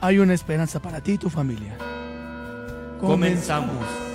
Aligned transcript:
hay 0.00 0.18
una 0.18 0.34
esperanza 0.34 0.80
para 0.80 1.00
ti 1.00 1.12
y 1.12 1.18
tu 1.18 1.30
familia. 1.30 1.76
Comenzamos. 3.00 4.05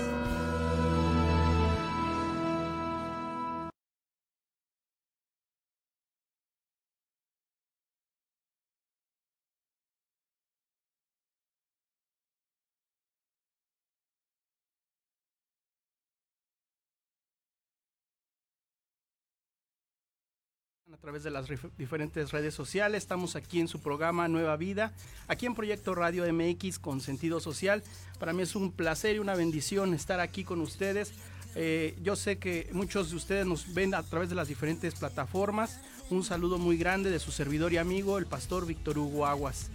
Través 21.02 21.23
de 21.23 21.31
las 21.31 21.47
diferentes 21.80 22.31
redes 22.31 22.53
sociales. 22.53 23.02
Estamos 23.02 23.35
aquí 23.35 23.59
en 23.59 23.67
su 23.67 23.81
programa 23.81 24.27
Nueva 24.27 24.55
Vida, 24.55 24.94
aquí 25.27 25.47
en 25.47 25.55
Proyecto 25.55 25.95
Radio 25.95 26.31
MX 26.31 26.77
con 26.77 27.02
sentido 27.02 27.39
social. 27.39 27.81
Para 28.19 28.33
mí 28.33 28.44
es 28.44 28.55
un 28.55 28.71
placer 28.71 29.16
y 29.16 29.19
una 29.19 29.33
bendición 29.33 29.95
estar 29.95 30.19
aquí 30.19 30.44
con 30.44 30.61
ustedes. 30.61 31.11
Eh, 31.55 31.97
yo 32.03 32.16
sé 32.16 32.38
que 32.38 32.69
muchos 32.72 33.09
de 33.09 33.16
ustedes 33.16 33.47
nos 33.47 33.73
ven 33.73 33.95
a 33.95 34.03
través 34.03 34.29
de 34.29 34.35
las 34.35 34.47
diferentes 34.47 34.94
plataformas. 34.94 35.79
Un 36.11 36.23
saludo 36.23 36.59
muy 36.59 36.77
grande 36.77 37.09
de 37.09 37.17
su 37.17 37.31
servidor 37.31 37.73
y 37.73 37.77
amigo, 37.77 38.19
el 38.19 38.27
pastor 38.27 38.67
Víctor 38.67 38.99
Hugo 38.99 39.25
Aguas. 39.25 39.72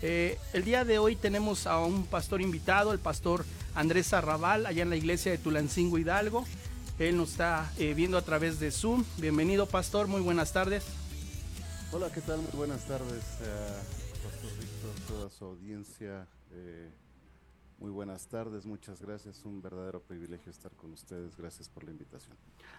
Eh, 0.00 0.38
el 0.52 0.62
día 0.62 0.84
de 0.84 1.00
hoy 1.00 1.16
tenemos 1.16 1.66
a 1.66 1.80
un 1.80 2.06
pastor 2.06 2.40
invitado, 2.40 2.92
el 2.92 3.00
pastor 3.00 3.44
Andrés 3.74 4.12
Arrabal, 4.12 4.64
allá 4.64 4.84
en 4.84 4.90
la 4.90 4.96
iglesia 4.96 5.32
de 5.32 5.38
Tulancingo 5.38 5.98
Hidalgo. 5.98 6.46
Él 6.98 7.16
nos 7.16 7.30
está 7.30 7.72
eh, 7.78 7.94
viendo 7.94 8.18
a 8.18 8.22
través 8.22 8.58
de 8.58 8.72
Zoom. 8.72 9.04
Bienvenido, 9.18 9.66
pastor. 9.66 10.08
Muy 10.08 10.20
buenas 10.20 10.52
tardes. 10.52 10.84
Hola, 11.92 12.10
¿qué 12.12 12.20
tal? 12.20 12.38
Muy 12.38 12.50
buenas 12.52 12.86
tardes, 12.86 13.22
Pastor 14.22 14.50
Víctor, 14.58 14.90
toda 15.06 15.30
su 15.30 15.44
audiencia. 15.44 16.26
Eh, 16.50 16.90
muy 17.78 17.90
buenas 17.90 18.26
tardes, 18.26 18.66
muchas 18.66 19.00
gracias. 19.00 19.44
Un 19.44 19.62
verdadero 19.62 20.02
privilegio 20.02 20.50
estar 20.50 20.72
con 20.74 20.92
ustedes. 20.92 21.36
Gracias 21.36 21.68
por 21.68 21.84
la 21.84 21.92
invitación. 21.92 22.36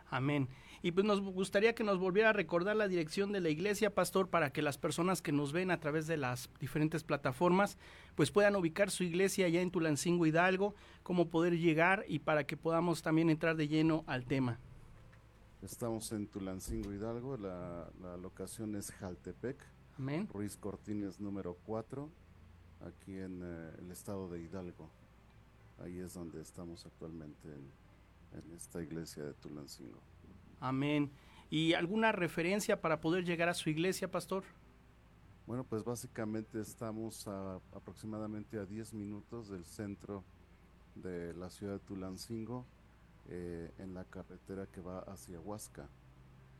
Amén. 0.09 0.49
Y 0.81 0.91
pues 0.91 1.05
nos 1.05 1.21
gustaría 1.21 1.73
que 1.73 1.85
nos 1.85 1.99
volviera 1.99 2.31
a 2.31 2.33
recordar 2.33 2.75
la 2.75 2.89
dirección 2.89 3.31
de 3.31 3.39
la 3.39 3.49
iglesia, 3.49 3.95
pastor, 3.95 4.29
para 4.29 4.51
que 4.51 4.61
las 4.61 4.77
personas 4.77 5.21
que 5.21 5.31
nos 5.31 5.53
ven 5.53 5.71
a 5.71 5.79
través 5.79 6.05
de 6.05 6.17
las 6.17 6.49
diferentes 6.59 7.03
plataformas, 7.05 7.77
pues 8.15 8.31
puedan 8.31 8.57
ubicar 8.57 8.91
su 8.91 9.05
iglesia 9.05 9.45
allá 9.45 9.61
en 9.61 9.71
Tulancingo 9.71 10.25
Hidalgo, 10.25 10.75
cómo 11.01 11.29
poder 11.29 11.57
llegar 11.57 12.03
y 12.09 12.19
para 12.19 12.45
que 12.45 12.57
podamos 12.57 13.01
también 13.01 13.29
entrar 13.29 13.55
de 13.55 13.69
lleno 13.69 14.03
al 14.05 14.25
tema. 14.25 14.59
Estamos 15.61 16.11
en 16.11 16.27
Tulancingo 16.27 16.91
Hidalgo, 16.91 17.37
la, 17.37 17.89
la 18.01 18.17
locación 18.17 18.75
es 18.75 18.91
Jaltepec, 18.91 19.57
Amén. 19.97 20.27
Ruiz 20.31 20.57
Cortines 20.57 21.19
número 21.19 21.57
4, 21.65 22.09
aquí 22.81 23.17
en 23.17 23.41
eh, 23.43 23.71
el 23.79 23.91
estado 23.91 24.29
de 24.29 24.41
Hidalgo. 24.41 24.89
Ahí 25.83 25.99
es 25.99 26.13
donde 26.13 26.41
estamos 26.41 26.85
actualmente 26.85 27.47
en, 27.47 27.71
en 28.37 28.55
esta 28.55 28.81
iglesia 28.81 29.23
de 29.23 29.33
Tulancingo. 29.33 29.99
Amén. 30.59 31.11
¿Y 31.49 31.73
alguna 31.73 32.11
referencia 32.11 32.79
para 32.81 33.01
poder 33.01 33.25
llegar 33.25 33.49
a 33.49 33.53
su 33.53 33.69
iglesia, 33.69 34.09
pastor? 34.09 34.43
Bueno, 35.47 35.63
pues 35.63 35.83
básicamente 35.83 36.61
estamos 36.61 37.27
a, 37.27 37.55
aproximadamente 37.73 38.59
a 38.59 38.65
10 38.65 38.93
minutos 38.93 39.49
del 39.49 39.65
centro 39.65 40.23
de 40.93 41.33
la 41.33 41.49
ciudad 41.49 41.73
de 41.73 41.79
Tulancingo, 41.79 42.65
eh, 43.29 43.71
en 43.79 43.93
la 43.93 44.03
carretera 44.03 44.67
que 44.67 44.81
va 44.81 44.99
hacia 44.99 45.39
Huasca. 45.39 45.89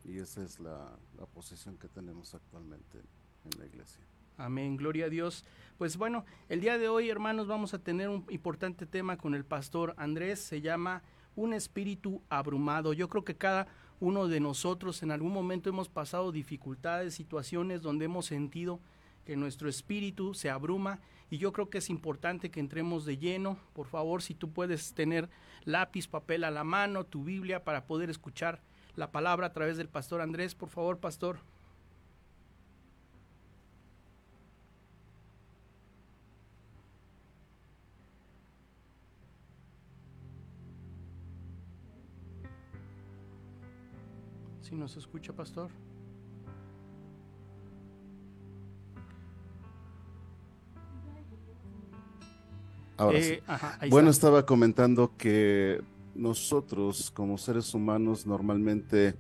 Y 0.06 0.18
esa 0.18 0.44
es 0.44 0.60
la, 0.60 0.98
la 1.20 1.26
posición 1.28 1.78
que 1.78 1.88
tenemos 1.88 2.34
actualmente 2.34 2.98
en 2.98 3.60
la 3.60 3.66
iglesia. 3.68 4.04
Amén, 4.40 4.78
gloria 4.78 5.08
a 5.08 5.10
Dios. 5.10 5.44
Pues 5.78 5.98
bueno, 5.98 6.24
el 6.48 6.62
día 6.62 6.78
de 6.78 6.88
hoy, 6.88 7.10
hermanos, 7.10 7.46
vamos 7.48 7.74
a 7.74 7.80
tener 7.80 8.08
un 8.08 8.26
importante 8.30 8.86
tema 8.86 9.18
con 9.18 9.36
el 9.36 9.44
pastor 9.44 9.94
Andrés. 9.98 10.40
Se 10.40 10.62
llama 10.62 11.04
Un 11.36 11.54
espíritu 11.54 12.22
abrumado. 12.30 12.94
Yo 12.94 13.10
creo 13.10 13.26
que 13.26 13.36
cada 13.36 13.68
uno 14.00 14.30
de 14.30 14.40
nosotros 14.40 15.04
en 15.04 15.12
algún 15.12 15.34
momento 15.34 15.70
hemos 15.70 15.90
pasado 15.90 16.32
dificultades, 16.32 17.16
situaciones 17.16 17.82
donde 17.82 18.06
hemos 18.06 18.28
sentido 18.28 18.80
que 19.26 19.36
nuestro 19.36 19.68
espíritu 19.68 20.34
se 20.34 20.50
abruma 20.50 21.02
y 21.30 21.38
yo 21.38 21.52
creo 21.52 21.70
que 21.70 21.80
es 21.80 21.90
importante 21.90 22.50
que 22.50 22.62
entremos 22.62 23.04
de 23.04 23.18
lleno. 23.18 23.60
Por 23.74 23.88
favor, 23.88 24.22
si 24.22 24.36
tú 24.36 24.54
puedes 24.54 24.94
tener 24.94 25.30
lápiz, 25.66 26.08
papel 26.08 26.46
a 26.46 26.52
la 26.52 26.64
mano, 26.64 27.04
tu 27.04 27.26
Biblia 27.26 27.66
para 27.66 27.88
poder 27.88 28.10
escuchar 28.10 28.62
la 28.96 29.12
palabra 29.12 29.48
a 29.48 29.54
través 29.54 29.76
del 29.76 29.90
pastor 29.90 30.22
Andrés. 30.22 30.56
Por 30.56 30.70
favor, 30.70 30.98
pastor. 31.00 31.40
Si 44.70 44.76
nos 44.76 44.96
escucha, 44.98 45.34
pastor. 45.34 45.72
Ahora 52.98 53.18
Eh, 53.18 53.24
sí. 53.38 53.44
ajá, 53.48 53.80
Bueno, 53.90 54.10
está. 54.10 54.28
estaba 54.28 54.46
comentando 54.46 55.16
que 55.18 55.82
nosotros 56.14 57.10
como 57.12 57.38
seres 57.38 57.74
humanos 57.74 58.28
normalmente 58.28 59.16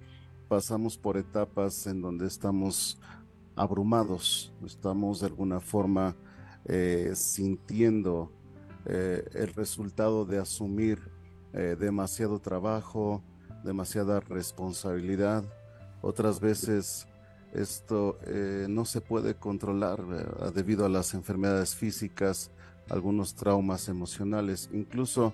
pasamos 0.48 0.98
por 0.98 1.18
etapas 1.18 1.88
en 1.88 2.02
donde 2.02 2.28
estamos 2.28 3.00
abrumados, 3.56 4.54
estamos 4.66 5.22
de 5.22 5.28
alguna 5.28 5.60
forma 5.60 6.16
eh, 6.66 7.12
sintiendo 7.16 8.31
eh, 8.86 9.24
el 9.34 9.54
resultado 9.54 10.26
de 10.26 10.38
asumir 10.38 11.00
demasiado 11.52 12.38
trabajo, 12.38 13.24
demasiada 13.63 14.19
responsabilidad. 14.19 15.44
Otras 16.01 16.39
veces 16.39 17.07
esto 17.53 18.17
eh, 18.25 18.67
no 18.69 18.85
se 18.85 19.01
puede 19.01 19.35
controlar 19.35 20.00
eh, 20.00 20.51
debido 20.53 20.85
a 20.85 20.89
las 20.89 21.13
enfermedades 21.13 21.75
físicas, 21.75 22.51
algunos 22.89 23.33
traumas 23.35 23.89
emocionales. 23.89 24.69
Incluso 24.71 25.33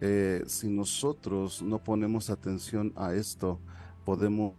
eh, 0.00 0.42
si 0.46 0.68
nosotros 0.68 1.62
no 1.62 1.78
ponemos 1.78 2.30
atención 2.30 2.92
a 2.96 3.14
esto, 3.14 3.60
podemos 4.04 4.54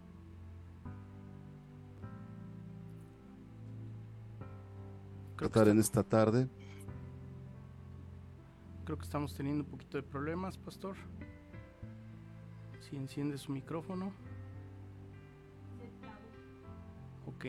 tratar 5.37 5.67
en 5.67 5.79
esta 5.79 6.01
tarde. 6.01 6.47
creo 8.85 8.97
que 8.97 9.03
estamos 9.03 9.33
teniendo 9.33 9.63
un 9.63 9.69
poquito 9.69 9.97
de 9.97 10.03
problemas, 10.03 10.57
pastor. 10.57 10.95
Enciende 12.95 13.37
su 13.37 13.51
micrófono. 13.51 14.11
Ok. 17.27 17.45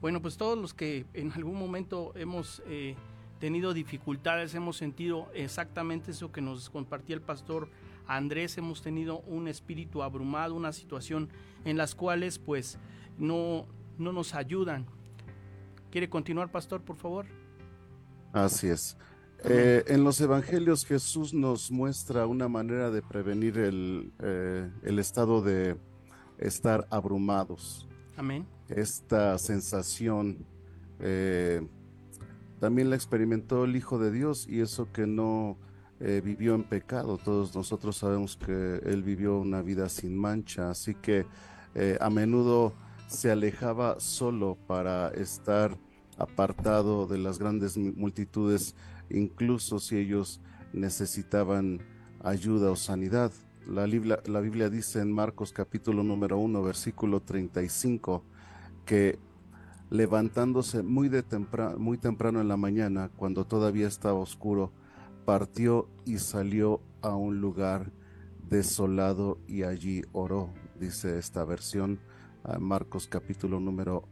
Bueno, 0.00 0.20
pues 0.22 0.36
todos 0.36 0.58
los 0.58 0.74
que 0.74 1.06
en 1.14 1.32
algún 1.32 1.58
momento 1.58 2.12
hemos 2.16 2.62
eh, 2.66 2.94
tenido 3.40 3.74
dificultades, 3.74 4.54
hemos 4.54 4.76
sentido 4.76 5.28
exactamente 5.34 6.10
eso 6.10 6.30
que 6.30 6.40
nos 6.40 6.70
compartía 6.70 7.16
el 7.16 7.22
pastor 7.22 7.68
Andrés, 8.06 8.56
hemos 8.56 8.82
tenido 8.82 9.20
un 9.20 9.48
espíritu 9.48 10.02
abrumado, 10.02 10.54
una 10.54 10.72
situación 10.72 11.28
en 11.64 11.76
las 11.76 11.94
cuales 11.94 12.38
pues 12.38 12.78
no, 13.18 13.66
no 13.98 14.12
nos 14.12 14.34
ayudan. 14.34 14.86
¿Quiere 15.90 16.08
continuar, 16.08 16.50
pastor, 16.50 16.82
por 16.82 16.96
favor? 16.96 17.26
Así 18.32 18.68
es. 18.68 18.96
Eh, 19.44 19.84
en 19.88 20.02
los 20.02 20.20
evangelios 20.20 20.84
Jesús 20.84 21.34
nos 21.34 21.70
muestra 21.70 22.26
una 22.26 22.48
manera 22.48 22.90
de 22.90 23.02
prevenir 23.02 23.58
el, 23.58 24.12
eh, 24.20 24.70
el 24.82 24.98
estado 24.98 25.42
de 25.42 25.76
estar 26.38 26.86
abrumados. 26.90 27.86
Amén. 28.16 28.46
Esta 28.68 29.38
sensación 29.38 30.38
eh, 31.00 31.66
también 32.58 32.90
la 32.90 32.96
experimentó 32.96 33.64
el 33.64 33.76
Hijo 33.76 33.98
de 33.98 34.10
Dios 34.10 34.46
y 34.48 34.60
eso 34.60 34.90
que 34.92 35.06
no 35.06 35.58
vivió 35.98 36.54
en 36.54 36.62
pecado. 36.62 37.16
Todos 37.16 37.54
nosotros 37.54 37.96
sabemos 37.96 38.36
que 38.36 38.82
Él 38.84 39.02
vivió 39.02 39.38
una 39.38 39.62
vida 39.62 39.88
sin 39.88 40.14
mancha, 40.14 40.68
así 40.68 40.94
que 40.94 41.24
a 42.00 42.10
menudo 42.10 42.74
se 43.08 43.30
alejaba 43.30 43.98
solo 43.98 44.58
para 44.66 45.08
estar 45.08 45.78
apartado 46.18 47.06
de 47.06 47.18
las 47.18 47.38
grandes 47.38 47.76
multitudes, 47.76 48.74
incluso 49.10 49.78
si 49.78 49.96
ellos 49.98 50.40
necesitaban 50.72 51.80
ayuda 52.22 52.70
o 52.70 52.76
sanidad. 52.76 53.32
La 53.66 53.84
Biblia, 53.84 54.20
la 54.26 54.40
Biblia 54.40 54.70
dice 54.70 55.00
en 55.00 55.12
Marcos 55.12 55.52
capítulo 55.52 56.02
número 56.02 56.38
1, 56.38 56.62
versículo 56.62 57.20
35, 57.20 58.22
que 58.84 59.18
levantándose 59.90 60.82
muy, 60.82 61.08
de 61.08 61.24
muy 61.78 61.98
temprano 61.98 62.40
en 62.40 62.48
la 62.48 62.56
mañana, 62.56 63.10
cuando 63.16 63.46
todavía 63.46 63.86
estaba 63.86 64.18
oscuro, 64.18 64.72
partió 65.24 65.88
y 66.04 66.18
salió 66.18 66.80
a 67.02 67.14
un 67.16 67.40
lugar 67.40 67.92
desolado 68.48 69.38
y 69.46 69.62
allí 69.62 70.02
oró, 70.12 70.50
dice 70.78 71.18
esta 71.18 71.44
versión, 71.44 72.00
Marcos 72.60 73.08
capítulo 73.08 73.58
número 73.58 74.04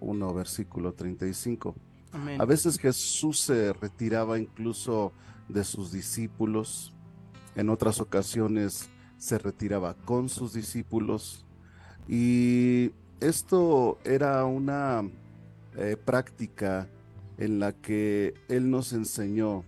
1, 0.00 0.34
versículo 0.34 0.94
35. 0.94 1.74
A 2.12 2.44
veces 2.44 2.78
Jesús 2.78 3.40
se 3.40 3.72
retiraba 3.72 4.38
incluso 4.38 5.12
de 5.48 5.64
sus 5.64 5.92
discípulos, 5.92 6.92
en 7.54 7.68
otras 7.68 8.00
ocasiones 8.00 8.88
se 9.18 9.38
retiraba 9.38 9.94
con 9.94 10.28
sus 10.28 10.52
discípulos 10.54 11.44
y 12.08 12.92
esto 13.20 13.98
era 14.04 14.44
una 14.44 15.02
eh, 15.76 15.96
práctica 16.02 16.88
en 17.38 17.60
la 17.60 17.72
que 17.72 18.34
Él 18.48 18.70
nos 18.70 18.92
enseñó 18.92 19.64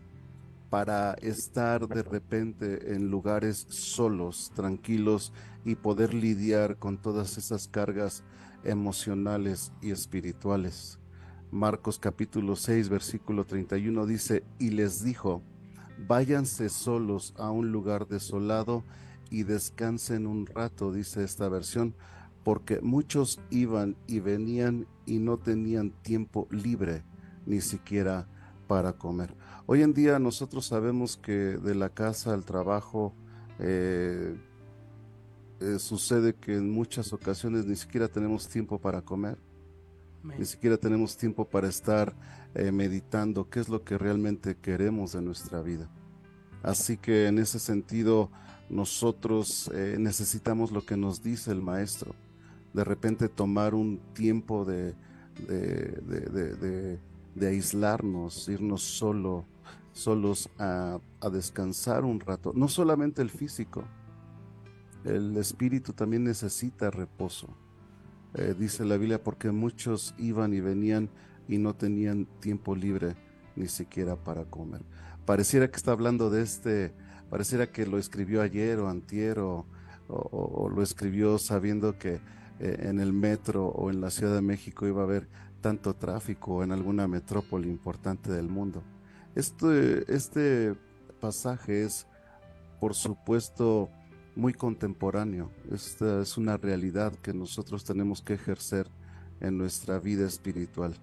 para 0.71 1.12
estar 1.15 1.87
de 1.87 2.03
repente 2.03 2.94
en 2.94 3.11
lugares 3.11 3.67
solos, 3.69 4.50
tranquilos 4.55 5.33
y 5.65 5.75
poder 5.75 6.15
lidiar 6.15 6.79
con 6.79 6.97
todas 6.97 7.37
esas 7.37 7.69
cargas 7.69 8.25
emocionales 8.65 9.71
y 9.83 9.91
espirituales. 9.91 10.99
Marcos 11.52 11.99
capítulo 11.99 12.56
6 12.56 12.88
versículo 12.88 13.44
31 13.44 14.06
dice, 14.06 14.43
y 14.58 14.70
les 14.70 15.04
dijo, 15.04 15.43
váyanse 16.08 16.70
solos 16.70 17.34
a 17.37 17.50
un 17.50 17.70
lugar 17.70 18.08
desolado 18.08 18.84
y 19.28 19.43
descansen 19.43 20.26
un 20.26 20.46
rato, 20.46 20.93
dice 20.93 21.22
esta 21.22 21.50
versión, 21.50 21.94
porque 22.43 22.81
muchos 22.81 23.38
iban 23.50 23.96
y 24.06 24.20
venían 24.20 24.87
y 25.04 25.19
no 25.19 25.37
tenían 25.37 25.90
tiempo 25.90 26.49
libre 26.50 27.04
ni 27.44 27.60
siquiera 27.60 28.26
para 28.66 28.94
comer. 28.94 29.34
Hoy 29.66 29.82
en 29.82 29.93
día 29.93 30.19
nosotros 30.19 30.64
sabemos 30.64 31.19
que 31.19 31.32
de 31.32 31.75
la 31.75 31.90
casa 31.90 32.32
al 32.32 32.46
trabajo 32.46 33.12
eh, 33.58 34.34
eh, 35.60 35.78
sucede 35.78 36.34
que 36.34 36.55
en 36.55 36.70
muchas 36.70 37.12
ocasiones 37.12 37.66
ni 37.66 37.76
siquiera 37.76 38.08
tenemos 38.08 38.48
tiempo 38.48 38.78
para 38.78 39.02
comer, 39.02 39.37
ni 40.24 40.44
siquiera 40.44 40.76
tenemos 40.76 41.16
tiempo 41.16 41.44
para 41.48 41.69
estar 41.69 42.14
eh, 42.54 42.70
meditando 42.70 43.48
qué 43.48 43.60
es 43.60 43.69
lo 43.69 43.82
que 43.82 43.98
realmente 43.98 44.56
queremos 44.56 45.12
de 45.12 45.22
nuestra 45.22 45.62
vida. 45.62 45.90
Así 46.62 46.96
que 46.96 47.26
en 47.26 47.38
ese 47.38 47.58
sentido 47.58 48.30
nosotros 48.70 49.70
eh, 49.74 49.96
necesitamos 49.98 50.70
lo 50.70 50.86
que 50.86 50.96
nos 50.96 51.22
dice 51.22 51.50
el 51.50 51.60
maestro. 51.60 52.14
De 52.72 52.84
repente 52.84 53.28
tomar 53.28 53.74
un 53.74 53.98
tiempo 54.14 54.64
de, 54.64 54.94
de, 55.46 56.98
de, 57.34 57.46
aislarnos, 57.46 58.48
irnos 58.48 58.82
solo, 58.82 59.44
solos 59.92 60.48
a, 60.58 60.98
a 61.20 61.30
descansar 61.30 62.04
un 62.04 62.20
rato. 62.20 62.52
No 62.54 62.69
solamente 62.69 63.20
el 63.20 63.30
físico, 63.30 63.84
el 65.04 65.36
espíritu 65.36 65.92
también 65.92 66.24
necesita 66.24 66.90
reposo. 66.90 67.48
Eh, 68.34 68.55
dice 68.58 68.84
la 68.84 68.96
Biblia, 68.96 69.23
porque 69.23 69.50
muchos 69.50 70.14
iban 70.19 70.55
y 70.55 70.61
venían 70.61 71.11
y 71.49 71.58
no 71.58 71.75
tenían 71.75 72.26
tiempo 72.40 72.75
libre 72.75 73.14
ni 73.56 73.69
siquiera 73.69 74.17
para 74.17 74.44
comer. 74.44 74.81
Pareciera 75.26 75.70
que 75.70 75.76
está 75.76 75.93
hablando 75.93 76.31
de 76.31 76.43
este, 76.43 76.94
pareciera 77.29 77.70
que 77.70 77.87
lo 77.87 77.99
escribió 77.99 78.43
ayer 78.43 78.79
o 78.79 78.88
antier 78.88 79.38
o, 79.38 79.67
lo 80.08 80.82
escribió 80.82 81.38
sabiendo 81.38 81.99
que 81.99 82.20
eh, 82.61 82.76
en 82.81 83.00
el 83.00 83.12
metro 83.12 83.67
o 83.69 83.90
en 83.90 84.00
la 84.00 84.11
Ciudad 84.11 84.34
de 84.34 84.43
México 84.43 84.87
iba 84.87 85.00
a 85.00 85.05
haber 85.05 85.29
tanto 85.61 85.94
tráfico 85.94 86.62
en 86.62 86.73
alguna 86.73 87.08
metrópoli 87.08 87.70
importante 87.70 88.31
del 88.31 88.49
mundo. 88.49 88.82
Este, 89.34 90.05
este 90.12 90.75
pasaje 91.20 91.84
es, 91.84 92.06
por 92.81 92.94
supuesto, 92.94 93.88
muy 94.34 94.55
contemporáneo. 94.55 95.50
Esta 95.70 96.23
es 96.23 96.37
una 96.37 96.56
realidad 96.56 97.14
que 97.17 97.34
nosotros 97.34 97.84
tenemos 97.84 98.23
que 98.23 98.34
ejercer 98.34 98.88
en 99.40 99.58
nuestra 99.58 99.99
vida 99.99 100.26
espiritual. 100.26 100.94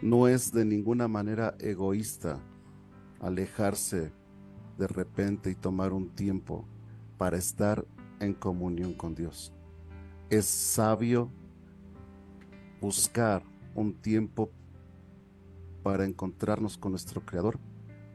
No 0.00 0.28
es 0.28 0.52
de 0.52 0.64
ninguna 0.64 1.08
manera 1.08 1.54
egoísta 1.58 2.38
alejarse 3.20 4.12
de 4.78 4.86
repente 4.86 5.50
y 5.50 5.54
tomar 5.54 5.92
un 5.92 6.08
tiempo 6.10 6.64
para 7.18 7.36
estar 7.36 7.84
en 8.18 8.34
comunión 8.34 8.94
con 8.94 9.14
Dios. 9.14 9.52
Es 10.30 10.46
sabio 10.46 11.30
buscar 12.80 13.42
un 13.74 13.92
tiempo 13.92 14.50
para 15.82 16.04
encontrarnos 16.04 16.78
con 16.78 16.92
nuestro 16.92 17.24
Creador, 17.24 17.58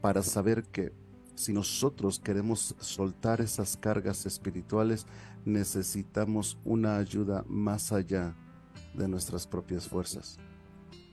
para 0.01 0.23
saber 0.23 0.63
que 0.63 0.91
si 1.35 1.53
nosotros 1.53 2.19
queremos 2.19 2.75
soltar 2.79 3.41
esas 3.41 3.77
cargas 3.77 4.25
espirituales, 4.25 5.05
necesitamos 5.45 6.57
una 6.63 6.97
ayuda 6.97 7.43
más 7.47 7.91
allá 7.91 8.35
de 8.93 9.07
nuestras 9.07 9.45
propias 9.45 9.87
fuerzas. 9.87 10.37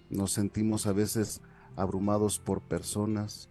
Nos 0.09 0.33
sentimos 0.33 0.87
a 0.87 0.93
veces 0.93 1.41
abrumados 1.77 2.39
por 2.39 2.63
personas, 2.63 3.49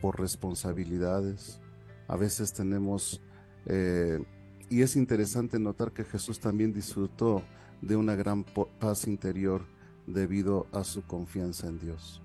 por 0.00 0.18
responsabilidades. 0.18 1.60
A 2.08 2.16
veces 2.16 2.52
tenemos, 2.52 3.20
eh, 3.66 4.22
y 4.68 4.82
es 4.82 4.96
interesante 4.96 5.58
notar 5.58 5.92
que 5.92 6.04
Jesús 6.04 6.40
también 6.40 6.72
disfrutó 6.72 7.42
de 7.80 7.96
una 7.96 8.14
gran 8.14 8.44
paz 8.44 9.06
interior 9.06 9.62
debido 10.06 10.66
a 10.72 10.82
su 10.84 11.02
confianza 11.02 11.68
en 11.68 11.78
Dios. 11.78 12.22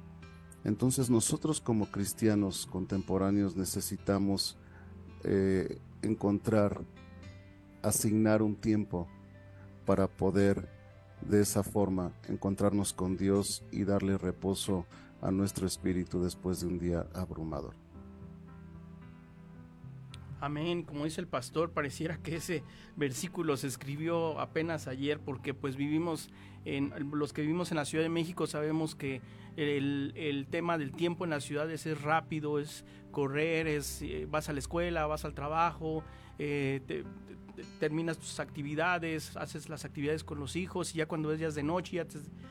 Entonces 0.67 1.09
nosotros 1.09 1.61
como 1.61 1.89
cristianos 1.89 2.67
contemporáneos 2.69 3.55
necesitamos 3.55 4.57
eh, 5.23 5.79
encontrar, 6.01 6.81
asignar 7.81 8.41
un 8.41 8.57
tiempo 8.57 9.07
para 9.85 10.07
poder 10.07 10.67
de 11.21 11.41
esa 11.41 11.63
forma 11.63 12.11
encontrarnos 12.27 12.91
con 12.91 13.15
Dios 13.15 13.63
y 13.71 13.85
darle 13.85 14.17
reposo 14.17 14.85
a 15.21 15.31
nuestro 15.31 15.65
espíritu 15.65 16.21
después 16.21 16.59
de 16.59 16.67
un 16.67 16.79
día 16.79 17.07
abrumador. 17.13 17.73
Amén, 20.39 20.83
como 20.83 21.05
dice 21.05 21.19
el 21.19 21.27
pastor, 21.27 21.71
pareciera 21.71 22.17
que 22.17 22.35
ese 22.35 22.63
versículo 22.95 23.57
se 23.57 23.67
escribió 23.67 24.39
apenas 24.39 24.87
ayer 24.87 25.19
porque 25.19 25.53
pues 25.53 25.75
vivimos 25.75 26.29
en 26.63 26.93
los 27.13 27.33
que 27.33 27.41
vivimos 27.41 27.71
en 27.71 27.77
la 27.77 27.85
Ciudad 27.85 28.03
de 28.03 28.09
México 28.09 28.45
sabemos 28.45 28.93
que 28.93 29.21
el, 29.55 30.47
tema 30.51 30.77
del 30.77 30.91
tiempo 30.91 31.23
en 31.23 31.31
las 31.31 31.43
ciudades 31.43 31.85
es 31.85 32.01
rápido, 32.01 32.59
es 32.59 32.85
correr, 33.11 33.67
es 33.67 34.01
eh, 34.01 34.27
vas 34.29 34.49
a 34.49 34.53
la 34.53 34.59
escuela, 34.59 35.07
vas 35.07 35.25
al 35.25 35.33
trabajo, 35.33 36.03
eh, 36.37 37.03
terminas 37.79 38.17
tus 38.17 38.39
actividades, 38.39 39.35
haces 39.37 39.69
las 39.69 39.85
actividades 39.85 40.23
con 40.23 40.39
los 40.39 40.55
hijos 40.55 40.93
y 40.93 40.99
ya 40.99 41.07
cuando 41.07 41.31
es 41.31 41.39
días 41.39 41.55
de 41.55 41.63
noche 41.63 41.97
ya 41.97 42.05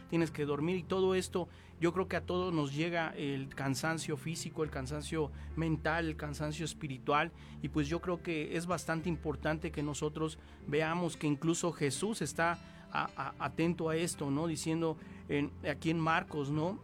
tienes 0.08 0.30
que 0.30 0.44
dormir 0.44 0.76
y 0.76 0.82
todo 0.82 1.14
esto, 1.14 1.48
yo 1.80 1.92
creo 1.92 2.08
que 2.08 2.16
a 2.16 2.20
todos 2.20 2.52
nos 2.52 2.74
llega 2.74 3.14
el 3.16 3.48
cansancio 3.54 4.16
físico, 4.16 4.64
el 4.64 4.70
cansancio 4.70 5.30
mental, 5.56 6.06
el 6.06 6.16
cansancio 6.16 6.64
espiritual 6.64 7.32
y 7.62 7.68
pues 7.68 7.88
yo 7.88 8.00
creo 8.00 8.22
que 8.22 8.56
es 8.56 8.66
bastante 8.66 9.08
importante 9.08 9.70
que 9.70 9.82
nosotros 9.82 10.38
veamos 10.66 11.16
que 11.16 11.26
incluso 11.26 11.72
Jesús 11.72 12.22
está 12.22 12.58
atento 13.38 13.88
a 13.88 13.96
esto, 13.96 14.30
¿no? 14.30 14.46
Diciendo 14.46 14.96
en, 15.28 15.52
aquí 15.68 15.90
en 15.90 16.00
Marcos, 16.00 16.50
¿no? 16.50 16.80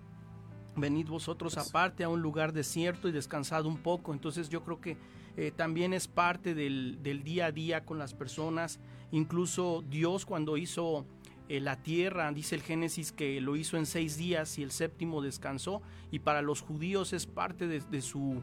Venid 0.77 1.09
vosotros 1.09 1.59
aparte 1.59 2.05
a 2.05 2.09
un 2.09 2.21
lugar 2.21 2.53
desierto 2.53 3.09
y 3.09 3.13
descansad 3.13 3.67
un 3.67 3.79
poco. 3.79 4.13
Entonces 4.13 4.49
yo 4.49 4.63
creo 4.63 4.81
que 4.81 4.97
eh, 5.37 5.53
también 5.55 5.93
es 5.93 6.09
parte 6.09 6.55
del, 6.55 7.03
día 7.25 7.47
a 7.47 7.53
día 7.53 7.85
con 7.85 7.99
las 7.99 8.15
personas. 8.15 8.81
Incluso 9.11 9.83
Dios 9.89 10.27
cuando 10.27 10.57
hizo 10.57 11.07
eh, 11.49 11.61
la 11.61 11.83
tierra, 11.83 12.31
dice 12.33 12.55
el 12.55 12.63
Génesis 12.63 13.13
que 13.13 13.41
lo 13.41 13.57
hizo 13.57 13.77
en 13.77 13.87
seis 13.87 14.17
días 14.17 14.59
y 14.59 14.63
el 14.63 14.71
séptimo 14.71 15.23
descansó. 15.23 15.83
Y 16.11 16.21
para 16.21 16.43
los 16.43 16.61
judíos 16.61 17.13
es 17.13 17.27
parte 17.27 17.67
de 17.67 18.03
su 18.03 18.43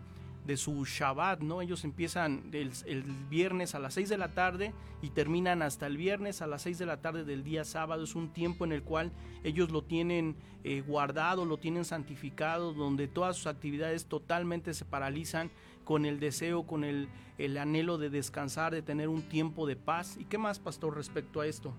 de 0.49 0.57
su 0.57 0.83
Shabbat, 0.83 1.41
¿no? 1.41 1.61
Ellos 1.61 1.83
empiezan 1.83 2.49
el, 2.53 3.03
viernes 3.29 3.75
a 3.75 3.79
las 3.79 3.93
6 3.93 4.09
de 4.09 4.17
la 4.17 4.29
tarde 4.29 4.73
y 4.99 5.11
terminan 5.11 5.61
hasta 5.61 5.85
el 5.85 5.95
viernes 5.95 6.41
a 6.41 6.47
las 6.47 6.63
6 6.63 6.79
de 6.79 6.87
la 6.87 7.01
tarde 7.01 7.23
del 7.23 7.43
día 7.43 7.63
sábado. 7.63 8.03
Es 8.03 8.15
un 8.15 8.29
tiempo 8.29 8.65
en 8.65 8.71
el 8.71 8.81
cual 8.81 9.11
ellos 9.43 9.69
lo 9.69 9.83
tienen 9.83 10.35
eh, 10.63 10.81
guardado, 10.81 11.45
lo 11.45 11.57
tienen 11.57 11.85
santificado, 11.85 12.73
donde 12.73 13.07
todas 13.07 13.35
sus 13.35 13.45
actividades 13.45 14.07
totalmente 14.07 14.73
se 14.73 14.85
paralizan 14.85 15.51
con 15.89 16.05
el 16.05 16.19
deseo, 16.19 16.67
con 16.67 16.83
el, 16.83 17.09
el 17.39 17.57
anhelo 17.57 17.97
de 17.97 18.11
descansar, 18.11 18.71
de 18.71 18.83
tener 18.83 19.09
un 19.09 19.23
tiempo 19.23 19.65
de 19.65 19.75
paz. 19.75 20.17
¿Y 20.19 20.25
qué 20.25 20.37
más, 20.37 20.59
pastor, 20.59 20.95
respecto 20.95 21.41
a 21.41 21.47
esto? 21.47 21.73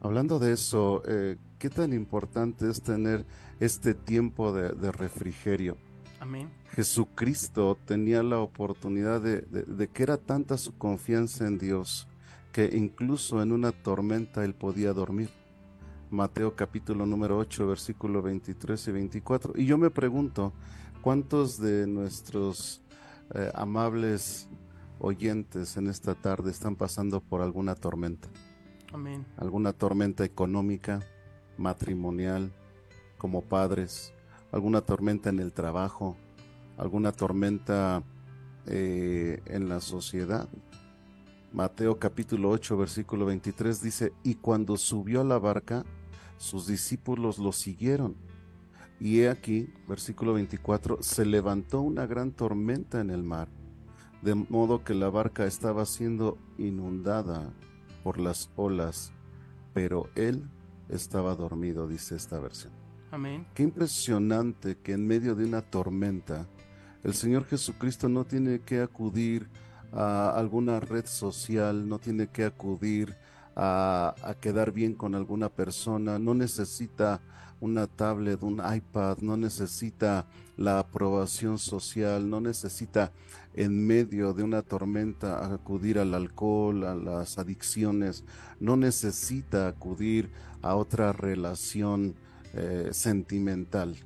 Hablando 0.00 0.38
de 0.38 0.52
eso, 0.52 1.02
eh, 1.08 1.36
¿qué 1.58 1.70
tan 1.70 1.92
importante 1.92 2.70
es 2.70 2.80
tener 2.82 3.26
este 3.58 3.94
tiempo 3.94 4.52
de, 4.52 4.92
refrigerio? 4.92 5.76
Amén. 6.20 6.48
Jesucristo 6.70 7.76
tenía 7.84 8.22
la 8.22 8.38
oportunidad 8.38 9.20
de, 9.20 9.40
de, 9.40 9.88
que 9.88 10.04
era 10.04 10.16
tanta 10.16 10.56
su 10.56 10.78
confianza 10.78 11.48
en 11.48 11.58
Dios 11.58 12.06
que 12.52 12.70
incluso 12.76 13.42
en 13.42 13.50
una 13.50 13.72
tormenta 13.72 14.44
él 14.44 14.54
podía 14.54 14.92
dormir. 14.92 15.30
Mateo 16.10 16.54
capítulo 16.54 17.06
número 17.06 17.38
8, 17.38 17.66
versículo 17.66 18.22
23 18.22 18.86
y 18.86 18.92
24. 18.92 19.54
Y 19.56 19.66
yo 19.66 19.78
me 19.78 19.90
pregunto, 19.90 20.52
¿cuántos 21.02 21.58
de 21.58 21.88
nuestros 21.88 22.83
eh, 23.34 23.50
amables 23.54 24.48
oyentes 24.98 25.76
en 25.76 25.88
esta 25.88 26.14
tarde 26.14 26.50
están 26.50 26.76
pasando 26.76 27.20
por 27.20 27.40
alguna 27.40 27.74
tormenta? 27.74 28.28
Amén. 28.92 29.26
Alguna 29.36 29.72
tormenta 29.72 30.24
económica, 30.24 31.00
matrimonial, 31.56 32.52
como 33.18 33.42
padres, 33.42 34.12
alguna 34.52 34.82
tormenta 34.82 35.30
en 35.30 35.40
el 35.40 35.52
trabajo, 35.52 36.16
alguna 36.76 37.12
tormenta 37.12 38.02
eh, 38.66 39.42
en 39.46 39.68
la 39.68 39.80
sociedad. 39.80 40.48
Mateo 41.52 41.98
capítulo 41.98 42.50
8, 42.50 42.76
versículo 42.76 43.26
23 43.26 43.80
dice, 43.80 44.12
y 44.22 44.34
cuando 44.34 44.76
subió 44.76 45.20
a 45.20 45.24
la 45.24 45.38
barca, 45.38 45.84
sus 46.36 46.66
discípulos 46.66 47.38
lo 47.38 47.52
siguieron. 47.52 48.16
Y 49.04 49.20
he 49.20 49.28
aquí, 49.28 49.68
versículo 49.86 50.32
24, 50.32 51.02
se 51.02 51.26
levantó 51.26 51.82
una 51.82 52.06
gran 52.06 52.32
tormenta 52.32 53.02
en 53.02 53.10
el 53.10 53.22
mar, 53.22 53.48
de 54.22 54.34
modo 54.34 54.82
que 54.82 54.94
la 54.94 55.10
barca 55.10 55.44
estaba 55.44 55.84
siendo 55.84 56.38
inundada 56.56 57.52
por 58.02 58.18
las 58.18 58.48
olas, 58.56 59.12
pero 59.74 60.08
él 60.14 60.48
estaba 60.88 61.34
dormido, 61.34 61.86
dice 61.86 62.16
esta 62.16 62.40
versión. 62.40 62.72
Amén. 63.10 63.46
Qué 63.52 63.64
impresionante 63.64 64.78
que 64.78 64.92
en 64.92 65.06
medio 65.06 65.34
de 65.34 65.44
una 65.44 65.60
tormenta, 65.60 66.48
el 67.02 67.12
Señor 67.12 67.44
Jesucristo 67.44 68.08
no 68.08 68.24
tiene 68.24 68.60
que 68.60 68.80
acudir 68.80 69.50
a 69.92 70.30
alguna 70.30 70.80
red 70.80 71.04
social, 71.04 71.86
no 71.86 71.98
tiene 71.98 72.28
que 72.28 72.46
acudir 72.46 73.14
a, 73.54 74.34
quedar 74.40 74.72
bien 74.72 74.94
con 74.94 75.14
alguna 75.14 75.48
persona, 75.50 76.18
no 76.18 76.32
necesita 76.34 77.20
una 77.64 77.86
tablet, 77.86 78.42
un 78.42 78.60
iPad, 78.64 79.18
no 79.18 79.36
necesita 79.36 80.26
la 80.56 80.78
aprobación 80.78 81.58
social, 81.58 82.28
no 82.28 82.40
necesita 82.40 83.10
en 83.54 83.86
medio 83.86 84.34
de 84.34 84.42
una 84.42 84.62
tormenta 84.62 85.52
acudir 85.52 85.98
al 85.98 86.14
alcohol, 86.14 86.84
a 86.84 86.94
las 86.94 87.38
adicciones, 87.38 88.24
no 88.60 88.76
necesita 88.76 89.66
acudir 89.68 90.30
a 90.62 90.74
otra 90.76 91.12
relación 91.12 92.14
eh, 92.52 92.90
sentimental. 92.92 93.96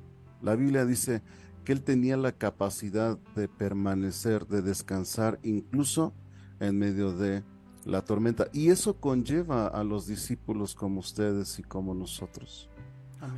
La 0.41 0.55
Biblia 0.55 0.85
dice 0.85 1.21
que 1.65 1.73
él 1.73 1.81
tenía 1.81 2.15
la 2.15 2.31
capacidad 2.31 3.17
de 3.35 3.47
permanecer, 3.47 4.47
de 4.47 4.61
descansar, 4.61 5.39
incluso 5.43 6.13
en 6.59 6.79
medio 6.79 7.11
de 7.11 7.43
la 7.85 8.03
tormenta. 8.03 8.47
Y 8.53 8.69
eso 8.69 8.95
conlleva 8.95 9.67
a 9.67 9.83
los 9.83 10.07
discípulos 10.07 10.75
como 10.75 10.99
ustedes 10.99 11.59
y 11.59 11.63
como 11.63 11.93
nosotros. 11.93 12.68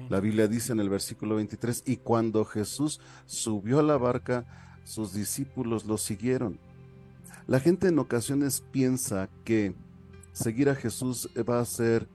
La 0.09 0.19
Biblia 0.19 0.47
dice 0.47 0.73
en 0.73 0.79
el 0.79 0.89
versículo 0.89 1.35
23, 1.35 1.83
y 1.85 1.97
cuando 1.97 2.45
Jesús 2.45 3.00
subió 3.25 3.79
a 3.79 3.83
la 3.83 3.97
barca, 3.97 4.45
sus 4.83 5.13
discípulos 5.13 5.85
lo 5.85 5.97
siguieron. 5.97 6.59
La 7.47 7.59
gente 7.59 7.88
en 7.88 8.00
ocasiones 8.00 8.61
piensa 8.71 9.29
que 9.43 9.73
seguir 10.33 10.69
a 10.69 10.75
Jesús 10.75 11.29
va 11.38 11.59
a 11.59 11.65
ser 11.65 12.07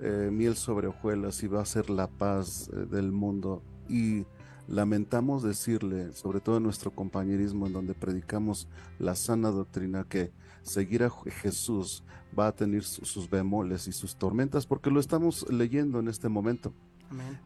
eh, 0.00 0.28
miel 0.32 0.56
sobre 0.56 0.88
hojuelas 0.88 1.42
y 1.42 1.48
va 1.48 1.62
a 1.62 1.66
ser 1.66 1.90
la 1.90 2.08
paz 2.08 2.70
eh, 2.72 2.86
del 2.86 3.10
mundo. 3.10 3.62
Y 3.88 4.24
lamentamos 4.68 5.42
decirle, 5.42 6.12
sobre 6.12 6.40
todo 6.40 6.58
en 6.58 6.62
nuestro 6.62 6.90
compañerismo 6.90 7.66
en 7.66 7.72
donde 7.72 7.94
predicamos 7.94 8.68
la 8.98 9.14
sana 9.14 9.50
doctrina, 9.50 10.04
que 10.04 10.32
seguir 10.62 11.04
a 11.04 11.10
Jesús 11.10 12.04
va 12.38 12.48
a 12.48 12.54
tener 12.54 12.82
sus 12.82 13.28
bemoles 13.30 13.86
y 13.86 13.92
sus 13.92 14.16
tormentas, 14.16 14.66
porque 14.66 14.90
lo 14.90 15.00
estamos 15.00 15.50
leyendo 15.50 16.00
en 16.00 16.08
este 16.08 16.28
momento. 16.28 16.72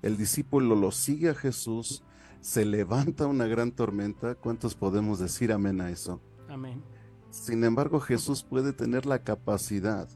El 0.02 0.16
discípulo 0.16 0.74
lo 0.74 0.90
sigue 0.90 1.30
a 1.30 1.34
Jesús, 1.34 2.02
se 2.40 2.64
levanta 2.64 3.26
una 3.26 3.46
gran 3.46 3.72
tormenta. 3.72 4.34
¿Cuántos 4.34 4.74
podemos 4.74 5.18
decir 5.18 5.52
amén 5.52 5.80
a 5.80 5.90
eso? 5.90 6.20
Amén. 6.48 6.82
Sin 7.30 7.64
embargo, 7.64 8.00
Jesús 8.00 8.42
puede 8.42 8.72
tener 8.72 9.06
la 9.06 9.22
capacidad 9.22 10.08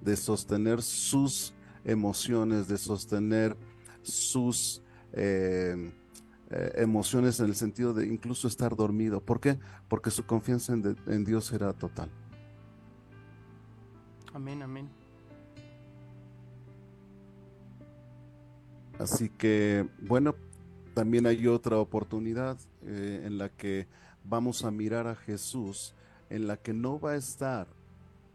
de 0.00 0.16
sostener 0.16 0.82
sus 0.82 1.54
emociones, 1.84 2.68
de 2.68 2.78
sostener 2.78 3.56
sus 4.02 4.82
eh, 5.12 5.92
eh, 6.50 6.72
emociones 6.76 7.40
en 7.40 7.46
el 7.46 7.54
sentido 7.54 7.92
de 7.92 8.06
incluso 8.06 8.48
estar 8.48 8.76
dormido. 8.76 9.20
¿Por 9.20 9.40
qué? 9.40 9.58
Porque 9.88 10.10
su 10.10 10.24
confianza 10.24 10.74
en 10.74 11.24
Dios 11.24 11.52
era 11.52 11.72
total. 11.72 12.10
Amén, 14.32 14.62
amén. 14.62 15.05
Así 18.98 19.28
que, 19.28 19.88
bueno, 20.00 20.34
también 20.94 21.26
hay 21.26 21.46
otra 21.46 21.78
oportunidad 21.78 22.58
eh, 22.82 23.22
en 23.24 23.36
la 23.36 23.50
que 23.50 23.86
vamos 24.24 24.64
a 24.64 24.70
mirar 24.70 25.06
a 25.06 25.14
Jesús, 25.14 25.94
en 26.30 26.46
la 26.46 26.56
que 26.56 26.72
no 26.72 26.98
va 26.98 27.12
a 27.12 27.16
estar 27.16 27.66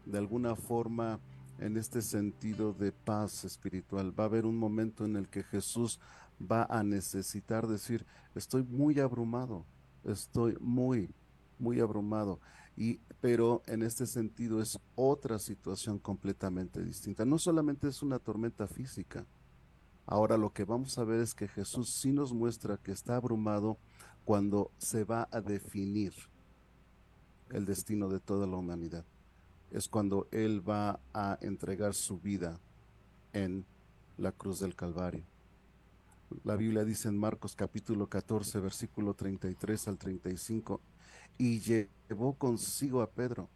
de 0.06 0.18
alguna 0.18 0.54
forma 0.54 1.18
en 1.58 1.76
este 1.76 2.00
sentido 2.00 2.72
de 2.72 2.92
paz 2.92 3.44
espiritual. 3.44 4.18
Va 4.18 4.24
a 4.24 4.26
haber 4.28 4.46
un 4.46 4.56
momento 4.56 5.04
en 5.04 5.16
el 5.16 5.28
que 5.28 5.42
Jesús 5.42 5.98
va 6.40 6.64
a 6.70 6.84
necesitar 6.84 7.66
decir, 7.66 8.06
estoy 8.34 8.62
muy 8.62 9.00
abrumado, 9.00 9.66
estoy 10.04 10.56
muy, 10.60 11.10
muy 11.58 11.80
abrumado. 11.80 12.40
Y, 12.76 13.00
pero 13.20 13.62
en 13.66 13.82
este 13.82 14.06
sentido 14.06 14.62
es 14.62 14.78
otra 14.94 15.38
situación 15.38 15.98
completamente 15.98 16.82
distinta. 16.82 17.24
No 17.24 17.38
solamente 17.38 17.88
es 17.88 18.02
una 18.02 18.18
tormenta 18.18 18.66
física. 18.66 19.26
Ahora 20.06 20.36
lo 20.36 20.52
que 20.52 20.64
vamos 20.64 20.98
a 20.98 21.04
ver 21.04 21.20
es 21.20 21.34
que 21.34 21.48
Jesús 21.48 21.90
sí 21.90 22.12
nos 22.12 22.32
muestra 22.32 22.76
que 22.76 22.92
está 22.92 23.16
abrumado 23.16 23.78
cuando 24.24 24.70
se 24.78 25.04
va 25.04 25.28
a 25.30 25.40
definir 25.40 26.12
el 27.50 27.64
destino 27.64 28.08
de 28.08 28.20
toda 28.20 28.46
la 28.46 28.56
humanidad. 28.56 29.04
Es 29.70 29.88
cuando 29.88 30.28
Él 30.30 30.68
va 30.68 31.00
a 31.12 31.38
entregar 31.40 31.94
su 31.94 32.18
vida 32.18 32.58
en 33.32 33.64
la 34.18 34.32
cruz 34.32 34.60
del 34.60 34.74
Calvario. 34.74 35.24
La 36.44 36.56
Biblia 36.56 36.84
dice 36.84 37.08
en 37.08 37.18
Marcos 37.18 37.54
capítulo 37.54 38.08
14, 38.08 38.60
versículo 38.60 39.14
33 39.14 39.88
al 39.88 39.98
35, 39.98 40.80
y 41.38 41.60
llevó 41.60 42.34
consigo 42.34 43.02
a 43.02 43.10
Pedro. 43.10 43.48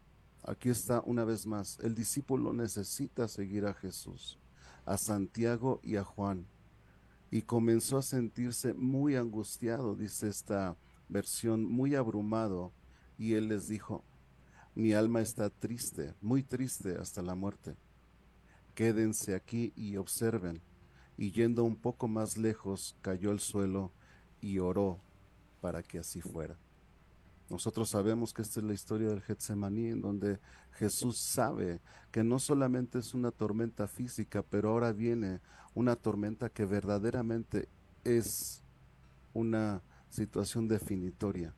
Aquí 0.43 0.69
está 0.69 1.03
una 1.05 1.25
vez 1.25 1.47
más, 1.47 1.79
el 1.81 1.95
discípulo 1.95 2.53
necesita 2.53 3.29
seguir 3.29 3.67
a 3.67 3.75
Jesús, 3.75 4.39
a 4.87 4.97
Santiago 4.97 5.81
y 5.83 5.97
a 5.97 6.05
Juan. 6.05 6.47
Y 7.31 7.43
comenzó 7.43 7.99
a 7.99 8.03
sentirse 8.03 8.73
muy 8.73 9.17
angustiado, 9.17 9.95
dice 9.97 10.29
esta 10.29 10.77
versión, 11.09 11.65
muy 11.65 11.95
abrumado. 11.95 12.73
Y 13.19 13.35
él 13.35 13.49
les 13.49 13.69
dijo, 13.69 14.05
mi 14.75 14.93
alma 14.93 15.21
está 15.21 15.51
triste, 15.51 16.15
muy 16.21 16.43
triste 16.43 16.97
hasta 16.99 17.21
la 17.21 17.35
muerte. 17.35 17.77
Quédense 18.75 19.35
aquí 19.35 19.73
y 19.75 19.97
observen. 19.97 20.63
Y 21.19 21.33
yendo 21.33 21.65
un 21.65 21.77
poco 21.77 22.09
más 22.09 22.37
lejos, 22.37 22.97
cayó 23.01 23.31
al 23.31 23.41
suelo 23.41 23.91
y 24.41 24.59
oró 24.59 25.01
para 25.61 25.83
que 25.83 25.99
así 25.99 26.21
fuera. 26.21 26.57
Nosotros 27.49 27.89
sabemos 27.89 28.35
que 28.35 28.43
esta 28.43 28.61
es 28.61 28.67
la 28.67 28.75
historia 28.75 29.09
del 29.09 29.23
Getsemaní, 29.23 29.89
en 29.89 30.01
donde 30.01 30.41
Jesús 30.73 31.19
sabe 31.19 31.81
que 32.11 32.25
no 32.25 32.39
solamente 32.39 32.99
es 32.99 33.15
una 33.15 33.31
tormenta 33.31 33.87
física, 33.87 34.43
pero 34.43 34.71
ahora 34.71 34.93
viene 34.93 35.41
una 35.75 35.95
tormenta 35.95 36.49
que 36.49 36.65
verdaderamente 36.65 37.69
es 38.03 38.63
una 39.33 39.83
situación 40.09 40.67
definitoria. 40.67 41.55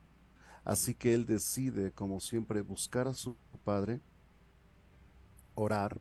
Así 0.65 0.95
que 0.95 1.15
él 1.15 1.25
decide, 1.25 1.93
como 1.93 2.21
siempre, 2.21 2.61
buscar 2.61 3.09
a 3.09 3.15
su 3.15 3.37
Padre, 3.65 4.01
orar, 5.55 6.01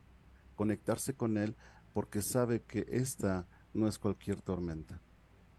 conectarse 0.56 1.14
con 1.14 1.38
Él, 1.38 1.56
porque 1.94 2.20
sabe 2.20 2.62
que 2.62 2.86
esta 2.90 3.46
no 3.72 3.88
es 3.88 3.98
cualquier 3.98 4.40
tormenta. 4.40 5.00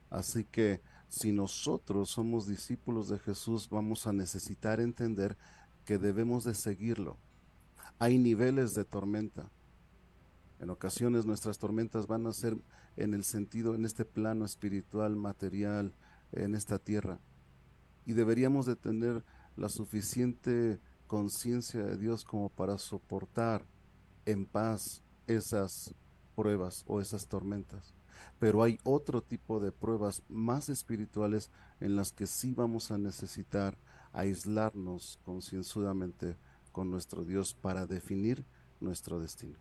Así 0.10 0.44
que 0.44 0.82
si 1.10 1.32
nosotros 1.32 2.12
somos 2.12 2.48
discípulos 2.48 3.10
de 3.10 3.18
Jesús, 3.20 3.68
vamos 3.70 4.06
a 4.06 4.14
necesitar 4.14 4.80
entender 4.80 5.38
que 5.84 5.98
debemos 5.98 6.44
de 6.44 6.54
seguirlo. 6.54 7.18
Hay 7.98 8.20
niveles 8.20 8.76
de 8.76 8.86
tormenta. 8.86 9.50
En 10.60 10.70
ocasiones 10.70 11.26
nuestras 11.26 11.58
tormentas 11.58 12.06
van 12.06 12.28
a 12.28 12.34
ser 12.34 12.58
en 12.96 13.14
el 13.14 13.24
sentido, 13.24 13.74
en 13.74 13.86
este 13.86 14.06
plano 14.06 14.46
espiritual, 14.46 15.16
material, 15.16 15.94
en 16.32 16.54
esta 16.54 16.78
tierra. 16.78 17.20
Y 18.06 18.14
deberíamos 18.14 18.68
de 18.68 18.76
tener 18.76 19.24
la 19.56 19.70
suficiente 19.70 20.80
conciencia 21.08 21.84
de 21.84 21.98
Dios 21.98 22.24
como 22.24 22.50
para 22.50 22.78
soportar 22.78 23.66
en 24.26 24.46
paz 24.46 25.02
esas 25.26 25.96
pruebas 26.36 26.84
o 26.88 27.02
esas 27.02 27.28
tormentas. 27.28 27.99
Pero 28.40 28.64
hay 28.64 28.80
otro 28.84 29.22
tipo 29.22 29.60
de 29.60 29.72
pruebas 29.72 30.24
más 30.30 30.70
espirituales 30.70 31.52
en 31.80 31.96
las 31.96 32.12
que 32.12 32.28
sí 32.28 32.54
vamos 32.54 32.92
a 32.92 32.98
necesitar 32.98 33.78
aislarnos 34.14 35.20
concienzudamente 35.24 36.38
con 36.72 36.90
nuestro 36.90 37.24
Dios 37.24 37.54
para 37.54 37.86
definir 37.86 38.46
nuestro 38.80 39.20
destino. 39.20 39.58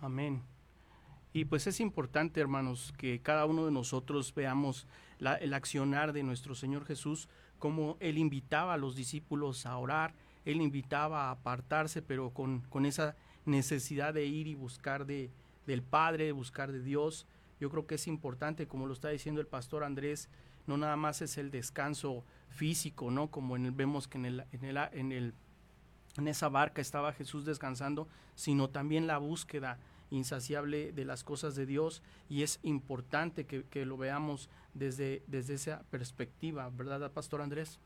Amén. 0.00 0.42
Y 1.32 1.46
pues 1.46 1.66
es 1.66 1.80
importante, 1.80 2.40
hermanos, 2.40 2.92
que 2.96 3.20
cada 3.20 3.46
uno 3.46 3.64
de 3.64 3.72
nosotros 3.72 4.32
veamos 4.34 4.86
el 5.18 5.54
accionar 5.54 6.12
de 6.12 6.22
nuestro 6.22 6.54
Señor 6.54 6.84
Jesús, 6.84 7.28
como 7.58 7.96
Él 8.00 8.18
invitaba 8.18 8.74
a 8.74 8.76
los 8.78 8.94
discípulos 8.94 9.66
a 9.66 9.76
orar, 9.78 10.14
Él 10.44 10.60
invitaba 10.60 11.28
a 11.28 11.30
apartarse, 11.32 12.02
pero 12.02 12.30
con, 12.30 12.60
con 12.68 12.86
esa 12.86 13.16
necesidad 13.46 14.14
de 14.14 14.26
ir 14.26 14.46
y 14.46 14.54
buscar 14.54 15.06
de, 15.06 15.30
del 15.66 15.82
Padre, 15.82 16.32
buscar 16.32 16.72
de 16.72 16.82
Dios. 16.82 17.26
Yo 17.60 17.70
creo 17.70 17.86
que 17.86 17.96
es 17.96 18.06
importante, 18.06 18.66
como 18.66 18.86
lo 18.86 18.92
está 18.92 19.08
diciendo 19.08 19.40
el 19.40 19.46
pastor 19.46 19.84
Andrés, 19.84 20.28
no 20.66 20.76
nada 20.76 20.96
más 20.96 21.22
es 21.22 21.38
el 21.38 21.50
descanso 21.50 22.24
físico, 22.48 23.10
¿no? 23.10 23.30
Como 23.30 23.56
en 23.56 23.66
el, 23.66 23.72
vemos 23.72 24.08
que 24.08 24.18
en 24.18 24.26
el, 24.26 24.44
en 24.52 24.64
el, 24.64 24.76
en 24.92 25.12
el 25.12 25.34
en 26.16 26.28
esa 26.28 26.48
barca 26.48 26.80
estaba 26.80 27.12
Jesús 27.12 27.44
descansando, 27.44 28.08
sino 28.34 28.70
también 28.70 29.06
la 29.06 29.18
búsqueda 29.18 29.78
insaciable 30.10 30.92
de 30.92 31.04
las 31.04 31.24
cosas 31.24 31.56
de 31.56 31.66
Dios 31.66 32.02
y 32.28 32.42
es 32.42 32.60
importante 32.62 33.46
que, 33.46 33.64
que 33.64 33.84
lo 33.84 33.96
veamos 33.96 34.48
desde, 34.74 35.22
desde 35.26 35.54
esa 35.54 35.82
perspectiva, 35.90 36.70
¿verdad, 36.70 37.10
Pastor 37.10 37.42
Andrés? 37.42 37.80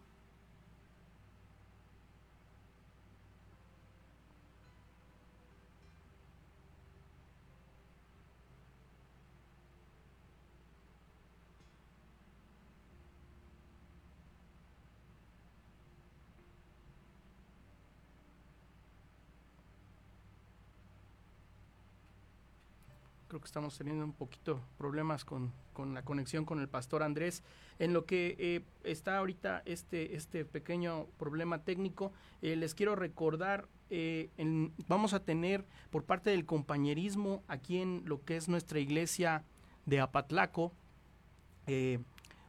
Estamos 23.48 23.78
teniendo 23.78 24.04
un 24.04 24.12
poquito 24.12 24.60
problemas 24.76 25.24
con, 25.24 25.52
la 25.94 26.02
conexión 26.02 26.44
con 26.44 26.60
el 26.60 26.68
pastor 26.68 27.02
Andrés. 27.02 27.42
En 27.78 27.94
lo 27.94 28.04
que 28.04 28.36
eh, 28.38 28.62
está 28.84 29.16
ahorita 29.16 29.62
este, 29.64 30.16
este 30.16 30.44
pequeño 30.44 31.06
problema 31.18 31.64
técnico, 31.64 32.12
eh, 32.42 32.56
les 32.56 32.74
quiero 32.74 32.94
recordar, 32.94 33.66
eh, 33.88 34.28
vamos 34.86 35.14
a 35.14 35.24
tener 35.24 35.64
por 35.90 36.04
parte 36.04 36.28
del 36.28 36.44
compañerismo 36.44 37.42
aquí 37.48 37.78
en 37.78 38.02
lo 38.04 38.22
que 38.22 38.36
es 38.36 38.48
nuestra 38.48 38.80
iglesia 38.80 39.44
de 39.86 40.00
Apatlaco, 40.00 40.74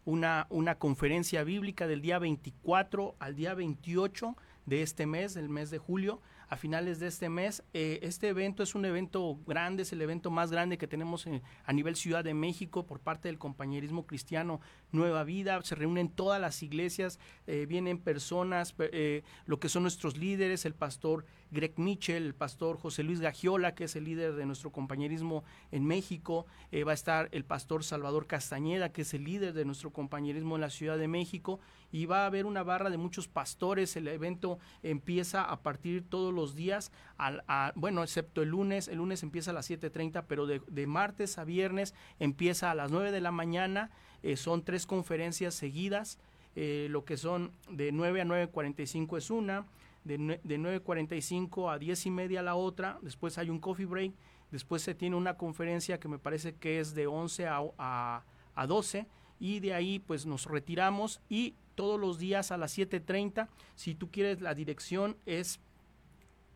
una, 0.05 0.47
una 0.49 0.75
conferencia 0.75 1.43
bíblica 1.43 1.87
del 1.87 2.01
día 2.01 2.19
24 2.19 3.15
al 3.19 3.35
día 3.35 3.53
28 3.53 4.35
de 4.65 4.81
este 4.81 5.05
mes, 5.05 5.35
el 5.35 5.49
mes 5.49 5.69
de 5.71 5.77
julio 5.77 6.21
a 6.49 6.57
finales 6.57 6.99
de 6.99 7.07
este 7.07 7.29
mes. 7.29 7.63
Eh, 7.73 7.99
este 8.01 8.27
evento 8.27 8.63
es 8.63 8.75
un 8.75 8.85
evento 8.85 9.37
grande, 9.45 9.83
es 9.83 9.93
el 9.93 10.01
evento 10.01 10.31
más 10.31 10.51
grande 10.51 10.77
que 10.77 10.87
tenemos 10.87 11.27
a 11.65 11.73
nivel 11.73 11.95
Ciudad 11.95 12.23
de 12.23 12.33
México 12.33 12.85
por 12.85 12.99
parte 12.99 13.27
del 13.27 13.37
compañerismo 13.37 14.05
cristiano 14.05 14.59
Nueva 14.91 15.23
Vida. 15.23 15.61
Se 15.63 15.75
reúnen 15.75 16.09
todas 16.09 16.41
las 16.41 16.63
iglesias, 16.63 17.19
eh, 17.47 17.65
vienen 17.67 17.99
personas, 17.99 18.73
eh, 18.79 19.23
lo 19.45 19.59
que 19.59 19.69
son 19.69 19.83
nuestros 19.83 20.17
líderes, 20.17 20.65
el 20.65 20.73
pastor 20.73 21.25
Greg 21.51 21.73
Mitchell, 21.77 22.25
el 22.25 22.35
pastor 22.35 22.77
José 22.77 23.03
Luis 23.03 23.19
Gagiola, 23.21 23.75
que 23.75 23.85
es 23.85 23.95
el 23.95 24.05
líder 24.05 24.35
de 24.35 24.45
nuestro 24.45 24.71
compañerismo 24.71 25.43
en 25.71 25.85
México, 25.85 26.45
va 26.87 26.91
a 26.91 26.93
estar 26.93 27.29
el 27.31 27.43
pastor 27.45 27.83
Salvador 27.83 28.27
Castañeda, 28.27 28.91
que 28.91 29.01
es 29.01 29.13
el 29.13 29.23
líder 29.23 29.53
de 29.53 29.65
nuestro 29.65 29.91
compañerismo 29.91 30.55
en 30.55 30.61
la 30.61 30.69
Ciudad 30.69 30.97
de 30.97 31.07
México, 31.07 31.59
y 31.91 32.05
va 32.05 32.23
a 32.23 32.25
haber 32.27 32.45
una 32.45 32.63
barra 32.63 32.89
de 32.89 32.97
muchos 32.97 33.27
pastores. 33.27 33.95
El 33.95 34.07
evento 34.07 34.59
empieza 34.83 35.43
a 35.43 35.61
partir 35.61 36.03
todos 36.07 36.33
los 36.33 36.55
días, 36.55 36.91
al, 37.17 37.43
bueno, 37.75 38.03
excepto 38.03 38.41
el 38.41 38.49
lunes. 38.49 38.87
El 38.87 38.97
lunes 38.97 39.23
empieza 39.23 39.51
a 39.51 39.53
las 39.53 39.69
7.30, 39.69 40.25
pero 40.27 40.45
de, 40.45 40.87
martes 40.87 41.37
a 41.37 41.43
viernes 41.43 41.93
empieza 42.19 42.71
a 42.71 42.75
las 42.75 42.91
9 42.91 43.11
de 43.11 43.21
la 43.21 43.31
mañana. 43.31 43.91
Eh, 44.23 44.37
son 44.37 44.63
tres 44.63 44.85
conferencias 44.85 45.55
seguidas. 45.55 46.19
Eh, 46.55 46.87
lo 46.89 47.05
que 47.05 47.17
son 47.17 47.51
de 47.69 47.91
9 47.91 48.21
a 48.21 48.25
9.45 48.25 49.17
es 49.17 49.29
una, 49.29 49.65
de, 50.03 50.39
de 50.43 50.59
9.45 50.59 51.73
a 51.73 51.77
10 51.77 52.05
y 52.05 52.11
media 52.11 52.41
la 52.41 52.55
otra, 52.55 52.99
después 53.01 53.37
hay 53.37 53.49
un 53.49 53.59
coffee 53.59 53.85
break, 53.85 54.13
después 54.51 54.81
se 54.81 54.95
tiene 54.95 55.15
una 55.15 55.37
conferencia 55.37 55.99
que 55.99 56.07
me 56.07 56.19
parece 56.19 56.55
que 56.55 56.79
es 56.79 56.95
de 56.95 57.07
11 57.07 57.47
a, 57.47 57.61
a, 57.77 58.23
a 58.55 58.67
12 58.67 59.07
y 59.39 59.59
de 59.59 59.73
ahí 59.73 59.99
pues 59.99 60.25
nos 60.25 60.45
retiramos 60.45 61.21
y 61.29 61.55
todos 61.75 61.99
los 61.99 62.19
días 62.19 62.51
a 62.51 62.57
las 62.57 62.77
7.30. 62.77 63.47
Si 63.75 63.95
tú 63.95 64.11
quieres, 64.11 64.41
la 64.41 64.53
dirección 64.53 65.15
es 65.25 65.59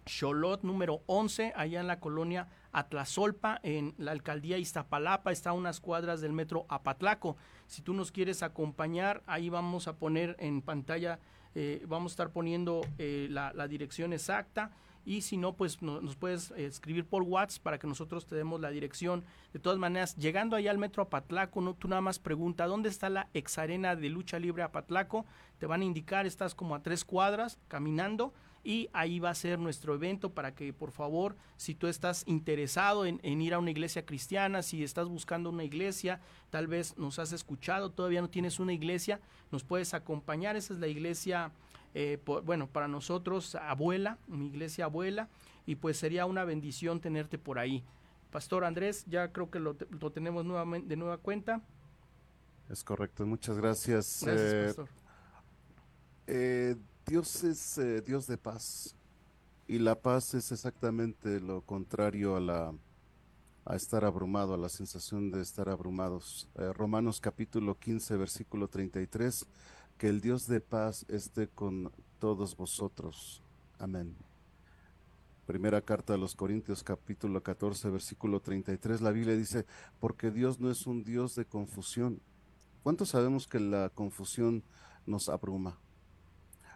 Cholot 0.06 0.64
número 0.64 1.02
11, 1.06 1.54
allá 1.56 1.80
en 1.80 1.88
la 1.88 2.00
colonia 2.00 2.50
Atlazolpa, 2.72 3.60
en 3.64 3.94
la 3.98 4.12
alcaldía 4.12 4.58
Iztapalapa, 4.58 5.32
está 5.32 5.52
a 5.52 5.54
unas 5.54 5.80
cuadras 5.80 6.22
del 6.22 6.34
metro 6.34 6.66
Apatlaco. 6.70 7.38
Si 7.68 7.82
tú 7.82 7.94
nos 7.94 8.12
quieres 8.12 8.44
acompañar, 8.44 9.24
ahí 9.26 9.50
vamos 9.50 9.88
a 9.88 9.96
poner 9.96 10.36
en 10.40 10.62
pantalla, 10.62 11.20
eh, 11.56 11.84
vamos 11.88 12.12
a 12.12 12.14
estar 12.14 12.30
poniendo 12.32 12.82
eh, 12.98 13.28
la, 13.30 13.68
dirección 13.68 14.14
exacta 14.14 14.72
y 15.06 15.22
si 15.22 15.36
no, 15.36 15.54
pues 15.54 15.82
nos 15.82 16.16
puedes 16.16 16.52
escribir 16.52 17.06
por 17.06 17.24
WhatsApp 17.24 17.62
para 17.62 17.78
que 17.78 17.88
nosotros 17.88 18.26
te 18.26 18.36
demos 18.36 18.62
la 18.62 18.70
dirección. 18.70 19.26
De 19.52 19.60
todas 19.60 19.78
maneras, 19.78 20.16
llegando 20.16 20.56
allá 20.56 20.72
al 20.72 20.78
metro 20.78 21.04
Apatlaco, 21.04 21.60
¿no? 21.60 21.74
tú 21.74 21.90
nada 21.90 22.02
más 22.02 22.20
pregunta, 22.20 22.68
¿dónde 22.68 22.88
está 22.88 23.10
la 23.10 23.28
ex 23.34 23.58
arena 23.58 23.98
de 23.98 24.10
lucha 24.10 24.40
libre 24.40 24.64
Apatlaco? 24.64 25.26
Te 25.60 25.66
van 25.66 25.82
a 25.82 25.86
indicar, 25.86 26.26
estás 26.26 26.56
como 26.56 26.74
a 26.74 26.84
tres 26.84 27.04
cuadras 27.04 27.60
caminando 27.68 28.34
y 28.64 28.90
ahí 28.94 29.20
va 29.20 29.30
a 29.30 29.36
ser 29.36 29.60
nuestro 29.60 29.94
evento 29.94 30.34
para 30.34 30.56
que 30.56 30.72
por 30.74 30.92
favor, 30.92 31.36
si 31.58 31.76
tú 31.76 31.88
estás 31.88 32.24
interesado 32.28 33.06
en, 33.06 33.20
en, 33.24 33.42
ir 33.42 33.54
a 33.54 33.60
una 33.60 33.72
iglesia 33.72 34.06
cristiana, 34.06 34.62
si 34.62 34.84
estás 34.84 35.08
buscando 35.08 35.50
una 35.50 35.64
iglesia, 35.64 36.22
tal 36.50 36.68
vez 36.68 36.98
nos 36.98 37.20
has 37.20 37.34
escuchado, 37.34 37.92
todavía 37.92 38.22
no 38.22 38.30
tienes 38.30 38.60
una 38.60 38.74
iglesia, 38.74 39.20
nos 39.52 39.64
puedes 39.64 39.94
acompañar, 39.94 40.56
esa 40.56 40.74
es 40.74 40.80
la 40.80 40.88
iglesia 40.88 41.52
eh, 41.96 42.20
bueno, 42.26 42.68
para 42.68 42.88
nosotros, 42.88 43.56
abuela, 43.56 44.18
mi 44.28 44.48
iglesia 44.48 44.86
abuela, 44.86 45.30
y 45.66 45.76
pues 45.76 45.98
sería 45.98 46.26
una 46.26 46.44
bendición 46.44 47.00
tenerte 47.00 47.38
por 47.38 47.60
ahí. 47.60 47.84
Pastor 48.32 48.66
Andrés, 48.66 49.06
ya 49.06 49.32
creo 49.32 49.52
que 49.52 49.60
lo, 49.60 49.76
tenemos 49.76 50.44
nuevamente, 50.44 50.88
de 50.88 50.96
nueva 50.96 51.18
cuenta. 51.18 51.62
Es 52.68 52.84
correcto, 52.84 53.26
muchas 53.28 53.58
gracias. 53.58 54.24
Gracias, 54.24 54.54
eh, 54.54 54.66
Pastor. 54.66 54.90
Eh, 56.26 56.76
Dios 57.06 57.44
es 57.44 57.80
Dios 58.06 58.28
de 58.28 58.38
paz 58.38 58.96
y 59.68 59.80
la 59.80 59.96
paz 59.96 60.34
es 60.36 60.52
exactamente 60.52 61.42
lo 61.42 61.62
contrario 61.62 62.36
a 62.36 62.40
la 62.40 62.74
a 63.66 63.76
estar 63.76 64.04
abrumado, 64.04 64.54
a 64.54 64.58
la 64.58 64.70
sensación 64.70 65.32
de 65.32 65.42
estar 65.42 65.70
abrumados. 65.70 66.50
Romanos 66.76 67.22
capítulo 67.22 67.78
15, 67.78 68.18
versículo 68.18 68.68
33 68.68 69.46
que 69.98 70.08
el 70.08 70.22
Dios 70.22 70.48
de 70.48 70.60
paz 70.62 71.06
esté 71.10 71.48
con 71.48 71.92
todos 72.20 72.56
vosotros. 72.56 73.42
Amén. 73.80 74.16
Primera 75.46 75.82
carta 75.82 76.14
a 76.14 76.18
los 76.18 76.36
Corintios 76.36 76.84
capítulo 76.84 77.44
14 77.44 77.90
versículo 77.90 78.40
33, 78.40 79.02
la 79.02 79.12
Biblia 79.12 79.36
dice, 79.36 79.66
porque 80.00 80.32
Dios 80.32 80.60
no 80.60 80.72
es 80.72 80.88
un 80.88 81.04
Dios 81.04 81.36
de 81.36 81.46
confusión. 81.46 82.22
¿Cuántos 82.82 83.10
sabemos 83.10 83.48
que 83.48 83.60
la 83.60 83.90
confusión 83.90 84.64
nos 85.06 85.28
abruma? 85.28 85.83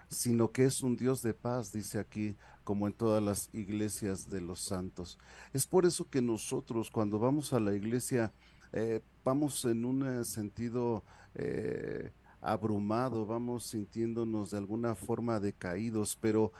Sino 0.10 0.52
que 0.52 0.66
es 0.66 0.84
un 0.84 0.96
Dios 0.96 1.22
de 1.22 1.34
paz, 1.34 1.72
dice 1.72 2.00
aquí, 2.00 2.36
como 2.64 2.88
en 2.88 2.94
todas 2.94 3.22
las 3.24 3.50
iglesias 3.54 4.30
de 4.30 4.42
los 4.42 4.60
santos. 4.60 5.18
Es 5.54 5.68
por 5.68 5.86
eso 5.86 6.10
que 6.10 6.22
nosotros 6.22 6.92
cuando 6.92 7.20
vamos 7.20 7.54
a 7.54 7.60
la 7.60 7.74
iglesia 7.74 8.34
eh, 8.74 9.02
vamos 9.24 9.64
en 9.66 9.86
un 9.86 10.26
sentido 10.26 11.04
eh, 11.36 12.12
abrumado, 12.42 13.26
vamos 13.26 13.66
sintiéndonos 13.66 14.52
de 14.52 14.58
alguna 14.58 14.96
forma 14.96 15.40
decaídos, 15.40 16.18
pero 16.20 16.52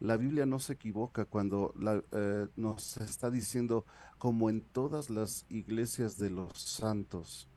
la 0.00 0.16
Biblia 0.16 0.46
no 0.46 0.58
se 0.58 0.74
equivoca 0.74 1.24
cuando 1.24 1.74
eh, 2.12 2.46
nos 2.56 2.96
está 2.98 3.30
diciendo, 3.30 3.86
como 4.18 4.50
en 4.50 4.60
todas 4.60 5.10
las 5.10 5.46
iglesias 5.48 6.18
de 6.18 6.30
los 6.30 6.58
santos, 6.58 7.48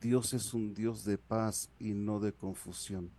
Dios 0.00 0.32
es 0.32 0.54
un 0.54 0.74
Dios 0.74 1.04
de 1.04 1.18
paz 1.18 1.70
y 1.78 1.92
no 1.92 2.20
de 2.20 2.32
confusión. 2.32 3.10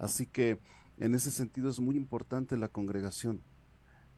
Así 0.00 0.26
que 0.26 0.58
en 0.98 1.14
ese 1.14 1.30
sentido 1.30 1.68
es 1.68 1.78
muy 1.78 1.94
importante 1.94 2.56
la 2.56 2.68
congregación. 2.68 3.42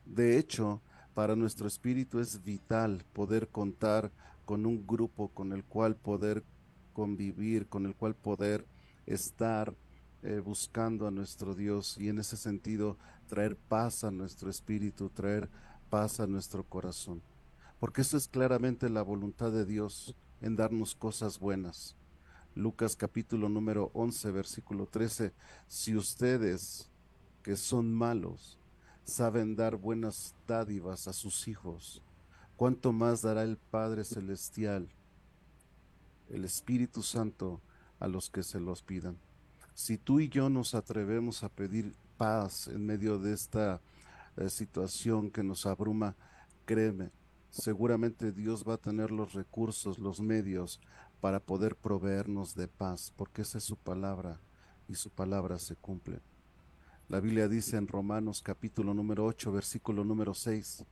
De 0.06 0.38
hecho, 0.38 0.80
para 1.12 1.36
nuestro 1.36 1.66
espíritu 1.66 2.20
es 2.20 2.42
vital 2.42 3.04
poder 3.12 3.48
contar 3.48 4.12
con 4.44 4.64
un 4.64 4.86
grupo 4.86 5.28
con 5.28 5.52
el 5.52 5.64
cual 5.64 5.96
poder 5.96 6.44
convivir, 6.92 7.66
con 7.66 7.84
el 7.84 7.96
cual 7.96 8.14
poder 8.14 8.64
estar 9.06 9.74
eh, 10.22 10.38
buscando 10.38 11.08
a 11.08 11.10
nuestro 11.10 11.54
Dios 11.54 11.98
y 11.98 12.08
en 12.08 12.20
ese 12.20 12.36
sentido 12.36 12.96
traer 13.26 13.56
paz 13.56 14.04
a 14.04 14.12
nuestro 14.12 14.50
espíritu, 14.50 15.10
traer 15.10 15.50
paz 15.90 16.20
a 16.20 16.28
nuestro 16.28 16.62
corazón. 16.62 17.22
Porque 17.80 18.02
eso 18.02 18.16
es 18.16 18.28
claramente 18.28 18.88
la 18.88 19.02
voluntad 19.02 19.50
de 19.50 19.66
Dios 19.66 20.14
en 20.40 20.54
darnos 20.54 20.94
cosas 20.94 21.40
buenas. 21.40 21.96
Lucas 22.54 22.96
capítulo 22.96 23.48
número 23.48 23.90
11, 23.94 24.30
versículo 24.30 24.86
13. 24.86 25.32
Si 25.68 25.96
ustedes 25.96 26.90
que 27.42 27.56
son 27.56 27.92
malos 27.92 28.58
saben 29.04 29.56
dar 29.56 29.76
buenas 29.76 30.34
dádivas 30.46 31.08
a 31.08 31.14
sus 31.14 31.48
hijos, 31.48 32.02
¿cuánto 32.56 32.92
más 32.92 33.22
dará 33.22 33.42
el 33.42 33.56
Padre 33.56 34.04
Celestial, 34.04 34.90
el 36.28 36.44
Espíritu 36.44 37.02
Santo, 37.02 37.62
a 37.98 38.06
los 38.06 38.28
que 38.28 38.42
se 38.42 38.60
los 38.60 38.82
pidan? 38.82 39.16
Si 39.72 39.96
tú 39.96 40.20
y 40.20 40.28
yo 40.28 40.50
nos 40.50 40.74
atrevemos 40.74 41.44
a 41.44 41.48
pedir 41.48 41.94
paz 42.18 42.68
en 42.68 42.84
medio 42.84 43.18
de 43.18 43.32
esta 43.32 43.80
eh, 44.36 44.50
situación 44.50 45.30
que 45.30 45.42
nos 45.42 45.64
abruma, 45.64 46.16
créeme, 46.66 47.10
seguramente 47.50 48.30
Dios 48.30 48.62
va 48.68 48.74
a 48.74 48.78
tener 48.78 49.10
los 49.10 49.32
recursos, 49.32 49.98
los 49.98 50.20
medios 50.20 50.80
para 51.22 51.38
poder 51.38 51.76
proveernos 51.76 52.56
de 52.56 52.66
paz, 52.66 53.12
porque 53.14 53.42
esa 53.42 53.58
es 53.58 53.64
su 53.64 53.76
palabra 53.76 54.40
y 54.88 54.96
su 54.96 55.08
palabra 55.08 55.56
se 55.60 55.76
cumple. 55.76 56.18
La 57.08 57.20
Biblia 57.20 57.46
dice 57.46 57.76
en 57.76 57.86
Romanos 57.86 58.42
capítulo 58.42 58.92
número 58.92 59.24
8, 59.26 59.52
versículo 59.52 60.04
número 60.04 60.34
6, 60.34 60.84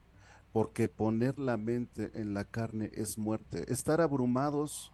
porque 0.52 0.88
poner 0.88 1.40
la 1.40 1.56
mente 1.56 2.12
en 2.14 2.32
la 2.32 2.44
carne 2.44 2.92
es 2.94 3.18
muerte. 3.18 3.64
Estar 3.72 4.00
abrumados 4.00 4.92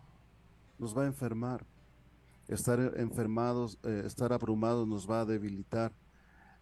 nos 0.78 0.96
va 0.96 1.02
a 1.02 1.06
enfermar. 1.06 1.66
Estar 2.48 2.94
enfermados, 2.96 3.78
eh, 3.82 4.04
estar 4.06 4.32
abrumados 4.32 4.88
nos 4.88 5.06
va 5.08 5.20
a 5.20 5.26
debilitar. 5.26 5.92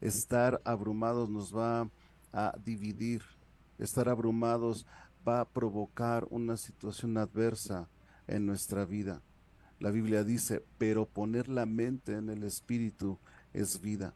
Estar 0.00 0.60
abrumados 0.64 1.30
nos 1.30 1.54
va 1.54 1.88
a 2.32 2.58
dividir. 2.64 3.22
Estar 3.78 4.08
abrumados 4.08 4.84
va 5.26 5.42
a 5.42 5.44
provocar 5.44 6.26
una 6.28 6.56
situación 6.56 7.16
adversa 7.18 7.88
en 8.26 8.46
nuestra 8.46 8.84
vida. 8.84 9.22
La 9.80 9.90
Biblia 9.90 10.24
dice, 10.24 10.64
pero 10.78 11.06
poner 11.06 11.48
la 11.48 11.66
mente 11.66 12.16
en 12.16 12.30
el 12.30 12.44
Espíritu 12.44 13.18
es 13.52 13.80
vida. 13.80 14.14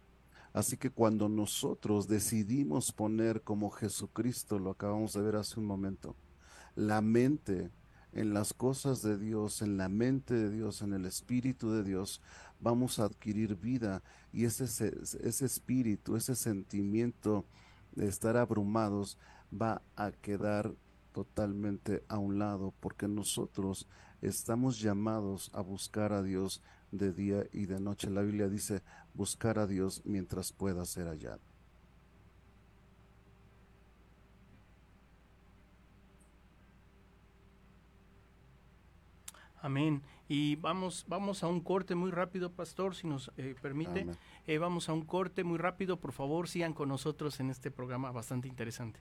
Así 0.52 0.76
que 0.76 0.90
cuando 0.90 1.28
nosotros 1.28 2.08
decidimos 2.08 2.92
poner 2.92 3.42
como 3.42 3.70
Jesucristo, 3.70 4.58
lo 4.58 4.70
acabamos 4.70 5.12
de 5.12 5.22
ver 5.22 5.36
hace 5.36 5.60
un 5.60 5.66
momento, 5.66 6.16
la 6.74 7.00
mente 7.00 7.70
en 8.12 8.32
las 8.32 8.54
cosas 8.54 9.02
de 9.02 9.18
Dios, 9.18 9.62
en 9.62 9.76
la 9.76 9.88
mente 9.88 10.34
de 10.34 10.50
Dios, 10.50 10.80
en 10.82 10.94
el 10.94 11.04
Espíritu 11.04 11.70
de 11.70 11.84
Dios, 11.84 12.22
vamos 12.60 12.98
a 12.98 13.04
adquirir 13.04 13.56
vida 13.56 14.02
y 14.32 14.44
ese, 14.44 14.64
ese 14.64 15.44
espíritu, 15.44 16.16
ese 16.16 16.34
sentimiento 16.34 17.44
de 17.94 18.08
estar 18.08 18.36
abrumados 18.36 19.18
va 19.52 19.82
a 19.96 20.10
quedar 20.10 20.74
totalmente 21.18 22.04
a 22.06 22.16
un 22.16 22.38
lado 22.38 22.72
porque 22.78 23.08
nosotros 23.08 23.88
estamos 24.22 24.78
llamados 24.78 25.50
a 25.52 25.60
buscar 25.62 26.12
a 26.12 26.22
Dios 26.22 26.62
de 26.92 27.12
día 27.12 27.42
y 27.52 27.66
de 27.66 27.80
noche. 27.80 28.08
La 28.08 28.22
Biblia 28.22 28.48
dice 28.48 28.82
buscar 29.14 29.58
a 29.58 29.66
Dios 29.66 30.02
mientras 30.04 30.52
pueda 30.52 30.84
ser 30.84 31.08
hallado. 31.08 31.40
Amén. 39.60 40.02
Y 40.28 40.54
vamos, 40.54 41.04
vamos 41.08 41.42
a 41.42 41.48
un 41.48 41.60
corte 41.60 41.96
muy 41.96 42.12
rápido, 42.12 42.52
pastor, 42.52 42.94
si 42.94 43.08
nos 43.08 43.32
eh, 43.36 43.56
permite. 43.60 44.06
Eh, 44.46 44.58
vamos 44.58 44.88
a 44.88 44.92
un 44.92 45.04
corte 45.04 45.42
muy 45.42 45.58
rápido. 45.58 45.98
Por 45.98 46.12
favor, 46.12 46.48
sigan 46.48 46.74
con 46.74 46.88
nosotros 46.88 47.40
en 47.40 47.50
este 47.50 47.72
programa 47.72 48.12
bastante 48.12 48.46
interesante. 48.46 49.00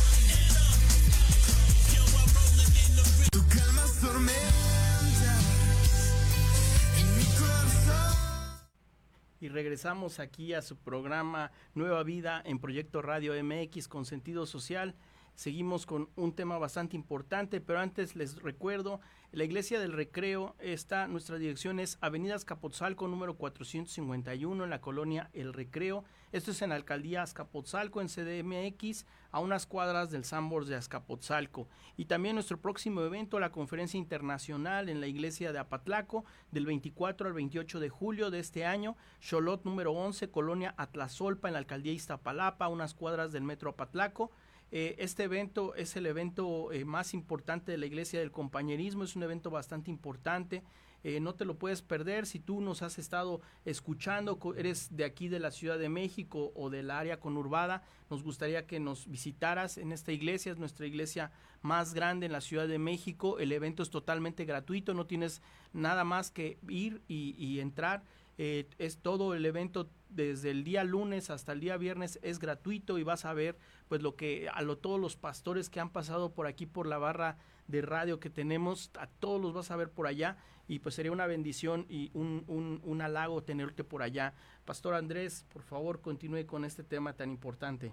Regresamos 9.51 10.19
aquí 10.19 10.53
a 10.53 10.61
su 10.61 10.77
programa 10.77 11.51
Nueva 11.75 12.03
Vida 12.03 12.41
en 12.45 12.59
Proyecto 12.59 13.01
Radio 13.01 13.33
MX 13.43 13.87
con 13.87 14.05
sentido 14.05 14.45
social. 14.45 14.95
seguimos 15.35 15.85
con 15.85 16.09
un 16.15 16.33
tema 16.33 16.57
bastante 16.57 16.95
importante, 16.95 17.61
pero 17.61 17.79
antes 17.79 18.15
les 18.15 18.41
recuerdo, 18.41 18.99
la 19.31 19.43
Iglesia 19.43 19.79
del 19.79 19.93
Recreo 19.93 20.55
está, 20.59 21.07
nuestra 21.07 21.37
dirección 21.37 21.79
es 21.79 21.97
Avenida 22.01 22.35
Azcapotzalco 22.35 23.07
número 23.07 23.35
451 23.35 24.63
en 24.63 24.69
la 24.69 24.81
colonia 24.81 25.29
El 25.33 25.53
Recreo. 25.53 26.03
Esto 26.31 26.51
es 26.51 26.61
en 26.61 26.69
la 26.69 26.75
alcaldía 26.75 27.23
Azcapotzalco 27.23 28.01
en 28.01 28.07
CDMX, 28.07 29.05
a 29.31 29.39
unas 29.39 29.65
cuadras 29.65 30.11
del 30.11 30.23
Sambors 30.23 30.67
de 30.67 30.75
Azcapotzalco. 30.75 31.67
Y 31.97 32.05
también 32.05 32.35
nuestro 32.35 32.59
próximo 32.59 33.01
evento, 33.01 33.39
la 33.39 33.51
conferencia 33.51 33.97
internacional 33.97 34.89
en 34.89 35.01
la 35.01 35.07
iglesia 35.07 35.51
de 35.51 35.59
Apatlaco, 35.59 36.25
del 36.51 36.65
24 36.65 37.27
al 37.27 37.33
28 37.33 37.79
de 37.79 37.89
julio 37.89 38.31
de 38.31 38.39
este 38.39 38.65
año, 38.65 38.95
Cholot 39.19 39.63
número 39.63 39.91
11, 39.93 40.29
colonia 40.29 40.73
Atlazolpa 40.77 41.47
en 41.47 41.53
la 41.53 41.59
alcaldía 41.59 41.93
Iztapalapa, 41.93 42.67
unas 42.67 42.93
cuadras 42.93 43.31
del 43.31 43.43
metro 43.43 43.71
Apatlaco. 43.71 44.31
Eh, 44.71 44.95
este 44.99 45.23
evento 45.23 45.75
es 45.75 45.95
el 45.97 46.05
evento 46.05 46.71
eh, 46.71 46.85
más 46.85 47.13
importante 47.13 47.73
de 47.73 47.77
la 47.77 47.85
Iglesia 47.85 48.19
del 48.19 48.31
Compañerismo, 48.31 49.03
es 49.03 49.15
un 49.15 49.23
evento 49.23 49.49
bastante 49.49 49.91
importante. 49.91 50.63
Eh, 51.03 51.19
no 51.19 51.33
te 51.33 51.45
lo 51.45 51.57
puedes 51.57 51.81
perder. 51.81 52.25
Si 52.25 52.39
tú 52.39 52.61
nos 52.61 52.81
has 52.81 52.99
estado 52.99 53.41
escuchando, 53.65 54.39
eres 54.55 54.95
de 54.95 55.05
aquí 55.05 55.27
de 55.27 55.39
la 55.39 55.51
Ciudad 55.51 55.79
de 55.79 55.89
México 55.89 56.51
o 56.55 56.69
del 56.69 56.91
área 56.91 57.19
conurbada, 57.19 57.83
nos 58.09 58.23
gustaría 58.23 58.67
que 58.67 58.79
nos 58.79 59.07
visitaras 59.07 59.77
en 59.77 59.91
esta 59.91 60.11
iglesia, 60.11 60.51
es 60.51 60.57
nuestra 60.57 60.85
iglesia 60.85 61.31
más 61.61 61.93
grande 61.93 62.27
en 62.27 62.31
la 62.31 62.41
Ciudad 62.41 62.67
de 62.67 62.79
México, 62.79 63.39
el 63.39 63.51
evento 63.51 63.83
es 63.83 63.89
totalmente 63.89 64.45
gratuito, 64.45 64.93
no 64.93 65.07
tienes 65.07 65.41
nada 65.73 66.03
más 66.03 66.31
que 66.31 66.57
ir 66.67 67.01
y, 67.07 67.59
entrar. 67.59 68.03
Eh, 68.37 68.67
es 68.77 68.97
todo 68.97 69.35
el 69.35 69.45
evento 69.45 69.89
desde 70.09 70.51
el 70.51 70.63
día 70.63 70.83
lunes 70.83 71.29
hasta 71.29 71.51
el 71.51 71.59
día 71.59 71.77
viernes 71.77 72.19
es 72.21 72.39
gratuito 72.39 72.97
y 72.97 73.03
vas 73.03 73.25
a 73.25 73.33
ver 73.33 73.57
pues 73.87 74.01
lo 74.01 74.15
que 74.15 74.49
a 74.53 74.61
lo, 74.61 74.77
todos 74.77 74.99
los 74.99 75.15
pastores 75.15 75.69
que 75.69 75.79
han 75.79 75.89
pasado 75.89 76.33
por 76.33 76.47
aquí 76.47 76.65
por 76.65 76.87
la 76.87 76.97
barra 76.97 77.37
de 77.67 77.81
radio 77.81 78.19
que 78.19 78.29
tenemos 78.29 78.91
a 78.97 79.07
todos 79.07 79.41
los 79.41 79.53
vas 79.53 79.71
a 79.71 79.75
ver 79.75 79.89
por 79.89 80.07
allá 80.07 80.37
y 80.71 80.79
pues 80.79 80.95
sería 80.95 81.11
una 81.11 81.27
bendición 81.27 81.85
y 81.89 82.11
un, 82.13 82.45
un, 82.47 82.79
un 82.85 83.01
halago 83.01 83.43
tenerte 83.43 83.83
por 83.83 84.01
allá 84.01 84.33
pastor 84.63 84.93
Andrés 84.93 85.45
por 85.51 85.63
favor 85.63 85.99
continúe 85.99 86.45
con 86.45 86.63
este 86.63 86.81
tema 86.81 87.11
tan 87.11 87.29
importante 87.29 87.91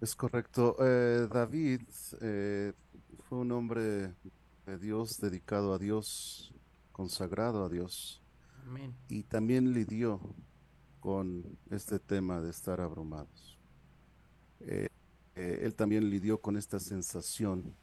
es 0.00 0.16
correcto 0.16 0.74
eh, 0.80 1.28
David 1.32 1.82
eh, 2.20 2.72
fue 3.28 3.38
un 3.38 3.52
hombre 3.52 4.14
de 4.66 4.78
Dios 4.80 5.20
dedicado 5.20 5.72
a 5.72 5.78
Dios 5.78 6.52
consagrado 6.90 7.64
a 7.64 7.68
Dios 7.68 8.20
y 9.08 9.22
también 9.22 9.72
lidió 9.72 10.20
con 10.98 11.56
este 11.70 11.98
tema 11.98 12.40
de 12.40 12.50
estar 12.50 12.80
abrumados. 12.80 13.58
Eh, 14.60 14.88
él 15.34 15.74
también 15.74 16.10
lidió 16.10 16.40
con 16.40 16.56
esta 16.56 16.78
sensación. 16.78 17.74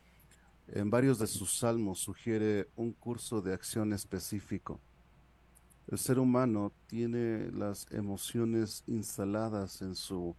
En 0.68 0.90
varios 0.90 1.20
de 1.20 1.28
sus 1.28 1.60
salmos 1.60 2.00
sugiere 2.00 2.70
un 2.76 2.92
curso 2.92 3.42
de 3.42 3.54
acción 3.54 3.94
específico. 3.94 4.80
El 5.88 6.00
ser 6.00 6.18
humano 6.18 6.74
tiene 6.88 7.52
las 7.52 7.86
emociones 7.92 8.84
instaladas 8.88 9.84
en 9.84 9.96
su 9.96 10.36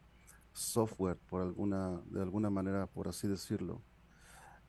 software, 0.52 1.16
por 1.28 1.42
alguna, 1.42 2.00
de 2.06 2.20
alguna 2.22 2.50
manera, 2.50 2.86
por 2.86 3.06
así 3.06 3.28
decirlo. 3.28 3.82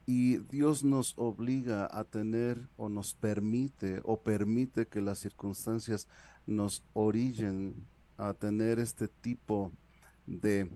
Y 0.05 0.37
Dios 0.37 0.83
nos 0.83 1.13
obliga 1.17 1.89
a 1.91 2.03
tener 2.03 2.69
o 2.77 2.87
nos 2.87 3.15
permite 3.15 3.99
o 4.03 4.21
permite 4.21 4.87
que 4.87 5.01
las 5.01 5.17
circunstancias 5.19 6.07
nos 6.45 6.83
orillen 6.93 7.87
a 8.15 8.33
tener 8.33 8.79
este 8.79 9.07
tipo 9.07 9.71
de 10.27 10.69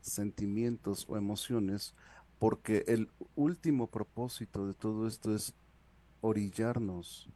sentimientos 0.00 1.06
o 1.08 1.16
emociones 1.16 1.94
porque 2.38 2.84
el 2.86 3.10
último 3.34 3.88
propósito 3.88 4.66
de 4.66 4.74
todo 4.74 5.06
esto 5.06 5.34
es 5.34 5.54
orillarnos 6.20 7.28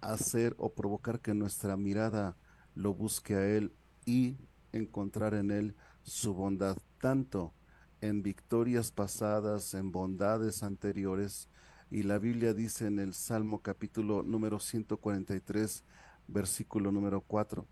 hacer 0.00 0.54
o 0.58 0.72
provocar 0.72 1.20
que 1.20 1.34
nuestra 1.34 1.76
mirada 1.76 2.36
lo 2.74 2.94
busque 2.94 3.34
a 3.34 3.46
Él 3.46 3.72
y 4.04 4.36
encontrar 4.72 5.34
en 5.34 5.50
Él 5.50 5.74
su 6.02 6.34
bondad, 6.34 6.78
tanto 7.00 7.52
en 8.00 8.22
victorias 8.22 8.92
pasadas, 8.92 9.74
en 9.74 9.90
bondades 9.90 10.62
anteriores. 10.62 11.48
Y 11.90 12.02
la 12.04 12.18
Biblia 12.18 12.54
dice 12.54 12.86
en 12.86 12.98
el 12.98 13.14
Salmo 13.14 13.60
capítulo 13.60 14.22
número 14.22 14.60
143, 14.60 15.84
versículo 16.28 16.92
número 16.92 17.22
4. 17.22 17.66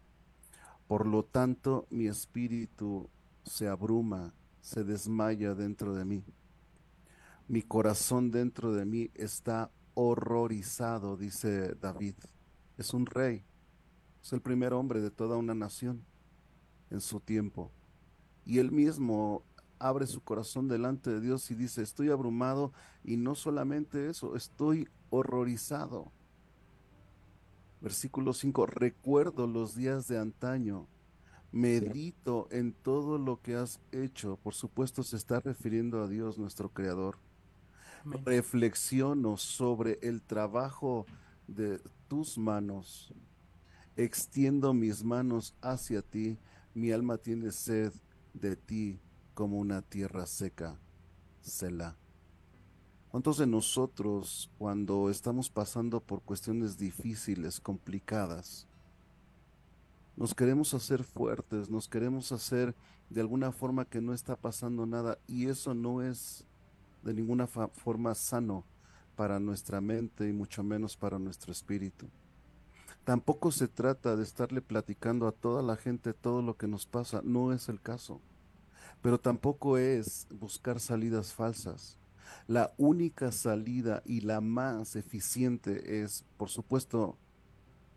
Por 0.88 1.06
lo 1.06 1.24
tanto, 1.24 1.86
mi 1.90 2.06
espíritu 2.06 3.08
se 3.44 3.68
abruma, 3.68 4.34
se 4.66 4.82
desmaya 4.82 5.54
dentro 5.54 5.94
de 5.94 6.04
mí. 6.04 6.24
Mi 7.46 7.62
corazón 7.62 8.32
dentro 8.32 8.72
de 8.72 8.84
mí 8.84 9.12
está 9.14 9.70
horrorizado, 9.94 11.16
dice 11.16 11.76
David. 11.76 12.16
Es 12.76 12.92
un 12.92 13.06
rey, 13.06 13.44
es 14.20 14.32
el 14.32 14.40
primer 14.40 14.72
hombre 14.72 15.00
de 15.00 15.12
toda 15.12 15.36
una 15.36 15.54
nación 15.54 16.04
en 16.90 17.00
su 17.00 17.20
tiempo. 17.20 17.70
Y 18.44 18.58
él 18.58 18.72
mismo 18.72 19.44
abre 19.78 20.08
su 20.08 20.20
corazón 20.20 20.66
delante 20.66 21.10
de 21.10 21.20
Dios 21.20 21.48
y 21.52 21.54
dice, 21.54 21.82
estoy 21.82 22.10
abrumado 22.10 22.72
y 23.04 23.18
no 23.18 23.36
solamente 23.36 24.10
eso, 24.10 24.34
estoy 24.34 24.88
horrorizado. 25.10 26.10
Versículo 27.80 28.32
5, 28.32 28.66
recuerdo 28.66 29.46
los 29.46 29.76
días 29.76 30.08
de 30.08 30.18
antaño, 30.18 30.88
medito 31.52 32.48
en 32.50 32.72
todo 32.72 33.18
lo 33.18 33.40
que 33.40 33.54
has 33.56 33.80
hecho, 33.92 34.38
por 34.42 34.54
supuesto 34.54 35.02
se 35.02 35.16
está 35.16 35.40
refiriendo 35.40 36.02
a 36.02 36.08
Dios 36.08 36.38
nuestro 36.38 36.70
Creador. 36.70 37.18
Reflexiono 38.24 39.36
sobre 39.36 39.98
el 40.02 40.22
trabajo 40.22 41.06
de 41.48 41.80
tus 42.08 42.38
manos, 42.38 43.12
extiendo 43.96 44.72
mis 44.74 45.02
manos 45.02 45.54
hacia 45.60 46.02
ti, 46.02 46.38
mi 46.74 46.92
alma 46.92 47.18
tiene 47.18 47.50
sed 47.50 47.92
de 48.34 48.54
ti, 48.54 49.00
como 49.34 49.58
una 49.58 49.82
tierra 49.82 50.26
seca, 50.26 50.78
Selah. 51.40 51.96
¿Cuántos 53.10 53.38
de 53.38 53.46
nosotros, 53.46 54.50
cuando 54.58 55.10
estamos 55.10 55.48
pasando 55.48 56.00
por 56.00 56.22
cuestiones 56.22 56.76
difíciles, 56.76 57.60
complicadas, 57.60 58.66
nos 60.16 60.34
queremos 60.34 60.74
hacer 60.74 61.04
fuertes, 61.04 61.70
nos 61.70 61.88
queremos 61.88 62.32
hacer 62.32 62.74
de 63.10 63.20
alguna 63.20 63.52
forma 63.52 63.84
que 63.84 64.00
no 64.00 64.12
está 64.12 64.36
pasando 64.36 64.86
nada 64.86 65.18
y 65.26 65.46
eso 65.46 65.74
no 65.74 66.02
es 66.02 66.44
de 67.02 67.14
ninguna 67.14 67.46
forma 67.46 68.14
sano 68.14 68.64
para 69.14 69.38
nuestra 69.38 69.80
mente 69.80 70.28
y 70.28 70.32
mucho 70.32 70.62
menos 70.62 70.96
para 70.96 71.18
nuestro 71.18 71.52
espíritu. 71.52 72.08
Tampoco 73.04 73.52
se 73.52 73.68
trata 73.68 74.16
de 74.16 74.24
estarle 74.24 74.60
platicando 74.60 75.28
a 75.28 75.32
toda 75.32 75.62
la 75.62 75.76
gente 75.76 76.12
todo 76.12 76.42
lo 76.42 76.56
que 76.56 76.66
nos 76.66 76.86
pasa, 76.86 77.20
no 77.22 77.52
es 77.52 77.68
el 77.68 77.80
caso 77.80 78.20
pero 79.02 79.18
tampoco 79.18 79.78
es 79.78 80.26
buscar 80.30 80.80
salidas 80.80 81.32
falsas. 81.32 81.98
La 82.48 82.74
única 82.76 83.30
salida 83.30 84.02
y 84.04 84.20
la 84.20 84.40
más 84.40 84.96
eficiente 84.96 86.02
es, 86.02 86.24
por 86.36 86.48
supuesto, 86.48 87.16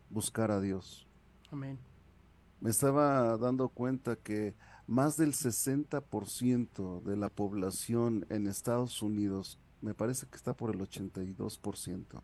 buscar 0.09 0.51
a 0.51 0.61
Dios. 0.61 1.07
Amén. 1.51 1.79
Me 2.61 2.71
estaba 2.71 3.37
dando 3.37 3.69
cuenta 3.69 4.17
que 4.17 4.53
más 4.85 5.15
del 5.15 5.33
60% 5.33 7.01
de 7.03 7.15
la 7.15 7.29
población 7.29 8.25
en 8.29 8.47
Estados 8.47 9.01
Unidos, 9.01 9.59
me 9.81 9.93
parece 9.93 10.27
que 10.27 10.35
está 10.35 10.53
por 10.53 10.75
el 10.75 10.81
82%. 10.81 12.21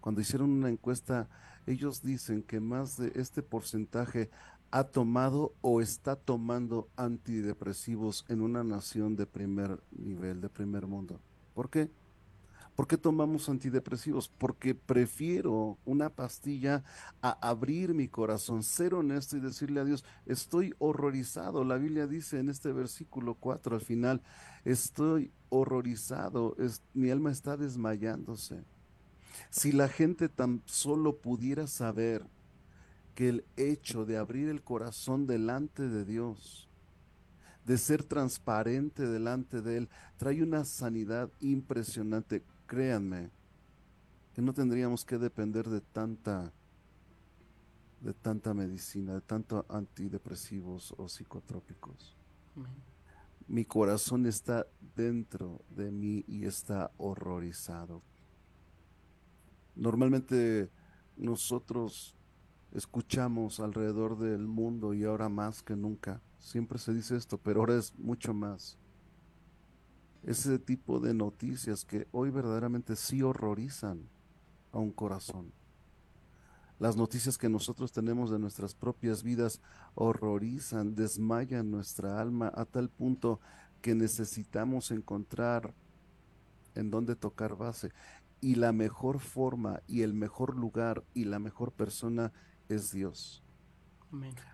Cuando 0.00 0.20
hicieron 0.20 0.50
una 0.50 0.68
encuesta, 0.68 1.28
ellos 1.66 2.02
dicen 2.02 2.42
que 2.42 2.60
más 2.60 2.96
de 2.96 3.12
este 3.16 3.42
porcentaje 3.42 4.30
ha 4.70 4.84
tomado 4.84 5.54
o 5.60 5.80
está 5.80 6.16
tomando 6.16 6.88
antidepresivos 6.96 8.24
en 8.28 8.40
una 8.40 8.62
nación 8.62 9.16
de 9.16 9.26
primer 9.26 9.82
nivel, 9.90 10.40
de 10.40 10.48
primer 10.48 10.86
mundo. 10.86 11.20
¿Por 11.54 11.70
qué? 11.70 11.90
¿Por 12.76 12.86
qué 12.86 12.96
tomamos 12.96 13.48
antidepresivos? 13.50 14.28
Porque 14.28 14.74
prefiero 14.74 15.78
una 15.84 16.08
pastilla 16.08 16.82
a 17.20 17.32
abrir 17.46 17.92
mi 17.92 18.08
corazón, 18.08 18.62
ser 18.62 18.94
honesto 18.94 19.36
y 19.36 19.40
decirle 19.40 19.80
a 19.80 19.84
Dios, 19.84 20.04
estoy 20.24 20.74
horrorizado. 20.78 21.64
La 21.64 21.76
Biblia 21.76 22.06
dice 22.06 22.38
en 22.38 22.48
este 22.48 22.72
versículo 22.72 23.34
4 23.34 23.76
al 23.76 23.82
final, 23.82 24.22
estoy 24.64 25.32
horrorizado, 25.50 26.56
mi 26.94 27.10
alma 27.10 27.30
está 27.30 27.58
desmayándose. 27.58 28.64
Si 29.50 29.72
la 29.72 29.88
gente 29.88 30.30
tan 30.30 30.62
solo 30.64 31.18
pudiera 31.18 31.66
saber 31.66 32.24
que 33.14 33.28
el 33.28 33.44
hecho 33.56 34.06
de 34.06 34.16
abrir 34.16 34.48
el 34.48 34.62
corazón 34.62 35.26
delante 35.26 35.88
de 35.88 36.06
Dios, 36.06 36.70
de 37.66 37.78
ser 37.78 38.02
transparente 38.02 39.06
delante 39.06 39.60
de 39.60 39.76
Él, 39.76 39.88
trae 40.16 40.42
una 40.42 40.64
sanidad 40.64 41.30
impresionante. 41.40 42.42
Créanme, 42.72 43.28
que 44.32 44.40
no 44.40 44.54
tendríamos 44.54 45.04
que 45.04 45.18
depender 45.18 45.68
de 45.68 45.82
tanta 45.82 46.54
de 48.00 48.14
tanta 48.14 48.54
medicina, 48.54 49.12
de 49.12 49.20
tanto 49.20 49.66
antidepresivos 49.68 50.94
o 50.96 51.06
psicotrópicos. 51.06 52.16
Mi 53.46 53.66
corazón 53.66 54.24
está 54.24 54.66
dentro 54.96 55.60
de 55.68 55.90
mí 55.90 56.24
y 56.26 56.46
está 56.46 56.90
horrorizado. 56.96 58.00
Normalmente 59.76 60.70
nosotros 61.18 62.16
escuchamos 62.72 63.60
alrededor 63.60 64.18
del 64.18 64.46
mundo 64.46 64.94
y 64.94 65.04
ahora 65.04 65.28
más 65.28 65.62
que 65.62 65.76
nunca. 65.76 66.22
Siempre 66.38 66.78
se 66.78 66.94
dice 66.94 67.16
esto, 67.16 67.36
pero 67.36 67.60
ahora 67.60 67.76
es 67.76 67.94
mucho 67.98 68.32
más. 68.32 68.78
Ese 70.24 70.58
tipo 70.60 71.00
de 71.00 71.14
noticias 71.14 71.84
que 71.84 72.06
hoy 72.12 72.30
verdaderamente 72.30 72.94
sí 72.94 73.22
horrorizan 73.22 74.08
a 74.70 74.78
un 74.78 74.92
corazón. 74.92 75.52
Las 76.78 76.96
noticias 76.96 77.38
que 77.38 77.48
nosotros 77.48 77.92
tenemos 77.92 78.30
de 78.30 78.38
nuestras 78.38 78.74
propias 78.74 79.22
vidas 79.22 79.60
horrorizan, 79.94 80.94
desmayan 80.94 81.70
nuestra 81.70 82.20
alma 82.20 82.52
a 82.54 82.64
tal 82.64 82.88
punto 82.88 83.40
que 83.80 83.94
necesitamos 83.94 84.90
encontrar 84.90 85.74
en 86.74 86.90
dónde 86.90 87.16
tocar 87.16 87.56
base. 87.56 87.92
Y 88.40 88.56
la 88.56 88.72
mejor 88.72 89.20
forma 89.20 89.80
y 89.86 90.02
el 90.02 90.14
mejor 90.14 90.56
lugar 90.56 91.04
y 91.14 91.24
la 91.24 91.38
mejor 91.38 91.72
persona 91.72 92.32
es 92.68 92.92
Dios. 92.92 93.42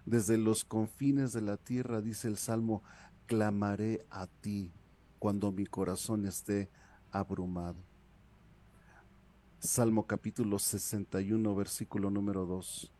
Desde 0.07 0.39
los 0.39 0.65
confines 0.65 1.33
de 1.33 1.41
la 1.41 1.57
tierra, 1.57 2.01
dice 2.01 2.29
el 2.29 2.37
Salmo, 2.37 2.83
clamaré 3.27 4.07
a 4.11 4.27
ti 4.27 4.73
cuando 5.19 5.53
mi 5.53 5.67
corazón 5.67 6.27
esté 6.27 6.71
abrumado. 7.11 7.77
Salmo 9.61 10.07
capítulo 10.07 10.59
61, 10.59 11.55
versículo 11.55 12.11
número 12.11 12.47
2. 12.47 12.93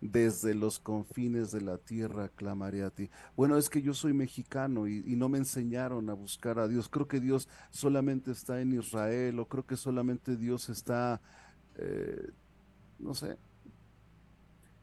Desde 0.00 0.52
los 0.52 0.80
confines 0.80 1.52
de 1.52 1.60
la 1.60 1.78
tierra 1.78 2.28
clamaré 2.28 2.82
a 2.82 2.90
ti. 2.90 3.10
Bueno, 3.36 3.56
es 3.56 3.70
que 3.70 3.80
yo 3.80 3.94
soy 3.94 4.12
mexicano 4.12 4.88
y, 4.88 5.02
no 5.16 5.28
me 5.28 5.38
enseñaron 5.38 6.10
a 6.10 6.14
buscar 6.14 6.58
a 6.58 6.66
Dios. 6.66 6.88
Creo 6.88 7.06
que 7.06 7.20
Dios 7.20 7.48
solamente 7.70 8.32
está 8.32 8.60
en 8.60 8.74
Israel 8.74 9.38
o 9.38 9.46
creo 9.46 9.64
que 9.64 9.76
solamente 9.76 10.36
Dios 10.36 10.68
está, 10.68 11.20
eh, 11.76 12.32
no 12.98 13.14
sé. 13.14 13.38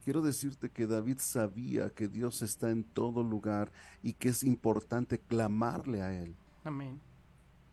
Quiero 0.04 0.22
decirte 0.22 0.70
que 0.70 0.88
David 0.88 1.18
sabía 1.20 1.90
que 1.90 2.08
Dios 2.08 2.42
está 2.42 2.72
en 2.72 2.84
todo 2.84 3.22
lugar 3.22 3.72
y 4.02 4.14
que 4.14 4.30
es 4.30 4.44
importante 4.44 5.20
clamarle 5.20 6.02
a 6.02 6.20
Él. 6.24 6.36
Amén. 6.63 7.02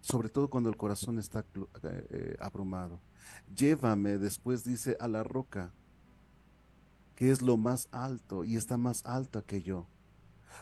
Sobre 0.00 0.28
todo 0.28 0.48
cuando 0.48 0.70
el 0.70 0.76
corazón 0.76 1.18
está 1.18 1.40
eh, 1.40 2.06
eh, 2.10 2.36
abrumado. 2.40 3.00
Llévame, 3.54 4.18
después 4.18 4.64
dice, 4.64 4.96
a 5.00 5.08
la 5.08 5.22
roca, 5.22 5.72
que 7.14 7.30
es 7.30 7.42
lo 7.42 7.56
más 7.56 7.88
alto 7.90 8.44
y 8.44 8.56
está 8.56 8.76
más 8.76 9.04
alta 9.04 9.42
que 9.42 9.60
yo, 9.60 9.86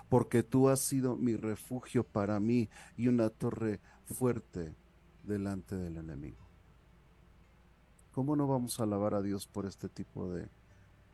porque 0.08 0.42
tú 0.42 0.68
has 0.68 0.80
sido 0.80 1.16
mi 1.16 1.36
refugio 1.36 2.02
para 2.02 2.40
mí 2.40 2.68
y 2.96 3.08
una 3.08 3.28
torre 3.28 3.80
fuerte 4.06 4.74
delante 5.22 5.76
del 5.76 5.98
enemigo. 5.98 6.44
¿Cómo 8.12 8.34
no 8.34 8.46
vamos 8.46 8.80
a 8.80 8.84
alabar 8.84 9.14
a 9.14 9.22
Dios 9.22 9.46
por 9.46 9.66
este 9.66 9.90
tipo 9.90 10.32
de, 10.32 10.48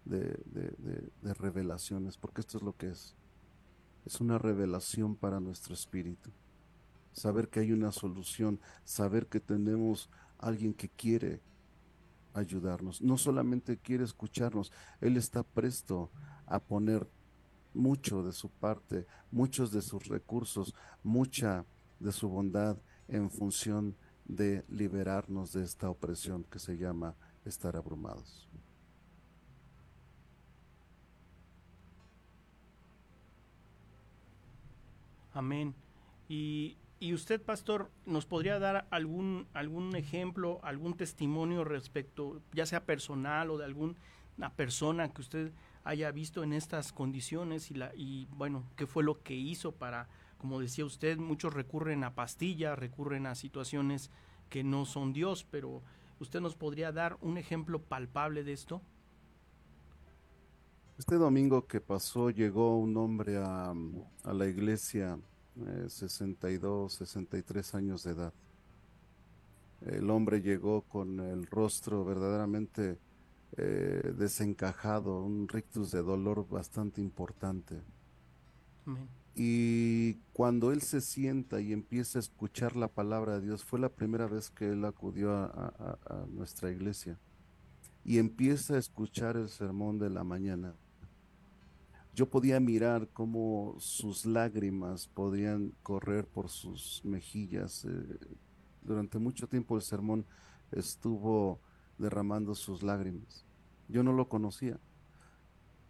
de, 0.04 1.10
de 1.20 1.34
revelaciones? 1.34 2.16
Porque 2.16 2.40
esto 2.40 2.58
es 2.58 2.62
lo 2.62 2.76
que 2.76 2.90
es. 2.90 3.16
Es 4.06 4.20
una 4.20 4.38
revelación 4.38 5.16
para 5.16 5.40
nuestro 5.40 5.74
espíritu. 5.74 6.30
Saber 7.12 7.48
que 7.48 7.60
hay 7.60 7.72
una 7.72 7.92
solución, 7.92 8.60
saber 8.84 9.26
que 9.26 9.40
tenemos 9.40 10.10
alguien 10.38 10.74
que 10.74 10.88
quiere 10.88 11.40
ayudarnos. 12.34 13.02
No 13.02 13.18
solamente 13.18 13.78
quiere 13.78 14.04
escucharnos, 14.04 14.72
Él 15.00 15.16
está 15.16 15.42
presto 15.42 16.10
a 16.46 16.58
poner 16.58 17.08
mucho 17.74 18.22
de 18.22 18.32
su 18.32 18.50
parte, 18.50 19.06
muchos 19.30 19.70
de 19.72 19.82
sus 19.82 20.06
recursos, 20.06 20.74
mucha 21.02 21.64
de 22.00 22.12
su 22.12 22.28
bondad 22.28 22.76
en 23.08 23.30
función 23.30 23.96
de 24.24 24.64
liberarnos 24.68 25.52
de 25.52 25.62
esta 25.64 25.90
opresión 25.90 26.44
que 26.44 26.58
se 26.58 26.76
llama 26.76 27.14
estar 27.44 27.76
abrumados. 27.76 28.48
Amén. 35.34 35.74
Y 36.28 36.76
y 37.02 37.14
usted, 37.14 37.42
pastor, 37.42 37.90
nos 38.06 38.26
podría 38.26 38.60
dar 38.60 38.86
algún, 38.92 39.48
algún 39.54 39.96
ejemplo, 39.96 40.60
algún 40.62 40.94
testimonio 40.94 41.64
respecto, 41.64 42.40
ya 42.52 42.64
sea 42.64 42.86
personal 42.86 43.50
o 43.50 43.58
de 43.58 43.64
alguna 43.64 43.96
persona 44.54 45.12
que 45.12 45.20
usted 45.20 45.52
haya 45.82 46.12
visto 46.12 46.44
en 46.44 46.52
estas 46.52 46.92
condiciones 46.92 47.72
y, 47.72 47.74
la, 47.74 47.92
y 47.96 48.28
bueno, 48.36 48.70
qué 48.76 48.86
fue 48.86 49.02
lo 49.02 49.20
que 49.20 49.34
hizo 49.34 49.72
para, 49.72 50.08
como 50.38 50.60
decía 50.60 50.84
usted, 50.84 51.18
muchos 51.18 51.52
recurren 51.52 52.04
a 52.04 52.14
pastillas, 52.14 52.78
recurren 52.78 53.26
a 53.26 53.34
situaciones 53.34 54.12
que 54.48 54.62
no 54.62 54.84
son 54.84 55.12
Dios, 55.12 55.44
pero 55.50 55.82
usted 56.20 56.40
nos 56.40 56.54
podría 56.54 56.92
dar 56.92 57.18
un 57.20 57.36
ejemplo 57.36 57.82
palpable 57.82 58.44
de 58.44 58.52
esto. 58.52 58.80
Este 60.98 61.16
domingo 61.16 61.66
que 61.66 61.80
pasó 61.80 62.30
llegó 62.30 62.78
un 62.78 62.96
hombre 62.96 63.38
a, 63.38 63.74
a 64.22 64.32
la 64.32 64.46
iglesia 64.46 65.18
62, 65.88 66.92
63 66.92 67.74
años 67.74 68.04
de 68.04 68.12
edad. 68.12 68.32
El 69.82 70.10
hombre 70.10 70.40
llegó 70.40 70.82
con 70.82 71.20
el 71.20 71.46
rostro 71.46 72.04
verdaderamente 72.04 72.98
eh, 73.56 74.14
desencajado, 74.16 75.22
un 75.22 75.48
rictus 75.48 75.90
de 75.90 76.02
dolor 76.02 76.48
bastante 76.48 77.00
importante. 77.00 77.80
Y 79.34 80.14
cuando 80.32 80.72
él 80.72 80.82
se 80.82 81.00
sienta 81.00 81.60
y 81.60 81.72
empieza 81.72 82.18
a 82.18 82.20
escuchar 82.20 82.76
la 82.76 82.88
palabra 82.88 83.38
de 83.38 83.46
Dios, 83.46 83.64
fue 83.64 83.78
la 83.78 83.88
primera 83.88 84.26
vez 84.26 84.50
que 84.50 84.70
él 84.70 84.84
acudió 84.84 85.32
a 85.32 86.26
nuestra 86.30 86.70
iglesia 86.70 87.18
y 88.04 88.18
empieza 88.18 88.74
a 88.74 88.78
escuchar 88.78 89.36
el 89.36 89.48
sermón 89.48 89.98
de 89.98 90.10
la 90.10 90.24
mañana 90.24 90.74
yo 92.14 92.28
podía 92.28 92.60
mirar 92.60 93.08
cómo 93.12 93.76
sus 93.78 94.26
lágrimas 94.26 95.06
podían 95.06 95.72
correr 95.82 96.26
por 96.26 96.50
sus 96.50 97.02
mejillas. 97.04 97.86
Eh, 97.86 98.18
durante 98.82 99.18
mucho 99.18 99.48
tiempo 99.48 99.76
el 99.76 99.82
sermón 99.82 100.26
estuvo 100.70 101.60
derramando 101.98 102.54
sus 102.54 102.82
lágrimas. 102.82 103.46
Yo 103.88 104.02
no 104.02 104.12
lo 104.12 104.28
conocía. 104.28 104.78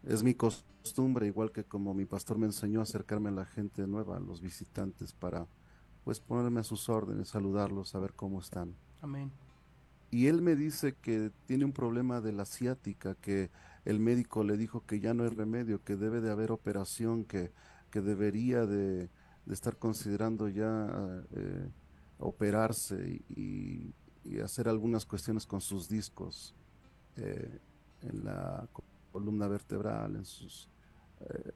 Es 0.04 0.22
mi 0.22 0.34
costumbre, 0.34 1.26
igual 1.26 1.52
que 1.52 1.64
como 1.64 1.94
mi 1.94 2.04
pastor 2.04 2.38
me 2.38 2.46
enseñó 2.46 2.80
a 2.80 2.84
acercarme 2.84 3.30
a 3.30 3.32
la 3.32 3.44
gente 3.44 3.86
nueva, 3.86 4.16
a 4.16 4.20
los 4.20 4.40
visitantes, 4.40 5.12
para 5.12 5.46
pues 6.04 6.20
ponerme 6.20 6.60
a 6.60 6.64
sus 6.64 6.88
órdenes, 6.88 7.28
saludarlos, 7.28 7.90
saber 7.90 8.12
cómo 8.14 8.40
están. 8.40 8.74
Amén. 9.00 9.30
Y 10.10 10.26
él 10.26 10.42
me 10.42 10.56
dice 10.56 10.94
que 10.94 11.30
tiene 11.46 11.64
un 11.64 11.72
problema 11.72 12.20
de 12.20 12.32
la 12.32 12.44
ciática, 12.44 13.14
que 13.14 13.50
el 13.84 13.98
médico 13.98 14.44
le 14.44 14.56
dijo 14.56 14.84
que 14.86 15.00
ya 15.00 15.14
no 15.14 15.24
hay 15.24 15.30
remedio, 15.30 15.82
que 15.82 15.96
debe 15.96 16.20
de 16.20 16.30
haber 16.30 16.52
operación, 16.52 17.24
que, 17.24 17.52
que 17.90 18.00
debería 18.00 18.66
de, 18.66 19.10
estar 19.50 19.76
considerando 19.76 20.48
ya 20.48 21.24
eh, 21.32 21.68
operarse 22.18 23.22
y, 23.28 23.94
hacer 24.42 24.68
algunas 24.68 25.04
cuestiones 25.04 25.44
con 25.44 25.60
sus 25.60 25.88
discos 25.88 26.54
eh, 27.16 27.58
en 28.02 28.24
la 28.24 28.68
columna 29.10 29.48
vertebral, 29.48 30.14
en, 30.14 30.24
sus, 30.24 30.68
eh, 31.20 31.52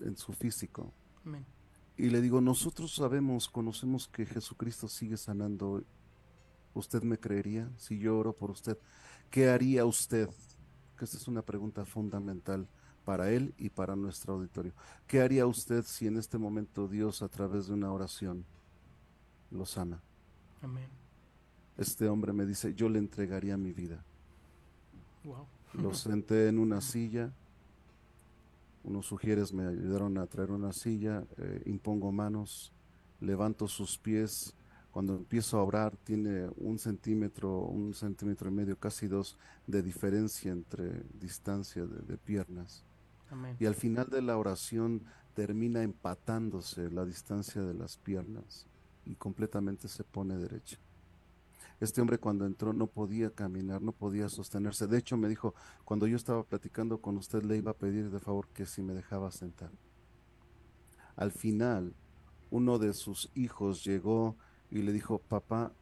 en, 0.00 0.16
su 0.16 0.32
físico. 0.32 0.94
Y 1.98 2.08
le 2.08 2.22
digo, 2.22 2.40
nosotros 2.40 2.94
sabemos, 2.94 3.48
conocemos 3.48 4.08
que 4.08 4.24
Jesucristo 4.24 4.88
sigue 4.88 5.18
sanando. 5.18 5.84
¿Usted 6.72 7.02
me 7.02 7.18
creería 7.18 7.70
si 7.76 7.98
yo 7.98 8.18
oro 8.18 8.32
por 8.32 8.50
usted? 8.50 8.78
¿Qué 9.30 9.48
haría 9.50 9.84
usted? 9.84 10.30
Que 10.96 11.04
esta 11.04 11.16
es 11.16 11.28
una 11.28 11.42
pregunta 11.42 11.84
fundamental 11.84 12.66
para 13.04 13.30
él 13.30 13.54
y 13.56 13.70
para 13.70 13.94
nuestro 13.94 14.34
auditorio. 14.34 14.72
¿Qué 15.06 15.20
haría 15.20 15.46
usted 15.46 15.84
si 15.84 16.06
en 16.06 16.16
este 16.16 16.38
momento 16.38 16.88
Dios 16.88 17.22
a 17.22 17.28
través 17.28 17.68
de 17.68 17.74
una 17.74 17.92
oración 17.92 18.44
lo 19.50 19.64
sana? 19.64 20.00
Amén. 20.60 20.88
Este 21.78 22.08
hombre 22.08 22.32
me 22.32 22.46
dice, 22.46 22.74
yo 22.74 22.88
le 22.88 22.98
entregaría 22.98 23.56
mi 23.56 23.72
vida. 23.72 24.02
Lo 25.74 25.94
senté 25.94 26.48
en 26.48 26.58
una 26.58 26.80
silla, 26.80 27.32
unos 28.86 29.06
sugieres 29.06 29.52
me 29.52 29.66
ayudaron 29.66 30.16
a 30.18 30.26
traer 30.26 30.52
una 30.52 30.72
silla, 30.72 31.24
eh, 31.38 31.62
impongo 31.66 32.12
manos, 32.12 32.72
levanto 33.20 33.66
sus 33.66 33.98
pies, 33.98 34.54
cuando 34.96 35.14
empiezo 35.14 35.58
a 35.58 35.62
orar 35.62 35.94
tiene 35.94 36.48
un 36.56 36.78
centímetro, 36.78 37.58
un 37.58 37.92
centímetro 37.92 38.48
y 38.48 38.52
medio, 38.54 38.78
casi 38.78 39.08
dos 39.08 39.36
de 39.66 39.82
diferencia 39.82 40.50
entre 40.50 41.02
distancia 41.20 41.84
de, 41.84 42.16
piernas. 42.16 42.82
Y 43.60 43.66
al 43.66 43.74
final 43.74 44.08
de 44.08 44.22
la 44.22 44.38
oración 44.38 45.02
termina 45.34 45.82
empatándose 45.82 46.90
la 46.90 47.04
distancia 47.04 47.60
de 47.60 47.74
las 47.74 47.98
piernas 47.98 48.66
y 49.04 49.16
completamente 49.16 49.86
se 49.86 50.02
pone 50.02 50.38
derecha. 50.38 50.78
Este 51.78 52.00
hombre 52.00 52.16
cuando 52.16 52.46
entró 52.46 52.72
no 52.72 52.86
podía 52.86 53.28
caminar, 53.28 53.82
no 53.82 53.92
podía 53.92 54.30
sostenerse. 54.30 54.86
De 54.86 54.96
hecho 54.96 55.18
me 55.18 55.28
dijo, 55.28 55.54
cuando 55.84 56.06
yo 56.06 56.16
estaba 56.16 56.42
platicando 56.42 57.02
con 57.02 57.18
usted 57.18 57.42
le 57.42 57.58
iba 57.58 57.72
a 57.72 57.76
pedir 57.76 58.08
de 58.08 58.18
favor 58.18 58.48
que 58.48 58.64
si 58.64 58.80
me 58.80 58.94
dejaba 58.94 59.30
sentar. 59.30 59.72
Al 61.16 61.32
final 61.32 61.92
uno 62.50 62.78
de 62.78 62.94
sus 62.94 63.30
hijos 63.34 63.84
llegó 63.84 64.36
y 64.70 64.82
le 64.82 64.92
dijo, 64.92 65.18
papá, 65.18 65.72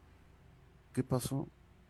¿qué 0.93 1.03
pasó? 1.03 1.49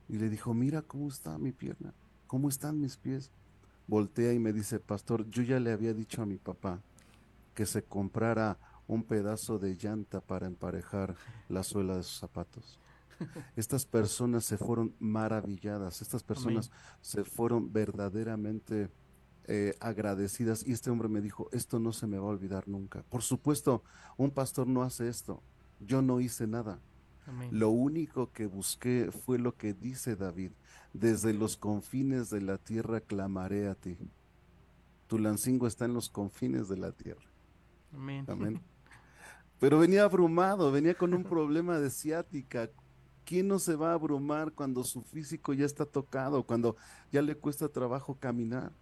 Y 0.08 0.18
le 0.18 0.28
dijo, 0.28 0.54
mira 0.54 0.82
cómo 0.82 1.08
está 1.08 1.38
mi 1.38 1.52
pierna, 1.52 1.94
cómo 2.26 2.48
están 2.48 2.80
mis 2.80 2.96
pies. 2.96 3.30
Voltea 3.86 4.32
y 4.32 4.38
me 4.38 4.52
dice, 4.52 4.80
pastor, 4.80 5.28
yo 5.28 5.42
ya 5.42 5.60
le 5.60 5.72
había 5.72 5.92
dicho 5.92 6.22
a 6.22 6.26
mi 6.26 6.38
papá 6.38 6.80
que 7.54 7.66
se 7.66 7.82
comprara 7.82 8.58
un 8.86 9.02
pedazo 9.04 9.58
de 9.58 9.76
llanta 9.76 10.20
para 10.20 10.46
emparejar 10.46 11.14
la 11.48 11.62
suela 11.62 11.96
de 11.96 12.02
sus 12.02 12.18
zapatos. 12.18 12.80
Estas 13.56 13.86
personas 13.86 14.44
se 14.44 14.58
fueron 14.58 14.94
maravilladas, 14.98 16.02
estas 16.02 16.22
personas 16.22 16.70
se 17.00 17.24
fueron 17.24 17.72
verdaderamente 17.72 18.90
eh, 19.46 19.74
agradecidas 19.80 20.66
y 20.66 20.72
este 20.72 20.90
hombre 20.90 21.08
me 21.08 21.20
dijo, 21.20 21.48
esto 21.52 21.78
no 21.78 21.92
se 21.92 22.06
me 22.06 22.18
va 22.18 22.26
a 22.26 22.30
olvidar 22.30 22.66
nunca. 22.68 23.02
Por 23.04 23.22
supuesto, 23.22 23.82
un 24.16 24.30
pastor 24.30 24.66
no 24.66 24.82
hace 24.82 25.08
esto, 25.08 25.42
yo 25.86 26.02
no 26.02 26.20
hice 26.20 26.46
nada. 26.46 26.80
Lo 27.50 27.70
único 27.70 28.32
que 28.32 28.46
busqué 28.46 29.10
fue 29.10 29.38
lo 29.38 29.56
que 29.56 29.72
dice 29.72 30.14
David, 30.14 30.52
desde 30.92 31.32
los 31.32 31.56
confines 31.56 32.28
de 32.28 32.42
la 32.42 32.58
tierra 32.58 33.00
clamaré 33.00 33.68
a 33.68 33.74
ti. 33.74 33.96
Tu 35.06 35.18
lancingo 35.18 35.66
está 35.66 35.86
en 35.86 35.94
los 35.94 36.10
confines 36.10 36.68
de 36.68 36.76
la 36.76 36.92
tierra. 36.92 37.24
Amén. 38.28 38.60
Pero 39.58 39.78
venía 39.78 40.04
abrumado, 40.04 40.70
venía 40.70 40.94
con 40.94 41.14
un 41.14 41.24
problema 41.24 41.78
de 41.78 41.90
ciática. 41.90 42.70
¿Quién 43.24 43.48
no 43.48 43.58
se 43.58 43.74
va 43.74 43.92
a 43.92 43.94
abrumar 43.94 44.52
cuando 44.52 44.84
su 44.84 45.02
físico 45.02 45.54
ya 45.54 45.64
está 45.64 45.86
tocado, 45.86 46.44
cuando 46.44 46.76
ya 47.10 47.22
le 47.22 47.36
cuesta 47.36 47.68
trabajo 47.70 48.18
caminar? 48.18 48.72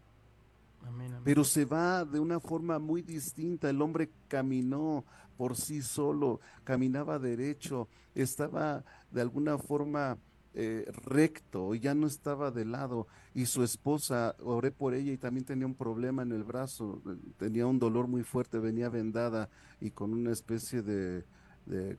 Pero 1.25 1.45
se 1.45 1.65
va 1.65 2.05
de 2.05 2.19
una 2.19 2.41
forma 2.41 2.79
muy 2.79 3.03
distinta. 3.03 3.71
El 3.71 3.81
hombre 3.81 4.11
caminó 4.29 5.05
por 5.37 5.57
sí 5.57 5.83
solo, 5.83 6.41
caminaba 6.65 7.19
derecho, 7.19 7.89
estaba 8.15 8.85
de 9.11 9.21
alguna 9.21 9.59
forma 9.59 10.19
eh, 10.55 10.85
recto, 11.07 11.75
ya 11.75 11.95
no 11.95 12.07
estaba 12.07 12.51
de 12.51 12.65
lado. 12.65 13.07
Y 13.35 13.47
su 13.47 13.63
esposa, 13.63 14.37
oré 14.41 14.71
por 14.71 14.95
ella 14.95 15.13
y 15.13 15.19
también 15.19 15.47
tenía 15.47 15.67
un 15.67 15.75
problema 15.75 16.23
en 16.23 16.33
el 16.33 16.45
brazo, 16.45 17.03
tenía 17.39 17.67
un 17.67 17.79
dolor 17.79 18.07
muy 18.07 18.23
fuerte, 18.23 18.59
venía 18.59 18.89
vendada 18.89 19.49
y 19.81 19.91
con 19.91 20.13
una 20.13 20.33
especie 20.33 20.83
de, 20.83 21.25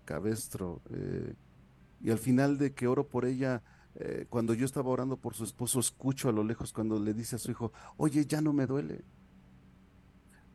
cabestro. 0.06 0.82
Eh, 0.92 1.34
y 2.02 2.12
al 2.12 2.20
final 2.20 2.58
de 2.58 2.74
que 2.74 2.88
oro 2.88 3.08
por 3.08 3.26
ella, 3.26 3.64
eh, 3.96 4.26
cuando 4.30 4.54
yo 4.54 4.66
estaba 4.66 4.90
orando 4.90 5.18
por 5.18 5.36
su 5.36 5.44
esposo, 5.44 5.80
escucho 5.80 6.30
a 6.30 6.32
lo 6.32 6.44
lejos 6.44 6.74
cuando 6.74 7.00
le 7.00 7.14
dice 7.14 7.36
a 7.36 7.40
su 7.40 7.52
hijo, 7.52 7.72
oye, 7.98 8.26
ya 8.26 8.42
no 8.42 8.54
me 8.54 8.66
duele, 8.66 9.04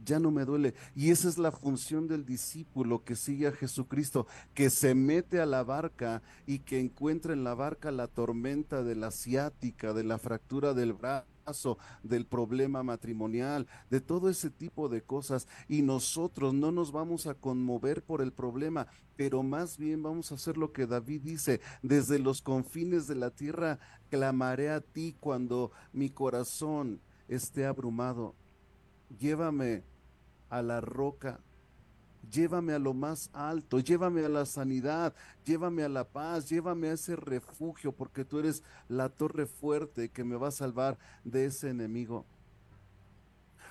ya 0.05 0.19
no 0.19 0.31
me 0.31 0.45
duele. 0.45 0.75
Y 0.97 1.11
esa 1.11 1.29
es 1.29 1.39
la 1.39 1.53
función 1.53 2.09
del 2.09 2.25
discípulo 2.25 3.05
que 3.05 3.15
sigue 3.15 3.47
a 3.47 3.53
Jesucristo, 3.53 4.27
que 4.55 4.71
se 4.71 4.95
mete 4.95 5.41
a 5.41 5.47
la 5.47 5.63
barca 5.63 6.23
y 6.47 6.61
que 6.61 6.81
encuentra 6.81 7.33
en 7.33 7.45
la 7.45 7.55
barca 7.55 7.91
la 7.91 8.09
tormenta 8.09 8.83
de 8.83 8.97
la 8.97 9.11
ciática, 9.11 9.93
de 9.93 10.05
la 10.05 10.19
fractura 10.19 10.75
del 10.75 10.93
brazo 10.93 11.38
del 12.03 12.27
problema 12.27 12.83
matrimonial, 12.83 13.67
de 13.91 14.01
todo 14.01 14.29
ese 14.29 14.51
tipo 14.51 14.89
de 14.89 15.03
cosas. 15.03 15.49
Y 15.69 15.83
nosotros 15.83 16.55
no 16.55 16.73
nos 16.73 16.93
vamos 16.93 17.27
a 17.27 17.35
conmover 17.35 18.03
por 18.03 18.21
el 18.21 18.33
problema, 18.33 18.87
pero 19.17 19.43
más 19.43 19.79
bien 19.79 20.03
vamos 20.03 20.31
a 20.31 20.35
hacer 20.35 20.57
lo 20.57 20.73
que 20.73 20.87
David 20.87 21.23
dice, 21.23 21.61
desde 21.83 22.19
los 22.19 22.43
confines 22.43 23.07
de 23.07 23.15
la 23.15 23.31
tierra 23.31 23.79
clamaré 24.11 24.71
a 24.71 24.81
ti 24.81 25.17
cuando 25.19 25.73
mi 25.93 26.11
corazón 26.11 27.01
esté 27.29 27.67
abrumado. 27.67 28.35
Llévame 29.19 29.85
a 30.51 30.63
la 30.63 30.81
roca 30.81 31.41
llévame 32.31 32.73
a 32.73 32.79
lo 32.79 32.95
más 32.95 33.31
alto, 33.33 33.81
llévame 33.81 34.25
a 34.25 34.29
la 34.29 34.47
sanidad, 34.47 35.15
llévame 35.45 35.83
a 35.83 35.89
la 35.89 36.05
paz, 36.05 36.49
llévame 36.49 36.89
a 36.89 36.93
ese 36.93 37.17
refugio, 37.17 37.93
porque 37.93 38.25
tú 38.25 38.39
eres 38.39 38.63
la 38.89 39.09
torre 39.09 39.47
fuerte 39.47 40.11
que 40.11 40.25
me 40.25 40.37
va 40.37 40.49
a 40.49 40.53
salvar 40.53 40.99
de 41.25 41.47
ese 41.47 41.71
enemigo. 41.71 42.25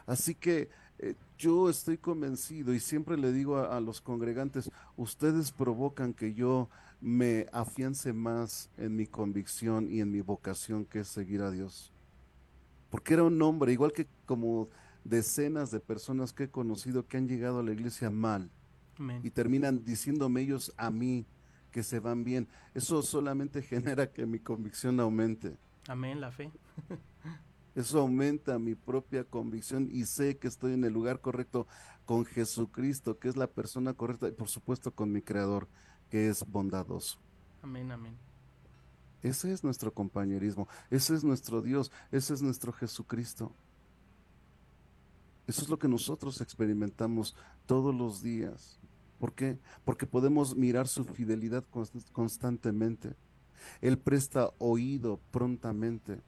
Así 0.05 0.36
que 0.36 0.70
eh, 0.99 1.16
yo 1.38 1.70
estoy 1.70 1.97
convencido 1.97 2.74
y 2.74 2.80
siempre 2.80 3.18
le 3.18 3.32
digo 3.32 3.58
a, 3.58 3.78
a, 3.78 3.82
los 3.82 4.01
congregantes, 4.01 4.72
ustedes 4.95 5.51
provocan 5.51 6.14
que 6.14 6.34
yo 6.34 6.70
me 6.99 7.45
afiance 7.51 8.14
más 8.14 8.70
en 8.78 8.95
mi 8.95 9.05
convicción 9.05 9.91
y 9.91 10.01
en 10.01 10.12
mi 10.12 10.22
vocación 10.22 10.86
que 10.86 10.99
es 10.99 11.08
seguir 11.08 11.41
a 11.41 11.51
Dios. 11.51 11.91
Porque 12.89 13.14
era 13.14 13.24
un 13.24 13.39
hombre, 13.41 13.74
igual 13.74 13.91
que 13.91 14.08
como 14.26 14.70
decenas 15.10 15.72
de 15.72 15.80
personas 15.80 16.34
que 16.34 16.45
he 16.45 16.49
conocido 16.49 17.08
que 17.08 17.18
han 17.18 17.28
llegado 17.28 17.60
a 17.60 17.64
la 17.64 17.72
iglesia 17.72 18.10
mal 18.10 18.51
y 19.24 19.30
terminan 19.30 19.84
diciéndome 19.84 20.41
ellos 20.41 20.74
a 20.78 20.89
mí 20.89 21.26
que 21.72 21.84
se 21.84 21.99
van 21.99 22.24
bien. 22.24 22.47
Eso 22.74 23.01
solamente 23.03 23.62
genera 23.62 24.12
que 24.12 24.26
mi 24.26 24.39
convicción 24.39 24.99
aumente. 24.99 25.58
Amén, 25.88 26.20
la 26.20 26.32
fe. 26.32 26.51
Eso 27.76 27.99
aumenta 27.99 28.58
mi 28.58 28.74
propia 28.74 29.24
convicción 29.24 29.88
y 29.91 30.05
sé 30.05 30.38
que 30.38 30.47
estoy 30.47 30.74
en 30.74 30.84
el 30.84 30.93
lugar 30.93 31.22
correcto 31.22 31.68
con 32.05 32.26
Jesucristo, 32.26 33.20
que 33.20 33.30
es 33.30 33.38
la 33.38 33.45
persona 33.45 33.93
correcta, 33.93 34.28
y 34.28 34.32
por 34.32 34.49
supuesto 34.49 34.91
con 34.91 35.12
mi 35.12 35.22
Creador, 35.22 35.68
que 36.10 36.28
es 36.28 36.43
bondadoso. 36.47 37.20
Amén, 37.62 37.91
amén. 37.91 38.18
Ese 39.22 39.51
es 39.51 39.64
nuestro 39.64 39.93
compañerismo, 39.93 40.68
ese 40.89 41.14
es 41.14 41.24
nuestro 41.24 41.62
Dios, 41.62 41.91
ese 42.12 42.34
es 42.34 42.41
nuestro 42.41 42.72
Jesucristo. 42.74 43.53
Eso 45.48 45.62
es 45.64 45.70
lo 45.70 45.80
que 45.80 45.88
nosotros 45.88 46.41
experimentamos 46.41 47.36
todos 47.66 47.95
los 47.95 48.22
días. 48.22 48.80
¿Por 49.20 49.34
qué? 49.34 49.58
Porque 49.86 50.06
podemos 50.06 50.56
mirar 50.56 50.88
su 50.88 51.06
fidelidad 51.06 51.64
constantemente. 52.12 53.16
Él 53.82 53.98
presta 53.98 54.52
oído 54.60 55.20
prontamente, 55.32 56.22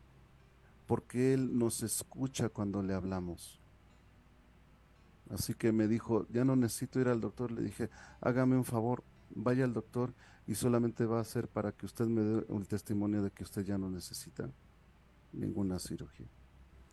porque 0.88 1.34
Él 1.34 1.58
nos 1.58 1.84
escucha 1.84 2.50
cuando 2.50 2.82
le 2.82 2.94
hablamos. 2.94 3.60
Así 5.30 5.54
que 5.54 5.72
me 5.72 5.88
dijo, 5.88 6.26
ya 6.30 6.44
no 6.44 6.56
necesito 6.56 7.00
ir 7.00 7.08
al 7.08 7.22
doctor. 7.22 7.52
Le 7.52 7.62
dije, 7.62 7.90
hágame 8.22 8.58
un 8.58 8.66
favor, 8.66 9.04
vaya 9.36 9.66
al 9.66 9.74
doctor 9.74 10.14
y 10.48 10.56
solamente 10.56 11.06
va 11.06 11.20
a 11.20 11.24
ser 11.24 11.48
para 11.48 11.72
que 11.72 11.86
usted 11.86 12.06
me 12.06 12.22
dé 12.22 12.46
un 12.48 12.66
testimonio 12.66 13.22
de 13.22 13.30
que 13.30 13.44
usted 13.44 13.64
ya 13.64 13.78
no 13.78 13.90
necesita 13.90 14.50
ninguna 15.32 15.78
cirugía. 15.78 16.26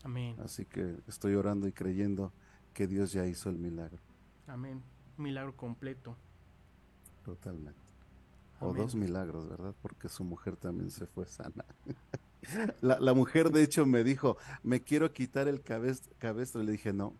Amén. 0.07 0.36
Así 0.38 0.64
que 0.64 0.98
estoy 1.09 1.34
orando 1.34 1.66
y 1.66 1.72
creyendo 1.72 2.32
que 2.72 2.86
Dios 2.86 3.11
ya 3.12 3.26
hizo 3.26 3.50
el 3.50 3.59
milagro. 3.59 3.98
Amén. 4.46 4.80
milagro 5.16 5.57
completo. 5.57 6.16
Totalmente. 7.24 7.80
O 8.61 8.72
dos 8.72 8.94
milagros, 8.94 9.48
¿verdad? 9.48 9.74
Porque 9.82 10.09
su 10.09 10.22
mujer 10.22 10.57
también 10.57 10.92
se 10.92 11.09
fue 11.09 11.26
sana. 11.26 11.64
la, 12.82 13.00
la, 13.00 13.14
mujer, 13.14 13.50
de 13.50 13.64
hecho, 13.64 13.84
me 13.84 14.04
dijo, 14.04 14.36
me 14.62 14.80
quiero 14.80 15.12
quitar 15.12 15.48
el 15.48 15.62
cabestro. 15.62 16.62
Le 16.62 16.70
dije, 16.70 16.92
no. 16.92 17.12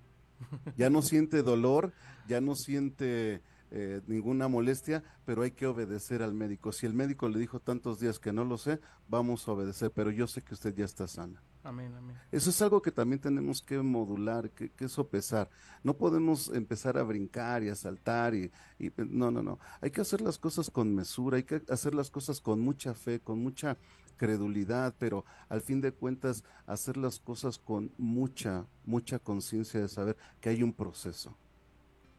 Ya 0.76 0.89
no 0.89 1.03
siente 1.03 1.43
dolor, 1.43 1.93
ya 2.28 2.41
no 2.41 2.55
siente 2.55 3.43
eh, 3.72 4.01
ninguna 4.07 4.47
molestia, 4.47 5.03
pero 5.24 5.43
hay 5.43 5.51
que 5.51 5.66
obedecer 5.66 6.22
al 6.22 6.34
médico. 6.34 6.70
Si 6.70 6.87
el 6.87 6.95
médico 6.95 7.28
le 7.28 7.41
dijo 7.41 7.59
tantos 7.59 7.99
días 7.99 8.20
que 8.20 8.32
no 8.32 8.45
lo 8.45 8.59
sé, 8.59 8.78
vamos 9.09 9.49
a 9.49 9.53
obedecer, 9.53 9.91
pero 9.91 10.12
yo 10.12 10.28
sé 10.28 10.43
que 10.43 10.55
usted 10.55 10.72
ya 10.72 10.84
está 10.84 11.09
sana. 11.09 11.43
Amén, 11.67 11.93
amén. 11.97 12.17
Eso 12.31 12.51
es 12.51 12.62
algo 12.62 12.81
que 12.81 12.93
también 12.93 13.21
tenemos 13.21 13.61
que 13.61 13.79
modular, 13.79 14.51
que, 14.51 14.71
que 14.71 14.89
sopesar. 14.89 15.51
No 15.83 15.95
podemos 15.95 16.49
empezar 16.49 16.97
a 16.97 17.03
brincar 17.03 17.64
y 17.64 17.69
a 17.69 17.75
saltar 17.75 18.35
y, 18.35 18.53
y, 18.79 18.93
no, 18.97 19.31
no, 19.31 19.43
no. 19.43 19.59
Hay 19.81 19.91
que 19.91 20.01
hacer 20.01 20.21
las 20.21 20.39
cosas 20.39 20.71
con 20.71 20.95
mesura, 20.95 21.39
hay 21.39 21.43
que 21.43 21.62
hacer 21.69 21.95
las 21.95 22.11
cosas 22.11 22.41
con 22.41 22.61
mucha 22.61 22.95
fe, 22.95 23.19
con 23.19 23.41
mucha 23.41 23.77
credulidad, 24.17 24.95
pero 24.99 25.25
al 25.49 25.61
fin 25.61 25.81
de 25.81 25.93
cuentas 25.93 26.45
hacer 26.67 26.97
las 26.97 27.19
cosas 27.19 27.59
con 27.59 27.91
mucha, 27.99 28.64
mucha 28.85 29.19
conciencia 29.19 29.81
de 29.81 29.89
saber 29.89 30.17
que 30.41 30.51
hay 30.51 30.62
un 30.62 30.73
proceso. 30.73 31.37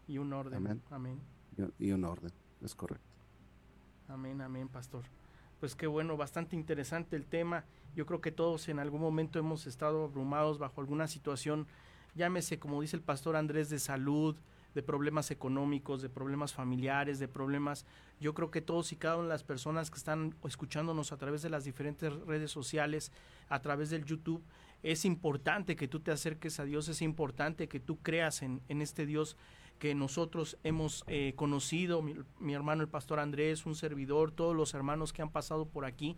Y 0.07 0.17
un 0.17 0.33
orden. 0.33 0.55
Amén. 0.55 0.81
amén 0.91 1.37
y 1.79 1.91
un 1.91 2.03
orden, 2.03 2.31
es 2.61 2.75
correcto. 2.75 3.05
Amén, 4.07 4.41
amén, 4.41 4.67
pastor. 4.67 5.03
Pues 5.59 5.75
qué 5.75 5.87
bueno, 5.87 6.17
bastante 6.17 6.55
interesante 6.55 7.15
el 7.15 7.25
tema. 7.25 7.65
Yo 7.95 8.05
creo 8.05 8.21
que 8.21 8.31
todos 8.31 8.69
en 8.69 8.79
algún 8.79 9.01
momento 9.01 9.39
hemos 9.39 9.67
estado 9.67 10.03
abrumados 10.03 10.59
bajo 10.59 10.81
alguna 10.81 11.07
situación, 11.07 11.67
llámese, 12.15 12.59
como 12.59 12.81
dice 12.81 12.95
el 12.95 13.01
pastor 13.01 13.35
Andrés, 13.35 13.69
de 13.69 13.79
salud, 13.79 14.35
de 14.75 14.83
problemas 14.83 15.31
económicos, 15.31 16.01
de 16.01 16.09
problemas 16.09 16.53
familiares, 16.53 17.17
de 17.17 17.27
problemas. 17.27 17.85
Yo 18.19 18.33
creo 18.33 18.51
que 18.51 18.61
todos 18.61 18.91
y 18.91 18.95
cada 18.95 19.15
una 19.15 19.23
de 19.25 19.33
las 19.33 19.43
personas 19.43 19.89
que 19.89 19.97
están 19.97 20.35
escuchándonos 20.45 21.11
a 21.11 21.17
través 21.17 21.41
de 21.41 21.49
las 21.49 21.63
diferentes 21.63 22.13
redes 22.25 22.51
sociales, 22.51 23.11
a 23.49 23.59
través 23.61 23.89
del 23.89 24.05
YouTube, 24.05 24.43
es 24.83 25.05
importante 25.05 25.75
que 25.75 25.87
tú 25.87 25.99
te 25.99 26.11
acerques 26.11 26.59
a 26.59 26.65
Dios, 26.65 26.87
es 26.89 27.01
importante 27.01 27.67
que 27.67 27.79
tú 27.79 27.97
creas 27.97 28.43
en, 28.43 28.61
en 28.67 28.81
este 28.83 29.07
Dios 29.07 29.35
que 29.77 29.95
nosotros 29.95 30.57
hemos 30.63 31.03
eh, 31.07 31.33
conocido, 31.35 32.01
mi, 32.01 32.53
hermano 32.53 32.81
el 32.81 32.89
pastor 32.89 33.19
Andrés, 33.19 33.65
un 33.65 33.75
servidor, 33.75 34.31
todos 34.31 34.55
los 34.55 34.73
hermanos 34.73 35.13
que 35.13 35.21
han 35.21 35.29
pasado 35.29 35.67
por 35.67 35.85
aquí, 35.85 36.17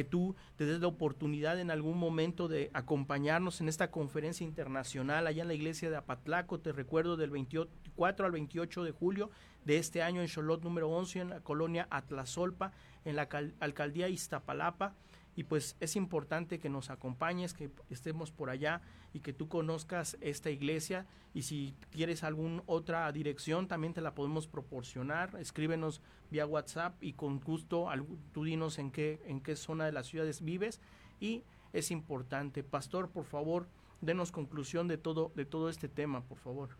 que 0.00 0.04
tú 0.04 0.34
te 0.56 0.64
des 0.64 0.80
la 0.80 0.86
oportunidad 0.86 1.60
en 1.60 1.70
algún 1.70 1.98
momento 1.98 2.48
de 2.48 2.70
acompañarnos 2.72 3.60
en 3.60 3.68
esta 3.68 3.90
conferencia 3.90 4.46
internacional 4.46 5.26
allá 5.26 5.42
en 5.42 5.48
la 5.48 5.52
iglesia 5.52 5.90
de 5.90 5.96
Apatlaco, 5.96 6.58
te 6.58 6.72
recuerdo 6.72 7.18
del 7.18 7.28
24 7.28 8.24
al 8.24 8.32
28 8.32 8.84
de 8.84 8.92
julio 8.92 9.30
de 9.66 9.76
este 9.76 10.02
año 10.02 10.22
en 10.22 10.28
Cholot 10.28 10.62
número 10.62 10.88
11 10.88 11.20
en 11.20 11.28
la 11.28 11.40
colonia 11.40 11.86
Atlazolpa, 11.90 12.72
en 13.04 13.14
la 13.14 13.28
alcaldía 13.60 14.08
Iztapalapa. 14.08 14.94
Y 15.36 15.44
pues 15.44 15.76
es 15.80 15.96
importante 15.96 16.58
que 16.58 16.70
nos 16.70 16.88
acompañes, 16.88 17.52
que 17.52 17.70
estemos 17.90 18.32
por 18.32 18.48
allá 18.48 18.80
y 19.12 19.20
que 19.20 19.32
tú 19.32 19.48
conozcas 19.48 20.16
esta 20.20 20.50
iglesia 20.50 21.06
y 21.34 21.42
si 21.42 21.74
quieres 21.90 22.24
alguna 22.24 22.62
otra 22.66 23.10
dirección 23.12 23.68
también 23.68 23.92
te 23.92 24.00
la 24.00 24.14
podemos 24.14 24.46
proporcionar, 24.46 25.36
escríbenos 25.38 26.00
vía 26.30 26.46
WhatsApp 26.46 27.02
y 27.02 27.14
con 27.14 27.40
gusto 27.40 27.88
tú 28.32 28.44
dinos 28.44 28.78
en 28.78 28.90
qué 28.90 29.20
en 29.26 29.40
qué 29.40 29.56
zona 29.56 29.86
de 29.86 29.92
las 29.92 30.06
ciudades 30.06 30.42
vives 30.42 30.80
y 31.20 31.42
es 31.72 31.90
importante. 31.90 32.62
Pastor, 32.62 33.10
por 33.10 33.24
favor, 33.24 33.68
denos 34.00 34.32
conclusión 34.32 34.88
de 34.88 34.98
todo 34.98 35.32
de 35.34 35.44
todo 35.44 35.68
este 35.68 35.88
tema, 35.88 36.22
por 36.22 36.38
favor. 36.38 36.70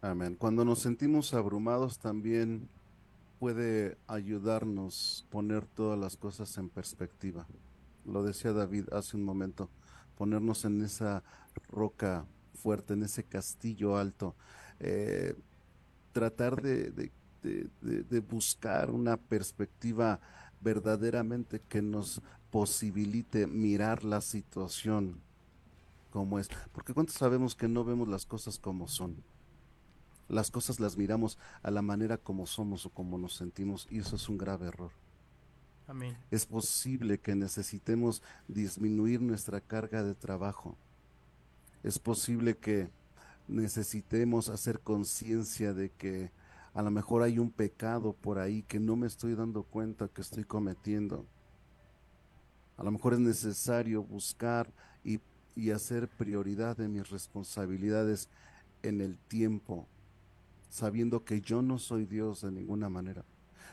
Amén. 0.00 0.36
Cuando 0.36 0.64
nos 0.64 0.78
sentimos 0.78 1.34
abrumados 1.34 1.98
también 1.98 2.68
puede 3.38 3.98
ayudarnos 4.06 5.26
poner 5.30 5.66
todas 5.66 5.98
las 5.98 6.16
cosas 6.16 6.56
en 6.58 6.68
perspectiva. 6.68 7.46
Lo 8.04 8.22
decía 8.22 8.52
David 8.52 8.86
hace 8.92 9.16
un 9.16 9.24
momento, 9.24 9.70
ponernos 10.18 10.64
en 10.64 10.82
esa 10.82 11.22
roca 11.70 12.26
fuerte, 12.54 12.94
en 12.94 13.04
ese 13.04 13.22
castillo 13.22 13.96
alto, 13.96 14.34
eh, 14.80 15.36
tratar 16.12 16.60
de, 16.60 16.90
de, 17.40 18.20
buscar 18.20 18.90
una 18.90 19.16
perspectiva 19.16 20.20
verdaderamente 20.60 21.60
que 21.68 21.80
nos 21.80 22.20
posibilite 22.50 23.46
mirar 23.46 24.02
la 24.04 24.20
situación 24.20 25.20
como 26.10 26.40
es. 26.40 26.48
Porque 26.72 26.92
¿cuántos 26.92 27.14
sabemos 27.14 27.54
que 27.54 27.68
no 27.68 27.84
vemos 27.84 28.08
las 28.08 28.26
cosas 28.26 28.58
como 28.58 28.88
son? 28.88 29.22
las 30.28 30.50
cosas 30.50 30.78
las 30.78 30.98
miramos 30.98 31.38
a 31.62 31.70
la 31.70 31.80
manera 31.80 32.18
como 32.18 32.46
somos 32.46 32.84
o 32.84 32.90
como 32.90 33.16
nos 33.16 33.34
sentimos 33.34 33.86
y 33.90 34.00
eso 34.00 34.16
es 34.16 34.28
un 34.28 34.36
grave 34.36 34.66
error. 34.66 34.92
Es 36.30 36.46
posible 36.46 37.18
que 37.18 37.34
necesitemos 37.34 38.22
disminuir 38.46 39.22
nuestra 39.22 39.60
carga 39.60 40.02
de 40.02 40.14
trabajo. 40.14 40.76
Es 41.82 41.98
posible 41.98 42.56
que 42.56 42.90
necesitemos 43.46 44.50
hacer 44.50 44.80
conciencia 44.80 45.72
de 45.72 45.90
que 45.90 46.30
a 46.74 46.82
lo 46.82 46.90
mejor 46.90 47.22
hay 47.22 47.38
un 47.38 47.50
pecado 47.50 48.12
por 48.12 48.38
ahí 48.38 48.62
que 48.62 48.78
no 48.78 48.96
me 48.96 49.06
estoy 49.06 49.34
dando 49.34 49.62
cuenta 49.62 50.08
que 50.08 50.20
estoy 50.20 50.44
cometiendo. 50.44 51.26
A 52.76 52.84
lo 52.84 52.90
mejor 52.90 53.14
es 53.14 53.20
necesario 53.20 54.02
buscar 54.02 54.72
y 55.56 55.70
hacer 55.72 56.08
prioridad 56.08 56.76
de 56.76 56.86
mis 56.86 57.10
responsabilidades 57.10 58.28
en 58.82 59.00
el 59.00 59.18
tiempo, 59.18 59.88
sabiendo 60.68 61.24
que 61.24 61.40
yo 61.40 61.62
no 61.62 61.78
soy 61.78 62.04
Dios 62.04 62.42
de 62.42 62.52
ninguna 62.52 62.88
manera, 62.88 63.24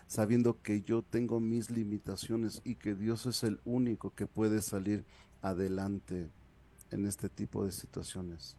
sabiendo 0.08 0.62
que 0.62 0.82
yo 0.82 1.02
tengo 1.02 1.40
mis 1.40 1.70
limitaciones 1.70 2.62
y 2.64 2.76
que 2.76 2.96
Dios 2.96 3.26
es 3.26 3.44
el 3.44 3.60
único 3.66 4.14
que 4.14 4.28
puede 4.28 4.62
salir 4.62 5.06
adelante 5.42 6.30
en 6.92 7.06
este 7.06 7.30
tipo 7.30 7.66
de 7.66 7.72
situaciones. 7.72 8.58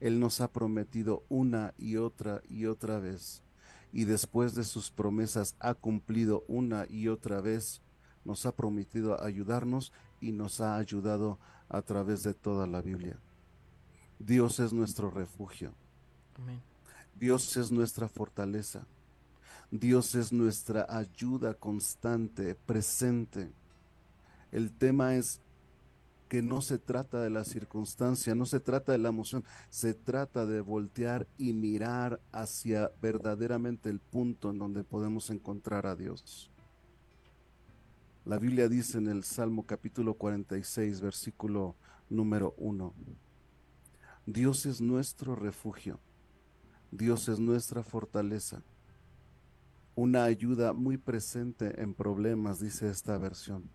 Él 0.00 0.20
nos 0.20 0.40
ha 0.40 0.48
prometido 0.48 1.24
una 1.28 1.74
y 1.78 1.96
otra 1.96 2.42
y 2.48 2.66
otra 2.66 2.98
vez, 2.98 3.42
y 3.92 4.04
después 4.04 4.54
de 4.54 4.64
sus 4.64 4.90
promesas 4.90 5.54
ha 5.60 5.74
cumplido 5.74 6.44
una 6.48 6.86
y 6.88 7.08
otra 7.08 7.40
vez, 7.40 7.80
nos 8.24 8.46
ha 8.46 8.52
prometido 8.52 9.22
ayudarnos 9.22 9.92
y 10.20 10.32
nos 10.32 10.60
ha 10.60 10.76
ayudado 10.76 11.38
a 11.68 11.82
través 11.82 12.22
de 12.22 12.34
toda 12.34 12.66
la 12.66 12.80
Biblia. 12.80 13.18
Dios 14.18 14.58
es 14.60 14.72
nuestro 14.72 15.10
refugio. 15.10 15.74
Amén. 16.36 16.60
Dios 17.14 17.56
es 17.56 17.70
nuestra 17.70 18.08
fortaleza. 18.08 18.86
Dios 19.76 20.14
es 20.14 20.32
nuestra 20.32 20.86
ayuda 20.88 21.54
constante, 21.54 22.54
presente. 22.54 23.50
El 24.52 24.70
tema 24.70 25.16
es 25.16 25.40
que 26.28 26.42
no 26.42 26.62
se 26.62 26.78
trata 26.78 27.20
de 27.20 27.30
la 27.30 27.42
circunstancia, 27.42 28.36
no 28.36 28.46
se 28.46 28.60
trata 28.60 28.92
de 28.92 28.98
la 28.98 29.08
emoción, 29.08 29.42
se 29.70 29.92
trata 29.92 30.46
de 30.46 30.60
voltear 30.60 31.26
y 31.38 31.54
mirar 31.54 32.20
hacia 32.30 32.92
verdaderamente 33.02 33.90
el 33.90 33.98
punto 33.98 34.50
en 34.50 34.58
donde 34.58 34.84
podemos 34.84 35.28
encontrar 35.30 35.86
a 35.88 35.96
Dios. 35.96 36.52
La 38.24 38.38
Biblia 38.38 38.68
dice 38.68 38.98
en 38.98 39.08
el 39.08 39.24
Salmo 39.24 39.66
capítulo 39.66 40.14
46, 40.14 41.00
versículo 41.00 41.74
número 42.08 42.54
1, 42.58 42.94
Dios 44.24 44.66
es 44.66 44.80
nuestro 44.80 45.34
refugio 45.34 45.98
Dios 46.96 47.28
es 47.28 47.40
nuestra 47.40 47.82
fortaleza, 47.82 48.62
una 49.94 50.24
ayuda 50.24 50.72
muy 50.72 50.98
presente 50.98 51.80
en 51.80 51.94
problemas, 51.94 52.60
dice 52.60 52.88
esta 52.88 53.16
versión. 53.18 53.70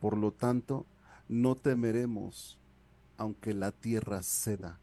Por 0.00 0.16
lo 0.16 0.32
tanto, 0.32 0.86
no 1.28 1.54
temeremos 1.54 2.58
aunque 3.16 3.54
la 3.54 3.72
tierra 3.72 4.22
ceda, 4.22 4.78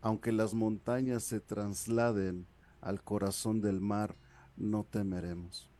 aunque 0.00 0.32
las 0.32 0.54
montañas 0.54 1.24
se 1.24 1.40
trasladen 1.40 2.46
al 2.80 3.02
corazón 3.02 3.60
del 3.60 3.80
mar, 3.80 4.16
no 4.56 4.84
temeremos. 4.84 5.70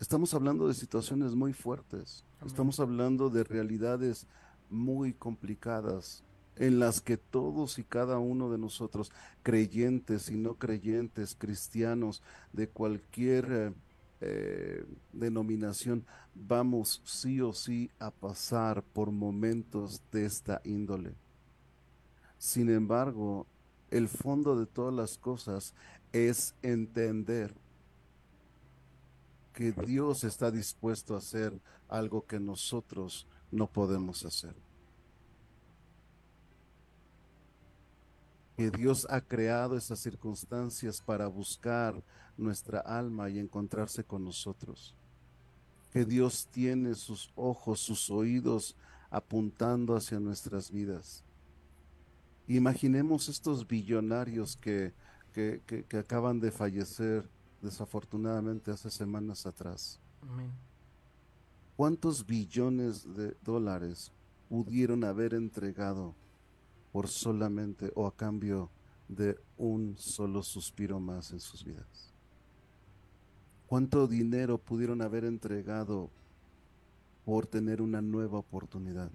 Estamos 0.00 0.32
hablando 0.34 0.68
de 0.68 0.74
situaciones 0.74 1.34
muy 1.34 1.52
fuertes, 1.52 2.24
estamos 2.46 2.80
hablando 2.80 3.30
de 3.30 3.44
realidades 3.44 4.26
muy 4.70 5.12
complicadas, 5.12 6.24
en 6.58 6.78
las 6.78 7.00
que 7.00 7.16
todos 7.16 7.78
y 7.78 7.84
cada 7.84 8.18
uno 8.18 8.50
de 8.50 8.58
nosotros, 8.58 9.12
creyentes 9.42 10.28
y 10.30 10.36
no 10.36 10.54
creyentes, 10.54 11.36
cristianos 11.38 12.22
de 12.52 12.68
cualquier 12.68 13.46
eh, 13.50 13.72
eh, 14.20 14.84
denominación, 15.12 16.04
vamos 16.34 17.00
sí 17.04 17.40
o 17.40 17.52
sí 17.52 17.90
a 17.98 18.10
pasar 18.10 18.82
por 18.82 19.12
momentos 19.12 20.02
de 20.10 20.26
esta 20.26 20.60
índole. 20.64 21.14
Sin 22.38 22.70
embargo, 22.70 23.46
el 23.90 24.08
fondo 24.08 24.58
de 24.58 24.66
todas 24.66 24.94
las 24.94 25.18
cosas 25.18 25.74
es 26.12 26.54
entender 26.62 27.54
que 29.52 29.72
Dios 29.72 30.24
está 30.24 30.50
dispuesto 30.50 31.14
a 31.14 31.18
hacer 31.18 31.60
algo 31.88 32.26
que 32.26 32.38
nosotros 32.38 33.26
no 33.50 33.66
podemos 33.66 34.24
hacer. 34.24 34.54
Que 38.58 38.72
Dios 38.72 39.06
ha 39.08 39.20
creado 39.20 39.76
esas 39.76 40.00
circunstancias 40.00 41.00
para 41.00 41.28
buscar 41.28 42.02
nuestra 42.36 42.80
alma 42.80 43.30
y 43.30 43.38
encontrarse 43.38 44.02
con 44.02 44.24
nosotros. 44.24 44.96
Que 45.92 46.04
Dios 46.04 46.48
tiene 46.50 46.96
sus 46.96 47.30
ojos, 47.36 47.78
sus 47.78 48.10
oídos 48.10 48.74
apuntando 49.10 49.94
hacia 49.94 50.18
nuestras 50.18 50.72
vidas. 50.72 51.22
Imaginemos 52.48 53.28
estos 53.28 53.64
billonarios 53.64 54.56
que, 54.56 54.92
que, 55.32 55.86
acaban 55.96 56.40
de 56.40 56.50
fallecer 56.50 57.30
desafortunadamente 57.62 58.72
hace 58.72 58.90
semanas 58.90 59.46
atrás. 59.46 60.00
¿Cuántos 61.76 62.26
billones 62.26 63.14
de 63.14 63.36
dólares 63.44 64.10
pudieron 64.48 65.04
haber 65.04 65.34
entregado 65.34 66.16
por 66.92 67.08
solamente 67.08 67.92
o 67.94 68.06
a 68.06 68.14
cambio 68.14 68.70
de 69.08 69.38
un 69.56 69.96
solo 69.96 70.42
suspiro 70.42 71.00
más 71.00 71.32
en 71.32 71.40
sus 71.40 71.64
vidas. 71.64 72.12
¿Cuánto 73.66 74.06
dinero 74.06 74.58
pudieron 74.58 75.02
haber 75.02 75.24
entregado 75.24 76.10
por 77.24 77.46
tener 77.46 77.82
una 77.82 78.00
nueva 78.00 78.38
oportunidad? 78.38 79.10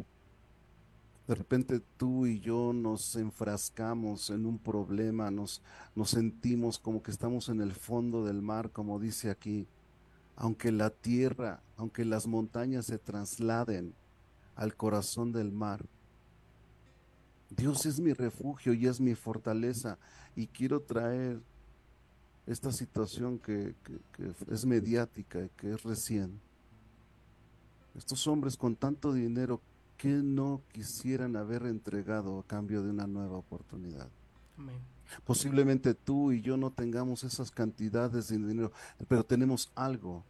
De 1.27 1.35
repente 1.35 1.79
tú 1.97 2.25
y 2.27 2.39
yo 2.39 2.73
nos 2.73 3.15
enfrascamos 3.15 4.29
en 4.29 4.45
un 4.45 4.59
problema, 4.59 5.31
nos, 5.31 5.61
nos 5.95 6.09
sentimos 6.09 6.77
como 6.77 7.01
que 7.01 7.11
estamos 7.11 7.47
en 7.47 7.61
el 7.61 7.71
fondo 7.71 8.25
del 8.25 8.41
mar, 8.41 8.71
como 8.71 8.99
dice 8.99 9.29
aquí. 9.29 9.67
Aunque 10.35 10.71
la 10.71 10.89
tierra, 10.89 11.61
aunque 11.77 12.03
las 12.03 12.27
montañas 12.27 12.87
se 12.87 12.99
trasladen 12.99 13.93
al 14.55 14.75
corazón 14.75 15.31
del 15.31 15.51
mar, 15.51 15.85
Dios 17.55 17.85
es 17.85 17.99
mi 17.99 18.13
refugio 18.13 18.73
y 18.73 18.87
es 18.87 18.99
mi 18.99 19.15
fortaleza. 19.15 19.97
Y 20.35 20.47
quiero 20.47 20.81
traer 20.81 21.39
esta 22.47 22.71
situación 22.71 23.39
que, 23.39 23.75
es 24.51 24.65
mediática 24.65 25.43
y 25.43 25.49
que 25.49 25.71
es 25.73 25.83
recién. 25.83 26.39
Estos 27.95 28.27
hombres 28.27 28.57
con 28.57 28.75
tanto 28.75 29.13
dinero, 29.13 29.61
que 29.97 30.09
no 30.09 30.61
quisieran 30.71 31.35
haber 31.35 31.65
entregado 31.65 32.39
a 32.39 32.43
cambio 32.43 32.83
de 32.83 32.89
una 32.89 33.07
nueva 33.07 33.37
oportunidad? 33.37 34.09
Posiblemente 35.23 35.93
tú 35.93 36.31
y 36.31 36.41
yo 36.41 36.57
no 36.57 36.71
tengamos 36.71 37.23
esas 37.23 37.51
cantidades 37.51 38.27
de 38.27 38.37
dinero, 38.37 38.71
pero 39.07 39.23
tenemos 39.23 39.71
algo 39.75 40.25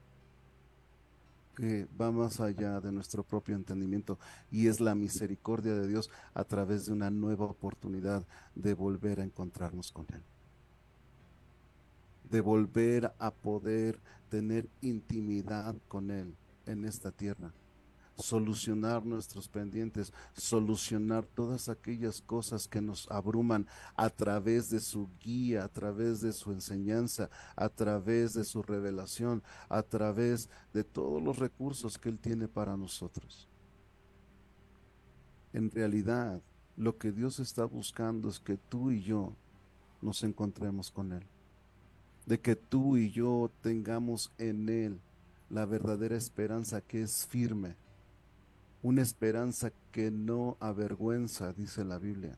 que 1.56 1.88
va 1.99 2.12
más 2.12 2.39
allá 2.39 2.80
de 2.80 2.91
nuestro 2.91 3.24
propio 3.24 3.56
entendimiento 3.56 4.18
y 4.51 4.68
es 4.68 4.80
la 4.80 4.95
misericordia 4.95 5.74
de 5.74 5.88
Dios 5.88 6.10
a 6.34 6.43
través 6.43 6.86
de 6.86 6.93
una 6.93 7.10
nueva 7.10 7.45
oportunidad 7.45 8.26
de 8.56 8.74
volver 8.74 9.20
a 9.20 9.24
encontrarnos 9.24 9.91
con 9.91 10.06
Él. 10.14 10.24
De 12.30 12.41
volver 12.41 13.14
a 13.20 13.32
poder 13.32 13.99
tener 14.30 14.68
intimidad 14.82 15.76
con 15.88 16.10
Él 16.10 16.36
en 16.66 16.86
esta 16.86 17.12
tierra 17.12 17.54
solucionar 18.18 19.05
nuestros 19.05 19.47
pendientes, 19.47 20.14
solucionar 20.34 21.26
todas 21.26 21.70
aquellas 21.70 22.22
cosas 22.22 22.68
que 22.68 22.82
nos 22.82 23.09
abruman 23.09 23.68
a 23.95 24.09
través 24.09 24.70
de 24.70 24.80
su 24.80 25.09
guía, 25.20 25.64
a 25.64 25.70
través 25.70 26.22
de 26.22 26.34
su 26.34 26.51
enseñanza, 26.51 27.30
a 27.55 27.70
través 27.70 28.34
de 28.34 28.43
su 28.43 28.61
revelación, 28.61 29.43
a 29.70 29.82
través 29.82 30.49
de 30.74 30.84
todos 30.84 31.22
los 31.22 31.38
recursos 31.39 31.97
que 31.97 32.09
Él 32.09 32.20
tiene 32.20 32.47
para 32.47 32.78
nosotros. 32.78 33.49
En 35.53 35.70
realidad, 35.72 36.41
lo 36.76 36.97
que 36.97 37.11
Dios 37.11 37.39
está 37.39 37.66
buscando 37.66 38.30
es 38.30 38.39
que 38.39 38.57
tú 38.57 38.91
y 38.91 39.01
yo 39.01 39.36
nos 40.01 40.24
encontremos 40.24 40.91
con 40.91 41.14
Él, 41.14 41.24
de 42.26 42.39
que 42.39 42.55
tú 42.55 42.97
y 42.97 43.11
yo 43.11 43.51
tengamos 43.61 44.32
en 44.38 44.70
Él 44.70 45.01
la 45.49 45.66
verdadera 45.66 46.16
esperanza 46.16 46.82
que 46.82 47.03
es 47.03 47.28
firme, 47.28 47.76
una 48.84 49.01
esperanza 49.01 49.71
que 49.91 50.11
no 50.11 50.57
avergüenza, 50.59 51.53
dice 51.53 51.84
la 51.86 51.97
Biblia. 51.97 52.38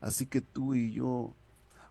Así 0.00 0.26
que 0.26 0.42
tú 0.42 0.74
y 0.74 0.92
yo, 0.92 1.32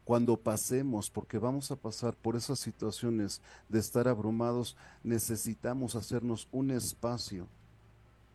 cuando 0.05 0.37
pasemos, 0.37 1.09
porque 1.09 1.39
vamos 1.39 1.71
a 1.71 1.75
pasar 1.75 2.15
por 2.15 2.35
esas 2.35 2.59
situaciones 2.59 3.41
de 3.67 3.79
estar 3.79 4.07
abrumados, 4.07 4.77
necesitamos 5.03 5.95
hacernos 5.95 6.47
un 6.51 6.69
espacio 6.69 7.47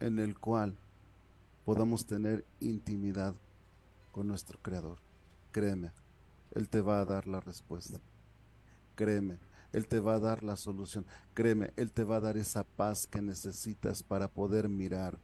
en 0.00 0.18
el 0.18 0.36
cual 0.36 0.76
podamos 1.64 2.04
tener 2.04 2.44
intimidad 2.58 3.34
con 4.10 4.26
nuestro 4.26 4.58
Creador. 4.60 4.98
Créeme, 5.52 5.92
Él 6.50 6.68
te 6.68 6.80
va 6.80 7.00
a 7.00 7.04
dar 7.04 7.28
la 7.28 7.38
respuesta. 7.38 8.00
Créeme, 8.96 9.38
él 9.72 9.86
te 9.86 10.00
va 10.00 10.14
a 10.14 10.20
dar 10.20 10.42
la 10.42 10.56
solución. 10.56 11.06
Créeme, 11.34 11.72
Él 11.76 11.92
te 11.92 12.04
va 12.04 12.16
a 12.16 12.20
dar 12.20 12.36
esa 12.36 12.64
paz 12.64 13.06
que 13.06 13.22
necesitas 13.22 14.02
para 14.02 14.28
poder 14.28 14.68
mirar, 14.68 15.18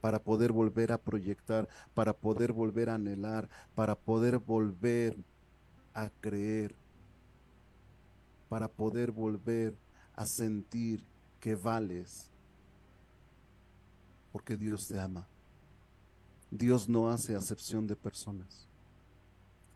para 0.00 0.18
poder 0.22 0.52
volver 0.52 0.92
a 0.92 0.98
proyectar, 0.98 1.68
para 1.94 2.12
poder 2.12 2.52
volver 2.52 2.90
a 2.90 2.94
anhelar, 2.94 3.48
para 3.74 3.94
poder 3.94 4.38
volver 4.38 5.16
a 5.92 6.10
creer, 6.20 6.74
para 8.48 8.68
poder 8.68 9.12
volver 9.12 9.76
a 10.16 10.26
sentir 10.26 11.04
que 11.38 11.54
vales, 11.54 12.30
porque 14.32 14.56
Dios 14.56 14.88
te 14.88 14.98
ama. 14.98 15.28
Dios 16.50 16.88
no 16.88 17.08
hace 17.08 17.36
acepción 17.36 17.86
de 17.86 17.96
personas. 17.96 18.68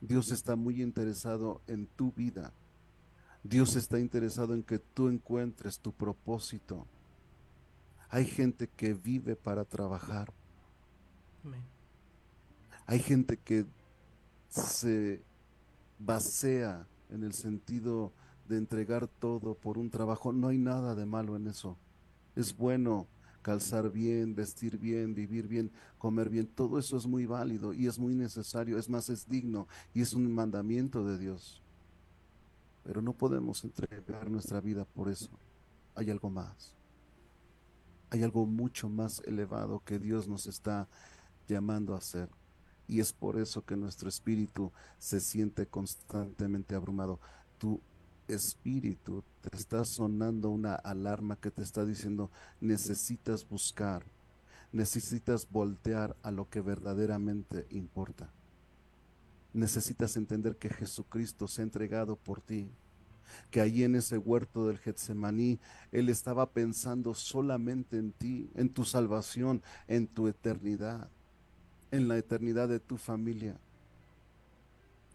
Dios 0.01 0.31
está 0.31 0.57
muy 0.57 0.81
interesado 0.81 1.61
en 1.67 1.87
tu 1.87 2.13
vida. 2.13 2.53
Dios 3.49 3.77
está 3.77 3.99
interesado 3.99 4.53
en 4.55 4.63
que 4.63 4.79
tú 4.79 5.09
encuentres 5.09 5.79
tu 5.79 5.93
propósito. 5.93 6.87
Hay 8.11 8.27
gente 8.27 8.69
que 8.69 8.93
vive 8.93 9.37
para 9.37 9.65
trabajar. 9.65 10.33
Hay 12.87 12.99
gente 12.99 13.39
que 13.39 13.65
se 14.49 15.23
basea 15.99 16.87
en 17.11 17.25
el 17.25 17.33
sentido 17.33 18.13
de 18.49 18.59
entregar 18.59 19.09
todo 19.09 19.55
por 19.55 19.79
un 19.79 19.91
trabajo. 19.91 20.33
No 20.33 20.49
hay 20.49 20.59
nada 20.59 20.95
de 20.95 21.07
malo 21.07 21.37
en 21.37 21.47
eso. 21.49 21.77
Es 22.37 22.55
bueno 22.57 23.07
calzar 23.41 23.91
bien, 23.91 24.35
vestir 24.35 24.79
bien, 24.79 25.15
vivir 25.15 25.49
bien, 25.49 25.71
comer 25.97 26.29
bien. 26.29 26.47
Todo 26.47 26.79
eso 26.79 26.99
es 26.99 27.07
muy 27.07 27.25
válido 27.25 27.73
y 27.73 27.87
es 27.87 27.99
muy 27.99 28.15
necesario. 28.15 28.79
Es 28.79 28.91
más, 28.91 29.09
es 29.09 29.27
digno 29.27 29.69
y 29.95 30.03
es 30.03 30.13
un 30.13 30.31
mandamiento 30.33 31.05
de 31.05 31.19
Dios. 31.19 31.63
Pero 32.89 33.03
no 33.03 33.13
podemos 33.13 33.65
entregar 33.65 34.31
nuestra 34.31 34.63
vida 34.63 34.87
por 34.87 35.11
eso. 35.11 35.29
Hay 35.95 36.09
algo 36.09 36.31
más. 36.31 36.75
Hay 38.09 38.23
algo 38.23 38.47
mucho 38.47 38.89
más 38.89 39.21
elevado 39.27 39.83
que 39.85 39.99
Dios 39.99 40.27
nos 40.27 40.47
está 40.47 40.89
llamando 41.47 41.93
a 41.93 41.99
hacer. 41.99 42.31
Y 42.87 43.01
es 43.01 43.13
por 43.13 43.39
eso 43.39 43.63
que 43.63 43.77
nuestro 43.77 44.09
espíritu 44.09 44.73
se 44.97 45.21
siente 45.21 45.67
constantemente 45.67 46.75
abrumado. 46.75 47.21
Tu 47.59 47.79
espíritu 48.27 49.23
te 49.43 49.55
está 49.55 49.85
sonando 49.85 50.49
una 50.49 50.75
alarma 50.75 51.37
que 51.37 51.51
te 51.51 51.65
está 51.65 51.85
diciendo 51.85 52.31
necesitas 52.59 53.47
buscar, 53.47 54.07
necesitas 54.73 55.47
voltear 55.51 56.17
a 56.23 56.31
lo 56.31 56.49
que 56.49 56.63
verdaderamente 56.63 57.67
importa 57.69 58.33
necesitas 59.59 60.17
entender 60.17 60.57
que 60.57 60.71
Jesucristo 60.71 61.49
se 61.49 61.63
ha 61.63 61.65
entregado 61.65 62.17
por 62.17 62.41
ti, 62.41 62.71
que 63.51 63.61
allí 63.61 63.85
en 63.85 63.95
ese 63.95 64.19
huerto 64.19 64.67
del 64.67 64.79
Getsemaní 64.79 65.59
Él 65.93 66.09
estaba 66.09 66.51
pensando 66.51 67.15
solamente 67.15 67.99
en 67.99 68.13
ti, 68.13 68.51
en 68.55 68.69
tu 68.71 68.85
salvación, 68.85 69.63
en 69.87 70.07
tu 70.07 70.29
eternidad, 70.29 71.09
en 71.91 72.09
la 72.09 72.17
eternidad 72.17 72.69
de 72.69 72.81
tu 72.81 72.97
familia. 72.97 73.59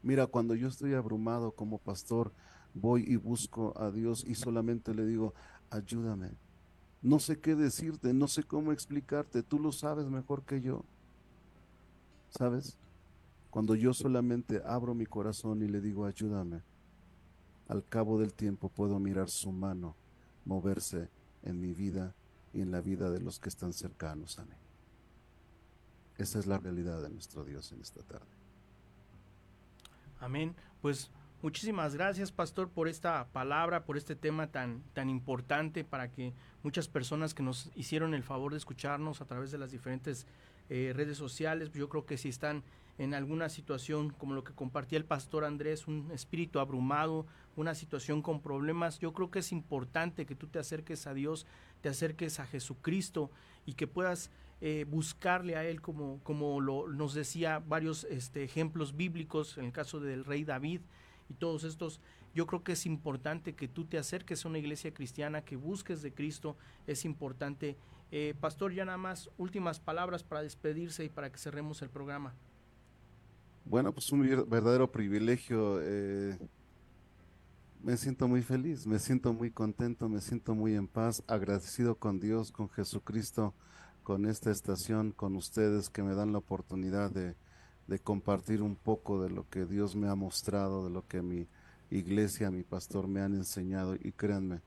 Mira, 0.01 0.27
cuando 0.27 0.53
yo 0.53 0.67
estoy 0.67 0.93
abrumado 0.93 1.51
como 1.51 1.77
pastor, 1.77 2.33
voy 2.73 3.05
y 3.07 3.15
busco 3.15 3.73
a 3.79 3.91
Dios 3.91 4.25
y 4.27 4.35
solamente 4.35 4.93
le 4.93 5.05
digo, 5.05 5.33
ayúdame. 5.69 6.31
No 7.01 7.19
sé 7.19 7.39
qué 7.39 7.55
decirte, 7.55 8.13
no 8.13 8.27
sé 8.27 8.43
cómo 8.43 8.71
explicarte, 8.71 9.43
tú 9.43 9.59
lo 9.59 9.71
sabes 9.71 10.07
mejor 10.07 10.43
que 10.43 10.61
yo. 10.61 10.83
¿Sabes? 12.29 12.77
Cuando 13.53 13.75
yo 13.75 13.93
solamente 13.93 14.63
abro 14.65 14.95
mi 14.95 15.05
corazón 15.05 15.61
y 15.61 15.67
le 15.67 15.79
digo, 15.79 16.07
ayúdame, 16.07 16.63
al 17.67 17.85
cabo 17.85 18.17
del 18.17 18.33
tiempo 18.33 18.67
puedo 18.67 18.97
mirar 18.97 19.29
su 19.29 19.51
mano 19.51 19.95
moverse 20.43 21.11
en 21.43 21.61
mi 21.61 21.75
vida 21.75 22.15
y 22.51 22.61
en 22.61 22.71
la 22.71 22.81
vida 22.81 23.11
de 23.11 23.19
los 23.19 23.39
que 23.39 23.49
están 23.49 23.71
cercanos 23.71 24.39
a 24.39 24.45
mí. 24.45 24.55
Esa 26.17 26.39
es 26.39 26.47
la 26.47 26.57
realidad 26.57 27.03
de 27.03 27.11
nuestro 27.11 27.45
Dios 27.45 27.71
en 27.71 27.81
esta 27.81 28.01
tarde. 28.01 28.25
Amén. 30.19 30.55
Pues 30.81 31.11
muchísimas 31.43 31.93
gracias, 31.93 32.31
pastor, 32.31 32.69
por 32.69 32.87
esta 32.87 33.27
palabra, 33.33 33.85
por 33.85 33.97
este 33.97 34.15
tema 34.15 34.47
tan, 34.47 34.81
tan 34.95 35.11
importante 35.11 35.83
para 35.83 36.09
que 36.09 36.33
muchas 36.63 36.87
personas 36.87 37.35
que 37.35 37.43
nos 37.43 37.69
hicieron 37.75 38.15
el 38.15 38.23
favor 38.23 38.53
de 38.53 38.57
escucharnos 38.57 39.21
a 39.21 39.25
través 39.25 39.51
de 39.51 39.59
las 39.59 39.69
diferentes 39.69 40.25
eh, 40.71 40.91
redes 40.95 41.19
sociales, 41.19 41.71
yo 41.71 41.87
creo 41.87 42.07
que 42.07 42.17
si 42.17 42.29
están 42.29 42.63
en 42.97 43.13
alguna 43.13 43.49
situación 43.49 44.11
como 44.11 44.35
lo 44.35 44.43
que 44.43 44.53
compartía 44.53 44.97
el 44.97 45.05
pastor 45.05 45.45
Andrés, 45.45 45.87
un 45.87 46.11
espíritu 46.11 46.59
abrumado, 46.59 47.25
una 47.55 47.75
situación 47.75 48.21
con 48.21 48.41
problemas, 48.41 48.99
yo 48.99 49.13
creo 49.13 49.31
que 49.31 49.39
es 49.39 49.51
importante 49.51 50.25
que 50.25 50.35
tú 50.35 50.47
te 50.47 50.59
acerques 50.59 51.07
a 51.07 51.13
Dios, 51.13 51.45
te 51.81 51.89
acerques 51.89 52.39
a 52.39 52.45
Jesucristo 52.45 53.31
y 53.65 53.73
que 53.73 53.87
puedas 53.87 54.31
eh, 54.61 54.85
buscarle 54.87 55.55
a 55.55 55.65
Él 55.65 55.81
como, 55.81 56.19
como 56.23 56.61
lo, 56.61 56.87
nos 56.87 57.13
decía 57.13 57.59
varios 57.59 58.05
este, 58.05 58.43
ejemplos 58.43 58.95
bíblicos, 58.95 59.57
en 59.57 59.65
el 59.65 59.71
caso 59.71 59.99
del 59.99 60.23
rey 60.23 60.43
David 60.43 60.81
y 61.29 61.33
todos 61.33 61.63
estos. 61.63 61.99
Yo 62.33 62.47
creo 62.47 62.63
que 62.63 62.71
es 62.71 62.85
importante 62.85 63.53
que 63.53 63.67
tú 63.67 63.85
te 63.85 63.97
acerques 63.97 64.43
a 64.43 64.47
una 64.47 64.59
iglesia 64.59 64.93
cristiana, 64.93 65.43
que 65.43 65.55
busques 65.55 66.01
de 66.01 66.13
Cristo, 66.13 66.57
es 66.87 67.05
importante. 67.05 67.77
Eh, 68.11 68.33
pastor, 68.39 68.73
ya 68.73 68.85
nada 68.85 68.97
más 68.97 69.29
últimas 69.37 69.79
palabras 69.79 70.23
para 70.23 70.41
despedirse 70.41 71.03
y 71.03 71.09
para 71.09 71.31
que 71.31 71.37
cerremos 71.37 71.81
el 71.81 71.89
programa. 71.89 72.33
Bueno, 73.65 73.93
pues 73.93 74.11
un 74.11 74.21
verdadero 74.49 74.91
privilegio. 74.91 75.79
Eh, 75.81 76.37
me 77.81 77.97
siento 77.97 78.27
muy 78.27 78.41
feliz, 78.41 78.87
me 78.87 78.99
siento 78.99 79.33
muy 79.33 79.51
contento, 79.51 80.07
me 80.07 80.21
siento 80.21 80.55
muy 80.55 80.75
en 80.75 80.87
paz, 80.87 81.23
agradecido 81.27 81.95
con 81.95 82.19
Dios, 82.19 82.51
con 82.51 82.69
Jesucristo, 82.69 83.53
con 84.03 84.25
esta 84.25 84.51
estación, 84.51 85.11
con 85.11 85.35
ustedes 85.35 85.89
que 85.89 86.03
me 86.03 86.15
dan 86.15 86.31
la 86.31 86.37
oportunidad 86.37 87.11
de, 87.11 87.35
de 87.87 87.99
compartir 87.99 88.61
un 88.61 88.75
poco 88.75 89.21
de 89.21 89.29
lo 89.29 89.49
que 89.49 89.65
Dios 89.65 89.95
me 89.95 90.07
ha 90.07 90.15
mostrado, 90.15 90.85
de 90.85 90.91
lo 90.91 91.05
que 91.07 91.21
mi 91.21 91.47
iglesia, 91.89 92.51
mi 92.51 92.63
pastor 92.63 93.07
me 93.07 93.21
han 93.21 93.33
enseñado 93.33 93.95
y 93.95 94.11
créanme, 94.13 94.61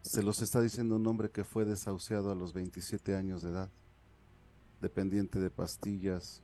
se 0.00 0.22
los 0.22 0.40
está 0.40 0.60
diciendo 0.60 0.96
un 0.96 1.06
hombre 1.06 1.30
que 1.30 1.44
fue 1.44 1.64
desahuciado 1.64 2.30
a 2.30 2.34
los 2.34 2.54
27 2.54 3.14
años 3.14 3.42
de 3.42 3.50
edad, 3.50 3.70
dependiente 4.80 5.38
de 5.38 5.50
pastillas, 5.50 6.42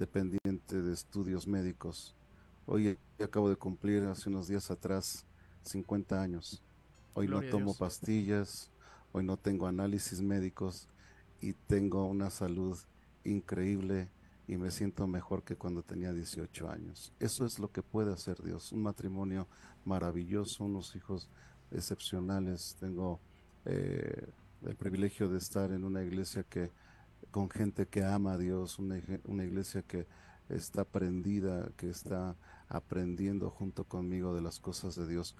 dependiente 0.00 0.80
de 0.80 0.94
estudios 0.94 1.46
médicos. 1.46 2.16
Hoy 2.64 2.98
acabo 3.22 3.50
de 3.50 3.56
cumplir 3.56 4.02
hace 4.04 4.30
unos 4.30 4.48
días 4.48 4.70
atrás 4.70 5.26
50 5.64 6.20
años. 6.20 6.62
Hoy 7.12 7.28
no 7.28 7.42
tomo 7.42 7.76
pastillas, 7.76 8.70
hoy 9.12 9.24
no 9.24 9.36
tengo 9.36 9.66
análisis 9.66 10.22
médicos 10.22 10.88
y 11.42 11.52
tengo 11.52 12.06
una 12.06 12.30
salud 12.30 12.78
increíble 13.24 14.08
y 14.48 14.56
me 14.56 14.70
siento 14.70 15.06
mejor 15.06 15.42
que 15.42 15.56
cuando 15.56 15.82
tenía 15.82 16.14
18 16.14 16.70
años. 16.70 17.12
Eso 17.20 17.44
es 17.44 17.58
lo 17.58 17.70
que 17.70 17.82
puede 17.82 18.10
hacer 18.10 18.42
Dios. 18.42 18.72
Un 18.72 18.82
matrimonio 18.82 19.46
maravilloso, 19.84 20.64
unos 20.64 20.96
hijos 20.96 21.28
excepcionales. 21.70 22.74
Tengo 22.80 23.20
eh, 23.66 24.26
el 24.64 24.76
privilegio 24.76 25.28
de 25.28 25.36
estar 25.36 25.70
en 25.72 25.84
una 25.84 26.02
iglesia 26.02 26.42
que 26.42 26.70
con 27.30 27.50
gente 27.50 27.86
que 27.86 28.04
ama 28.04 28.32
a 28.32 28.38
Dios, 28.38 28.78
una, 28.78 29.00
una 29.24 29.44
iglesia 29.44 29.82
que 29.82 30.06
está 30.48 30.82
aprendida, 30.82 31.70
que 31.76 31.88
está 31.88 32.36
aprendiendo 32.68 33.50
junto 33.50 33.84
conmigo 33.84 34.34
de 34.34 34.40
las 34.40 34.58
cosas 34.58 34.96
de 34.96 35.06
Dios. 35.06 35.36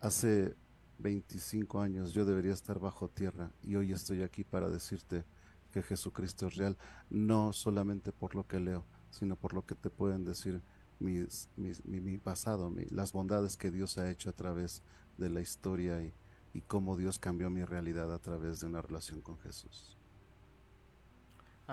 Hace 0.00 0.54
25 0.98 1.80
años 1.80 2.12
yo 2.12 2.24
debería 2.24 2.52
estar 2.52 2.78
bajo 2.78 3.08
tierra 3.08 3.50
y 3.62 3.74
hoy 3.76 3.92
estoy 3.92 4.22
aquí 4.22 4.44
para 4.44 4.68
decirte 4.68 5.24
que 5.72 5.82
Jesucristo 5.82 6.46
es 6.46 6.56
real, 6.56 6.76
no 7.10 7.52
solamente 7.52 8.12
por 8.12 8.34
lo 8.34 8.46
que 8.46 8.60
leo, 8.60 8.84
sino 9.10 9.36
por 9.36 9.54
lo 9.54 9.64
que 9.64 9.74
te 9.74 9.90
pueden 9.90 10.24
decir 10.24 10.62
mis, 11.00 11.48
mi, 11.56 12.18
pasado, 12.18 12.72
las 12.90 13.12
bondades 13.12 13.56
que 13.56 13.70
Dios 13.70 13.98
ha 13.98 14.10
hecho 14.10 14.30
a 14.30 14.34
través 14.34 14.82
de 15.18 15.30
la 15.30 15.40
historia 15.40 16.00
y 16.52 16.60
cómo 16.62 16.96
Dios 16.96 17.18
cambió 17.18 17.50
mi 17.50 17.64
realidad 17.64 18.12
a 18.12 18.18
través 18.18 18.60
de 18.60 18.66
una 18.66 18.82
relación 18.82 19.20
con 19.20 19.38
Jesús. 19.38 19.96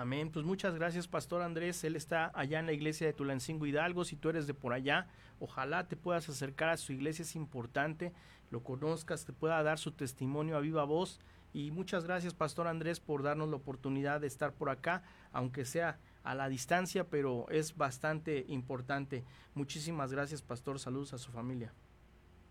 Amén. 0.00 0.30
Pues 0.30 0.46
muchas 0.46 0.74
gracias, 0.76 1.08
Pastor 1.08 1.42
Andrés. 1.42 1.84
Él 1.84 1.94
está 1.94 2.32
allá 2.34 2.58
en 2.58 2.64
la 2.64 2.72
iglesia 2.72 3.06
de 3.06 3.12
Tulancingo 3.12 3.66
Hidalgo. 3.66 4.06
Si 4.06 4.16
tú 4.16 4.30
eres 4.30 4.46
de 4.46 4.54
por 4.54 4.72
allá, 4.72 5.08
ojalá 5.40 5.88
te 5.88 5.94
puedas 5.94 6.26
acercar 6.30 6.70
a 6.70 6.78
su 6.78 6.94
iglesia. 6.94 7.22
Es 7.22 7.36
importante, 7.36 8.14
lo 8.50 8.62
conozcas, 8.62 9.26
te 9.26 9.34
pueda 9.34 9.62
dar 9.62 9.78
su 9.78 9.92
testimonio 9.92 10.56
a 10.56 10.60
viva 10.60 10.84
voz. 10.84 11.20
Y 11.52 11.70
muchas 11.70 12.04
gracias, 12.04 12.32
Pastor 12.32 12.66
Andrés, 12.66 12.98
por 12.98 13.22
darnos 13.22 13.50
la 13.50 13.56
oportunidad 13.56 14.22
de 14.22 14.26
estar 14.26 14.54
por 14.54 14.70
acá, 14.70 15.02
aunque 15.32 15.66
sea 15.66 15.98
a 16.24 16.34
la 16.34 16.48
distancia, 16.48 17.04
pero 17.04 17.44
es 17.50 17.76
bastante 17.76 18.46
importante. 18.48 19.22
Muchísimas 19.54 20.12
gracias, 20.12 20.40
Pastor. 20.40 20.78
Saludos 20.78 21.12
a 21.12 21.18
su 21.18 21.30
familia. 21.30 21.74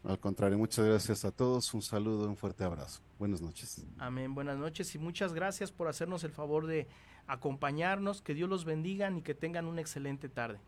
Al 0.09 0.19
contrario, 0.19 0.57
muchas 0.57 0.85
gracias 0.85 1.23
a 1.23 1.29
todos. 1.31 1.71
Un 1.71 1.83
saludo, 1.83 2.27
un 2.27 2.35
fuerte 2.35 2.63
abrazo. 2.63 2.99
Buenas 3.19 3.41
noches. 3.41 3.85
Amén. 3.99 4.33
Buenas 4.33 4.57
noches 4.57 4.95
y 4.95 4.97
muchas 4.97 5.33
gracias 5.33 5.71
por 5.71 5.87
hacernos 5.87 6.23
el 6.23 6.31
favor 6.31 6.65
de 6.65 6.87
acompañarnos. 7.27 8.23
Que 8.23 8.33
Dios 8.33 8.49
los 8.49 8.65
bendiga 8.65 9.11
y 9.11 9.21
que 9.21 9.35
tengan 9.35 9.67
una 9.67 9.81
excelente 9.81 10.27
tarde. 10.27 10.59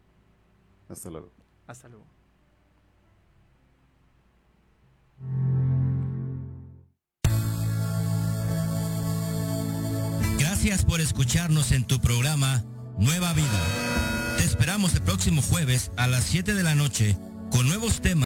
Hasta 0.89 1.09
luego. 1.09 1.31
Hasta 1.65 1.89
luego. 1.89 2.05
Gracias 10.37 10.85
por 10.85 11.01
escucharnos 11.01 11.71
en 11.71 11.87
tu 11.87 11.99
programa 11.99 12.63
Nueva 12.99 13.33
Vida. 13.33 14.37
Te 14.37 14.43
esperamos 14.43 14.93
el 14.93 15.01
próximo 15.01 15.41
jueves 15.41 15.91
a 15.97 16.05
las 16.05 16.25
7 16.25 16.53
de 16.53 16.61
la 16.61 16.75
noche 16.75 17.17
con 17.51 17.67
nuevos 17.67 18.01
temas. 18.01 18.19